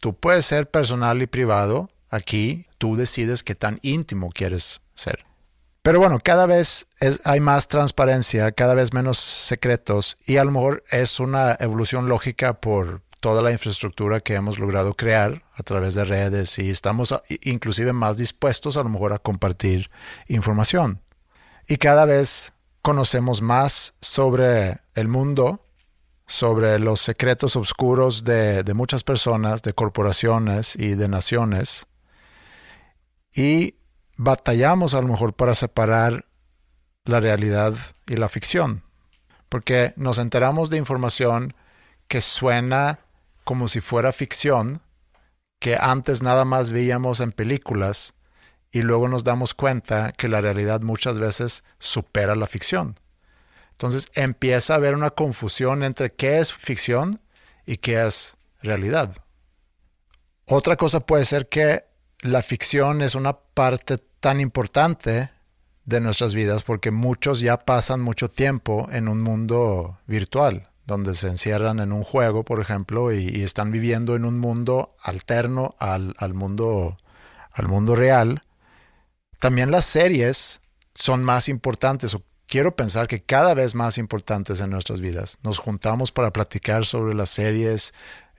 [0.00, 1.90] Tú puedes ser personal y privado.
[2.10, 5.24] Aquí tú decides qué tan íntimo quieres ser.
[5.82, 6.86] Pero bueno, cada vez
[7.24, 12.60] hay más transparencia, cada vez menos secretos y a lo mejor es una evolución lógica
[12.60, 17.92] por toda la infraestructura que hemos logrado crear a través de redes y estamos inclusive
[17.92, 19.90] más dispuestos a lo mejor a compartir
[20.28, 21.02] información.
[21.66, 25.66] Y cada vez conocemos más sobre el mundo
[26.26, 31.86] sobre los secretos oscuros de, de muchas personas, de corporaciones y de naciones.
[33.34, 33.74] Y
[34.22, 36.26] batallamos a lo mejor para separar
[37.04, 37.74] la realidad
[38.06, 38.84] y la ficción,
[39.48, 41.54] porque nos enteramos de información
[42.06, 43.00] que suena
[43.42, 44.80] como si fuera ficción,
[45.58, 48.14] que antes nada más veíamos en películas,
[48.70, 52.98] y luego nos damos cuenta que la realidad muchas veces supera la ficción.
[53.72, 57.20] Entonces empieza a haber una confusión entre qué es ficción
[57.66, 59.16] y qué es realidad.
[60.46, 61.84] Otra cosa puede ser que
[62.22, 65.30] la ficción es una parte tan importante
[65.84, 71.28] de nuestras vidas porque muchos ya pasan mucho tiempo en un mundo virtual, donde se
[71.28, 76.32] encierran en un juego, por ejemplo, y, están viviendo en un mundo alterno al, al
[76.34, 76.96] mundo,
[77.50, 78.40] al mundo real.
[79.40, 80.60] También las series
[80.94, 85.38] son más importantes, o quiero pensar que cada vez más importantes en nuestras vidas.
[85.42, 87.92] Nos juntamos para platicar sobre las series,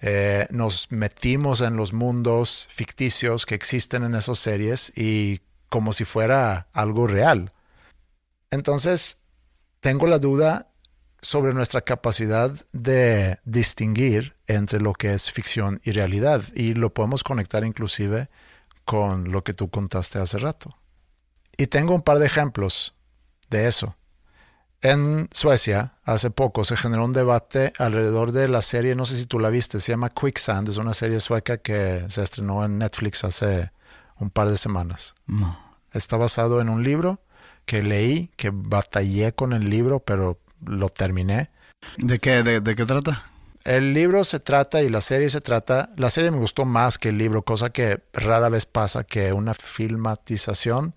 [0.06, 5.40] eh, nos metimos en los mundos ficticios que existen en esas series y
[5.70, 7.54] como si fuera algo real.
[8.52, 9.20] Entonces,
[9.80, 10.68] tengo la duda
[11.22, 17.24] sobre nuestra capacidad de distinguir entre lo que es ficción y realidad y lo podemos
[17.24, 18.28] conectar inclusive
[18.84, 20.78] con lo que tú contaste hace rato.
[21.56, 22.94] Y tengo un par de ejemplos
[23.50, 23.96] de eso.
[24.84, 29.26] En Suecia, hace poco, se generó un debate alrededor de la serie, no sé si
[29.26, 33.24] tú la viste, se llama Quicksand, es una serie sueca que se estrenó en Netflix
[33.24, 33.72] hace
[34.20, 35.16] un par de semanas.
[35.26, 35.58] No.
[35.94, 37.22] Está basado en un libro
[37.66, 41.50] que leí, que batallé con el libro, pero lo terminé.
[41.98, 43.24] ¿De qué, de, de qué trata?
[43.64, 47.08] El libro se trata y la serie se trata, la serie me gustó más que
[47.08, 50.94] el libro, cosa que rara vez pasa que una filmatización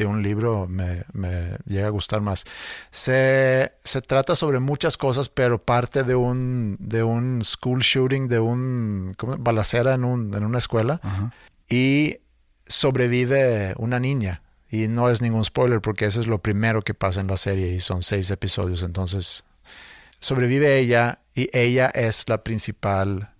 [0.00, 2.44] de un libro me, me llega a gustar más.
[2.90, 8.40] Se, se trata sobre muchas cosas, pero parte de un, de un school shooting, de
[8.40, 9.36] un ¿cómo?
[9.38, 11.32] balacera en, un, en una escuela Ajá.
[11.68, 12.16] y
[12.66, 14.42] sobrevive una niña.
[14.70, 17.74] Y no es ningún spoiler porque eso es lo primero que pasa en la serie
[17.74, 18.82] y son seis episodios.
[18.82, 19.44] Entonces
[20.18, 23.34] sobrevive ella y ella es la principal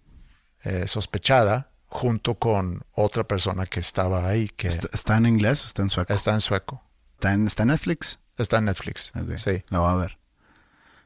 [0.65, 5.67] eh, sospechada junto con otra persona que estaba ahí que ¿Está, está en inglés o
[5.67, 6.15] está en sueco?
[6.15, 6.83] está en sueco.
[7.15, 8.19] ¿Está en, está en Netflix?
[8.39, 9.13] Está en Netflix.
[9.37, 9.63] Sí.
[9.69, 10.19] La voy a ver.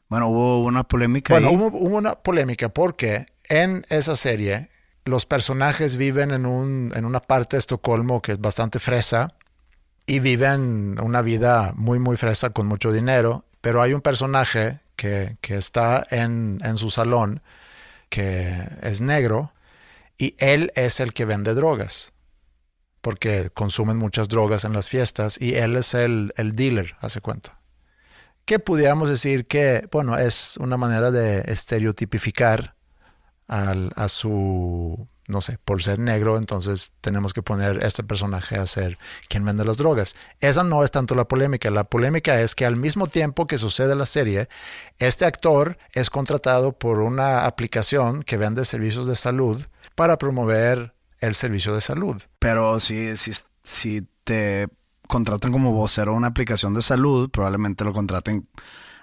[0.08, 1.56] Bueno, hubo una polémica Bueno, ahí.
[1.56, 4.68] hubo, hubo una polémica porque en esa serie
[5.04, 9.34] los personajes viven en, un, en una parte de Estocolmo que es bastante fresa
[10.06, 15.36] y viven una vida muy, muy fresa con mucho dinero, pero hay un personaje que,
[15.40, 17.40] que está en, en su salón
[18.10, 19.50] que es negro
[20.18, 22.12] y él es el que vende drogas
[23.00, 27.60] porque consumen muchas drogas en las fiestas y él es el, el dealer, hace cuenta
[28.46, 32.76] que pudiéramos decir que, bueno, es una manera de estereotipificar
[33.46, 38.66] al- a su no sé, por ser negro, entonces tenemos que poner este personaje a
[38.66, 40.16] ser quien vende las drogas.
[40.40, 41.70] Esa no es tanto la polémica.
[41.70, 44.48] La polémica es que al mismo tiempo que sucede la serie,
[44.98, 49.62] este actor es contratado por una aplicación que vende servicios de salud
[49.94, 52.22] para promover el servicio de salud.
[52.38, 54.68] Pero si, si, si te
[55.08, 58.48] contratan como vocero a una aplicación de salud, probablemente lo contraten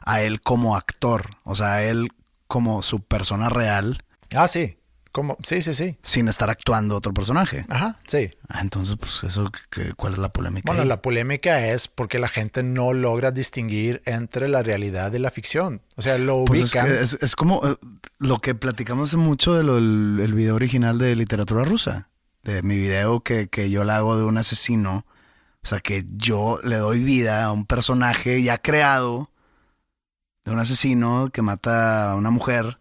[0.06, 2.10] a él como actor, o sea, a él
[2.48, 4.00] como su persona real.
[4.36, 4.78] Ah, sí.
[5.12, 5.98] Como, sí, sí, sí.
[6.02, 7.66] Sin estar actuando otro personaje.
[7.68, 8.32] Ajá, sí.
[8.48, 9.52] Ah, entonces, pues, eso,
[9.98, 10.72] ¿cuál es la polémica?
[10.72, 15.30] Bueno, la polémica es porque la gente no logra distinguir entre la realidad y la
[15.30, 15.82] ficción.
[15.98, 16.90] O sea, lo pues ubican.
[16.90, 17.76] Es, es, como eh,
[18.20, 22.08] lo que platicamos hace mucho del de el video original de literatura rusa.
[22.44, 25.06] De mi video que, que yo le hago de un asesino.
[25.64, 29.30] O sea, que yo le doy vida a un personaje ya creado
[30.46, 32.80] de un asesino que mata a una mujer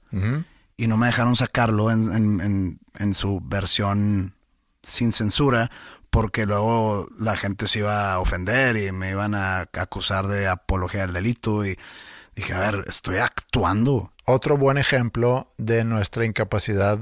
[0.81, 2.79] y no me dejaron sacarlo en,
[3.13, 4.35] su versión
[4.83, 5.71] sin censura
[6.09, 11.03] porque luego la gente se iba a ofender y me iban a acusar de apología
[11.03, 11.79] del delito y
[12.35, 14.15] dije, a ver, estoy actuando.
[14.25, 16.99] Otro buen ejemplo de nuestra incapacidad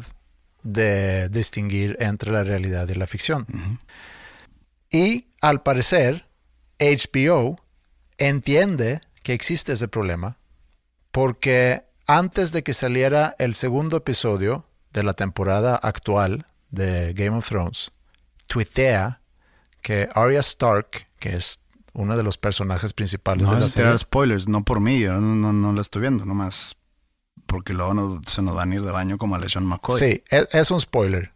[0.65, 3.47] de distinguir entre la realidad y la ficción.
[4.91, 6.27] Y al parecer,
[6.81, 7.61] HBO
[8.17, 10.37] entiende que existe ese problema
[11.13, 17.47] porque antes de que saliera el segundo episodio de la temporada actual de Game of
[17.47, 17.93] Thrones,
[18.47, 19.21] tuitea
[19.83, 21.61] que Arya Stark, que es
[21.93, 23.99] uno de los personajes principales de la serie.
[23.99, 26.77] spoilers, no por mí, yo no, no, la estoy viendo, nomás
[27.47, 29.99] porque luego se nos van a ir de baño como a LeSean McCoy.
[29.99, 31.33] Sí, es, un spoiler.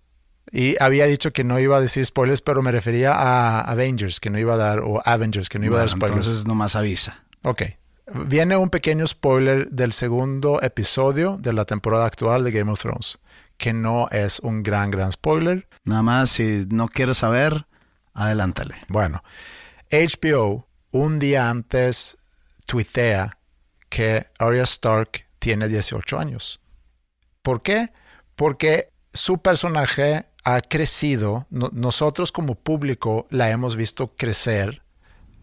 [0.50, 4.28] Y había dicho que no iba a decir spoilers, pero me refería a Avengers, que
[4.28, 6.26] no iba a dar, o Avengers, que no iba a dar spoilers.
[6.26, 7.24] Entonces nomás avisa.
[7.42, 7.62] Ok.
[8.06, 13.18] Viene un pequeño spoiler del segundo episodio de la temporada actual de Game of Thrones,
[13.56, 15.68] que no es un gran, gran spoiler.
[15.84, 17.66] Nada más, si no quieres saber,
[18.12, 18.74] adelántale.
[18.88, 19.22] Bueno,
[19.90, 22.18] HBO un día antes
[22.66, 23.38] tuitea
[23.88, 26.60] que Arya Stark tiene 18 años.
[27.42, 27.92] ¿Por qué?
[28.34, 34.82] Porque su personaje ha crecido, nosotros como público la hemos visto crecer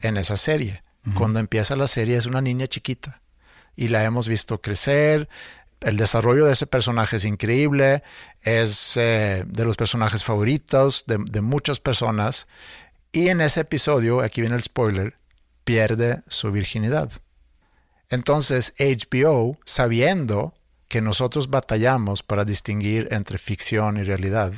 [0.02, 0.84] en esa serie.
[1.15, 3.22] Cuando empieza la serie es una niña chiquita
[3.76, 5.30] y la hemos visto crecer.
[5.80, 8.03] El desarrollo de ese personaje es increíble,
[8.44, 12.48] es eh, de los personajes favoritos de, de muchas personas.
[13.11, 15.18] Y en ese episodio, aquí viene el spoiler,
[15.64, 17.11] pierde su virginidad.
[18.10, 20.53] Entonces HBO, sabiendo
[20.88, 24.53] que nosotros batallamos para distinguir entre ficción y realidad,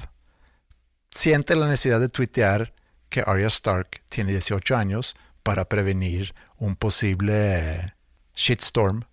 [1.12, 2.74] siente la necesidad de tuitear
[3.10, 7.96] que Arya Stark tiene 18 años para prevenir un posible
[8.36, 9.06] shitstorm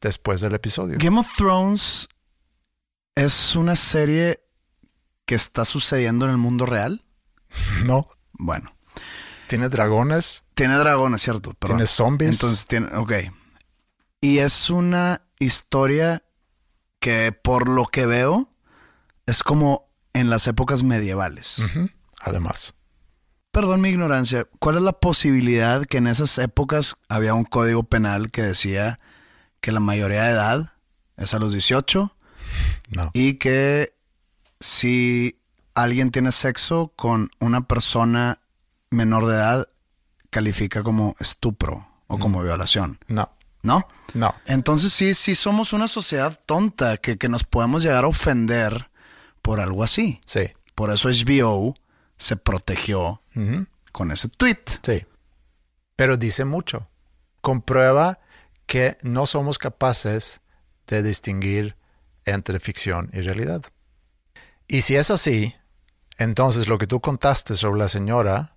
[0.00, 0.98] después del episodio.
[0.98, 2.08] Game of Thrones
[3.14, 4.40] es una serie
[5.26, 7.04] que está sucediendo en el mundo real.
[7.84, 8.08] No.
[8.32, 8.72] Bueno.
[9.48, 10.44] Tiene dragones.
[10.54, 11.54] Tiene dragones, cierto.
[11.54, 12.32] Tiene zombies.
[12.32, 13.12] Entonces tiene, ok.
[14.20, 16.22] Y es una historia
[17.00, 18.48] que por lo que veo
[19.26, 21.72] es como en las épocas medievales.
[22.20, 22.74] Además.
[23.50, 28.30] Perdón mi ignorancia, ¿cuál es la posibilidad que en esas épocas había un código penal
[28.30, 29.00] que decía
[29.60, 30.74] que la mayoría de edad
[31.16, 32.14] es a los 18?
[32.90, 33.10] No.
[33.12, 33.92] Y que
[34.60, 35.40] si
[35.74, 38.38] alguien tiene sexo con una persona
[38.90, 39.68] menor de edad,
[40.30, 43.00] califica como estupro o como violación.
[43.08, 43.32] No.
[43.62, 43.88] ¿No?
[44.14, 44.34] No.
[44.46, 48.90] Entonces sí, sí somos una sociedad tonta que, que nos podemos llegar a ofender
[49.42, 50.20] por algo así.
[50.24, 50.52] Sí.
[50.76, 51.74] Por eso HBO
[52.20, 53.22] se protegió
[53.92, 54.62] con ese tweet.
[54.82, 55.06] Sí.
[55.96, 56.88] Pero dice mucho.
[57.40, 58.20] Comprueba
[58.66, 60.42] que no somos capaces
[60.86, 61.76] de distinguir
[62.26, 63.62] entre ficción y realidad.
[64.68, 65.56] Y si es así,
[66.18, 68.54] entonces lo que tú contaste sobre la señora,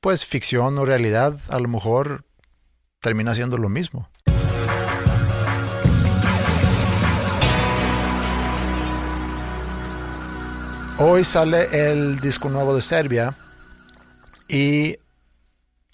[0.00, 2.24] pues ficción o realidad a lo mejor
[3.00, 4.10] termina siendo lo mismo.
[11.02, 13.34] Hoy sale el disco nuevo de Serbia
[14.48, 14.98] y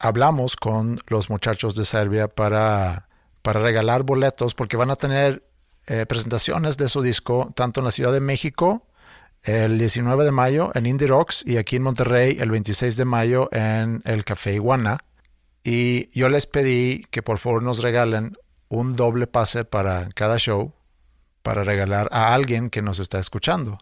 [0.00, 3.06] hablamos con los muchachos de Serbia para,
[3.40, 5.48] para regalar boletos porque van a tener
[5.86, 8.84] eh, presentaciones de su disco tanto en la Ciudad de México
[9.44, 13.48] el 19 de mayo en Indie Rocks y aquí en Monterrey el 26 de mayo
[13.52, 14.98] en el Café Iguana.
[15.62, 18.36] Y yo les pedí que por favor nos regalen
[18.68, 20.72] un doble pase para cada show
[21.44, 23.78] para regalar a alguien que nos está escuchando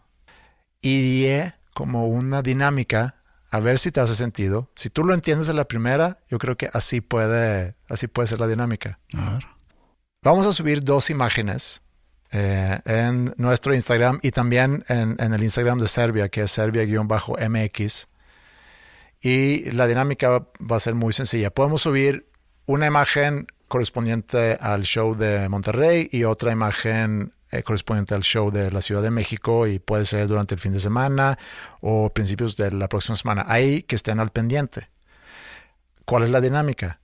[0.85, 3.17] y di como una dinámica
[3.51, 4.71] a ver si te hace sentido.
[4.75, 8.41] Si tú lo entiendes en la primera, yo creo que así puede, así puede ser
[8.41, 8.99] la dinámica.
[9.15, 9.47] A ver.
[10.23, 11.83] Vamos a subir dos imágenes
[12.33, 18.09] eh, en nuestro Instagram y también en, en el Instagram de Serbia, que es serbia-mx.
[19.21, 21.51] Y la dinámica va a ser muy sencilla.
[21.51, 22.29] Podemos subir
[22.67, 28.71] una imagen correspondiente al show de Monterrey y otra imagen eh, correspondiente al show de
[28.71, 31.39] la Ciudad de México y puede ser durante el fin de semana
[31.81, 33.45] o principios de la próxima semana.
[33.49, 34.91] Ahí que estén al pendiente.
[36.05, 37.01] ¿Cuál es la dinámica?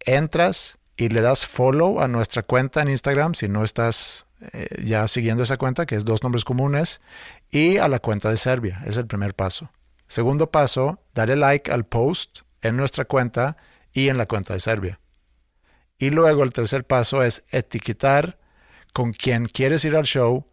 [0.00, 5.08] Entras y le das follow a nuestra cuenta en Instagram si no estás eh, ya
[5.08, 7.00] siguiendo esa cuenta, que es dos nombres comunes,
[7.50, 8.82] y a la cuenta de Serbia.
[8.86, 9.70] Es el primer paso.
[10.06, 13.56] Segundo paso, dale like al post en nuestra cuenta
[13.92, 15.00] y en la cuenta de Serbia.
[15.98, 18.38] Y luego el tercer paso es etiquetar
[18.94, 20.46] con quien quieres ir al show,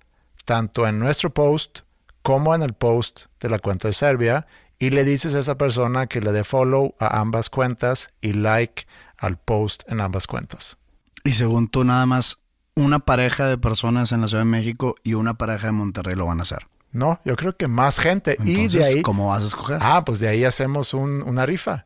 [0.44, 1.80] tanto en nuestro post
[2.22, 4.48] como en el post de la cuenta de Serbia,
[4.80, 8.86] y le dices a esa persona que le dé follow a ambas cuentas y like
[9.18, 10.78] al post en ambas cuentas.
[11.24, 12.40] Y según tú, nada más
[12.76, 16.26] una pareja de personas en la Ciudad de México y una pareja de Monterrey lo
[16.26, 16.66] van a hacer.
[16.92, 18.38] No, yo creo que más gente.
[18.40, 19.02] Entonces, y de ahí.
[19.04, 19.78] ¿cómo vas a escoger?
[19.82, 21.86] Ah, pues de ahí hacemos un- una rifa.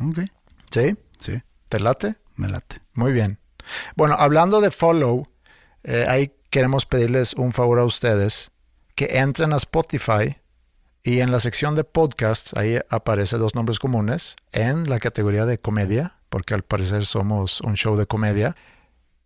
[0.00, 0.20] Ok,
[0.70, 0.96] ¿Sí?
[1.18, 2.14] sí, ¿Te late?
[2.36, 2.80] me late.
[2.94, 3.38] Muy bien.
[3.96, 5.26] Bueno, hablando de follow,
[5.90, 8.50] eh, ahí queremos pedirles un favor a ustedes
[8.94, 10.36] que entren a Spotify
[11.02, 15.58] y en la sección de podcasts, ahí aparece dos nombres comunes en la categoría de
[15.58, 18.54] comedia, porque al parecer somos un show de comedia,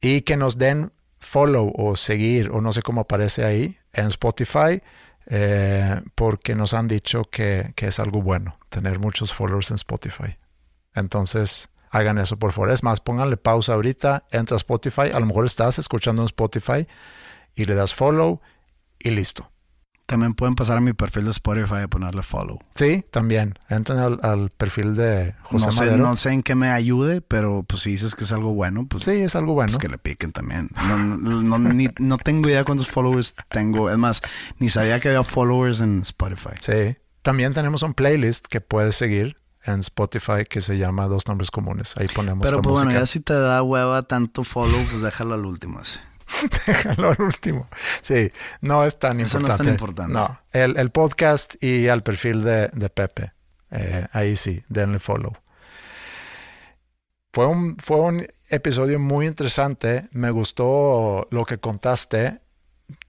[0.00, 4.82] y que nos den follow o seguir, o no sé cómo aparece ahí, en Spotify,
[5.26, 10.36] eh, porque nos han dicho que, que es algo bueno tener muchos followers en Spotify.
[10.94, 12.70] Entonces, hagan eso por favor.
[12.72, 16.86] Es más, pónganle pausa ahorita, entra a Spotify, a lo mejor estás escuchando en Spotify
[17.54, 18.40] y le das follow
[18.98, 19.48] y listo.
[20.06, 22.58] También pueden pasar a mi perfil de Spotify y ponerle follow.
[22.74, 23.54] Sí, también.
[23.70, 25.96] Entren al, al perfil de José no, sé, Madero.
[25.98, 29.04] no sé en qué me ayude, pero pues si dices que es algo bueno, pues,
[29.04, 29.72] Sí, es algo bueno.
[29.72, 30.68] pues que le piquen también.
[30.88, 33.90] No, no, no, ni- no tengo idea cuántos followers tengo.
[33.90, 34.20] Es más,
[34.58, 36.56] ni sabía que había followers en Spotify.
[36.60, 36.96] Sí.
[37.22, 41.96] También tenemos un playlist que puedes seguir en Spotify que se llama Dos Nombres Comunes.
[41.96, 45.44] Ahí ponemos Pero pues bueno, ya si te da hueva tanto follow, pues déjalo al
[45.44, 45.80] último.
[46.66, 47.68] Déjalo al último.
[48.00, 49.64] Sí, no es tan Eso no es importante.
[49.64, 50.12] tan importante.
[50.14, 53.32] No, el, el podcast y al perfil de, de Pepe.
[53.70, 55.32] Eh, ahí sí, denle follow.
[57.32, 60.08] Fue un, fue un episodio muy interesante.
[60.12, 62.40] Me gustó lo que contaste.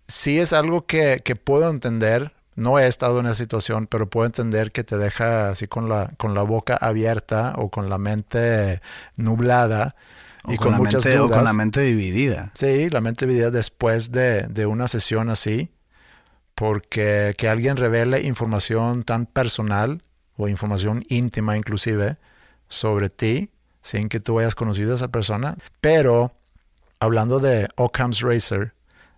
[0.07, 2.33] Sí es algo que, que puedo entender.
[2.55, 6.11] No he estado en esa situación, pero puedo entender que te deja así con la,
[6.17, 8.81] con la boca abierta o con la mente
[9.17, 9.95] nublada
[10.43, 11.37] O y con, con, la muchas mente, o dudas.
[11.37, 12.51] con la mente dividida.
[12.53, 15.71] Sí, la mente dividida después de, de una sesión así,
[16.55, 20.03] porque que alguien revele información tan personal
[20.37, 22.17] o información íntima inclusive
[22.67, 23.49] sobre ti,
[23.81, 25.57] sin que tú hayas conocido a esa persona.
[25.81, 26.33] Pero
[26.99, 28.73] hablando de Occam's Razor,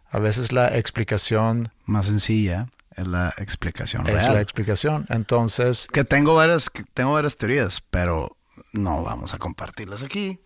[0.10, 4.34] a veces la explicación Más sencilla es la explicación es real.
[4.36, 5.06] la explicación.
[5.10, 8.38] Entonces, que tengo varias, que tengo varias teorías, pero
[8.74, 10.40] no vamos a compartirlas aquí.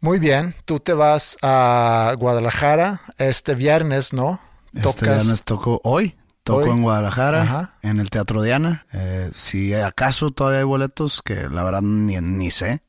[0.00, 4.40] muy bien, tú te vas a Guadalajara este viernes, ¿no?
[4.72, 6.16] Este viernes toco hoy.
[6.44, 6.70] Toco Hoy.
[6.70, 7.78] en Guadalajara, Ajá.
[7.82, 8.86] en el Teatro Diana.
[8.92, 12.84] Eh, si acaso todavía hay boletos, que la verdad ni, ni sé,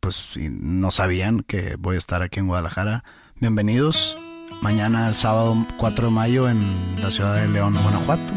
[0.00, 3.02] pues si no sabían que voy a estar aquí en Guadalajara,
[3.36, 4.18] bienvenidos.
[4.62, 6.60] Mañana, el sábado 4 de mayo, en
[7.02, 8.34] la ciudad de León, Guanajuato.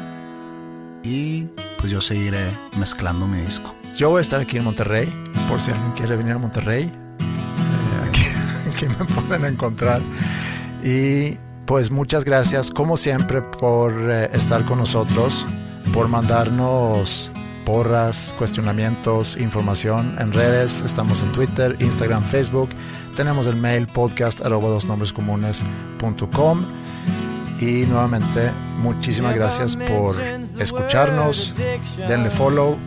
[1.03, 2.45] Y pues yo seguiré
[2.77, 3.75] mezclando mi disco.
[3.97, 5.13] Yo voy a estar aquí en Monterrey,
[5.49, 6.85] por si alguien quiere venir a Monterrey.
[6.85, 8.23] eh, aquí,
[8.73, 10.01] aquí me pueden encontrar.
[10.81, 15.45] Y pues muchas gracias, como siempre, por eh, estar con nosotros,
[15.93, 17.33] por mandarnos
[17.65, 20.81] porras, cuestionamientos, información en redes.
[20.85, 22.69] Estamos en Twitter, Instagram, Facebook.
[23.15, 26.65] Tenemos el mail podcast arroba dos nombres comunes.com.
[27.59, 30.19] Y nuevamente, muchísimas gracias por
[30.59, 31.53] escucharnos.
[32.07, 32.77] Denle follow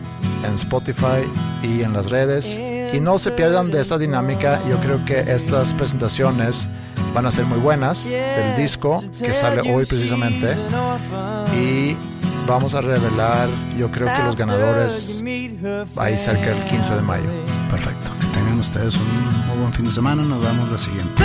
[0.45, 1.23] en Spotify
[1.63, 2.59] y en las redes.
[2.93, 4.59] Y no se pierdan de esta dinámica.
[4.69, 6.67] Yo creo que estas presentaciones
[7.13, 10.55] van a ser muy buenas del disco que sale hoy precisamente.
[11.55, 11.95] Y
[12.45, 15.23] vamos a revelar, yo creo que los ganadores
[15.95, 17.29] ahí cerca del 15 de mayo.
[17.71, 18.11] Perfecto.
[18.59, 20.23] Ustedes un muy buen fin de semana.
[20.23, 21.23] Nos vemos la siguiente.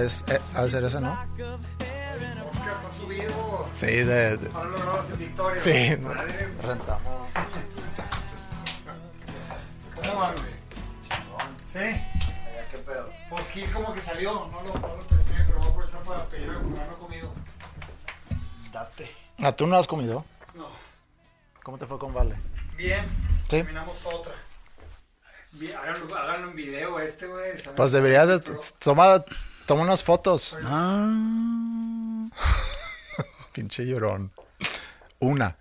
[0.00, 1.14] Ha de, ha de ser ese, ¿no?
[2.98, 3.68] subido.
[3.72, 5.60] Sí, de, de- Ahora lo grabas en Victoria.
[5.60, 7.30] sí, Madre, rentamos.
[10.02, 10.52] ¿Cómo van, güey?
[11.72, 12.02] ¿Sí?
[12.70, 13.10] ¿Qué pedo?
[13.28, 16.24] Pues Gil como que salió, no lo, no lo pesqué, pero voy a aprovechar para
[16.26, 17.32] pedirle como no he comido.
[18.72, 19.10] Date.
[19.42, 20.24] Ah, ¿tú no has comido?
[20.54, 20.66] No.
[21.62, 22.36] ¿Cómo te fue con Vale?
[22.76, 23.06] Bien.
[23.44, 23.48] Sí.
[23.58, 24.32] Terminamos otra.
[25.80, 27.52] Háganlo, háganlo en video este, güey.
[27.76, 28.40] Pues deberías de
[28.78, 29.24] tomar,
[29.66, 30.56] toma unas fotos.
[30.64, 32.28] Ah.
[33.52, 34.30] Pinche llorón.
[35.20, 35.56] Una.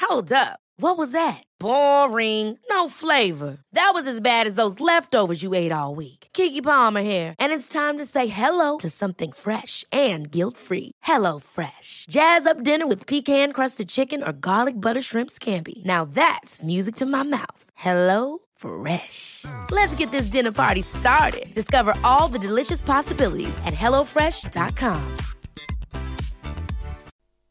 [0.00, 0.58] Hold up.
[0.76, 1.44] What was that?
[1.58, 2.58] Boring.
[2.70, 3.58] No flavor.
[3.72, 6.19] That was as bad as those leftovers you ate all week.
[6.32, 10.92] Kiki Palmer here, and it's time to say hello to something fresh and guilt-free.
[11.02, 12.06] Hello Fresh.
[12.10, 15.84] Jazz up dinner with pecan-crusted chicken or garlic butter shrimp scampi.
[15.84, 17.64] Now that's music to my mouth.
[17.74, 19.44] Hello Fresh.
[19.70, 21.46] Let's get this dinner party started.
[21.54, 25.16] Discover all the delicious possibilities at hellofresh.com.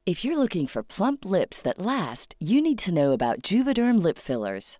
[0.06, 4.18] If you're looking for plump lips that last, you need to know about Juvederm lip
[4.18, 4.80] fillers.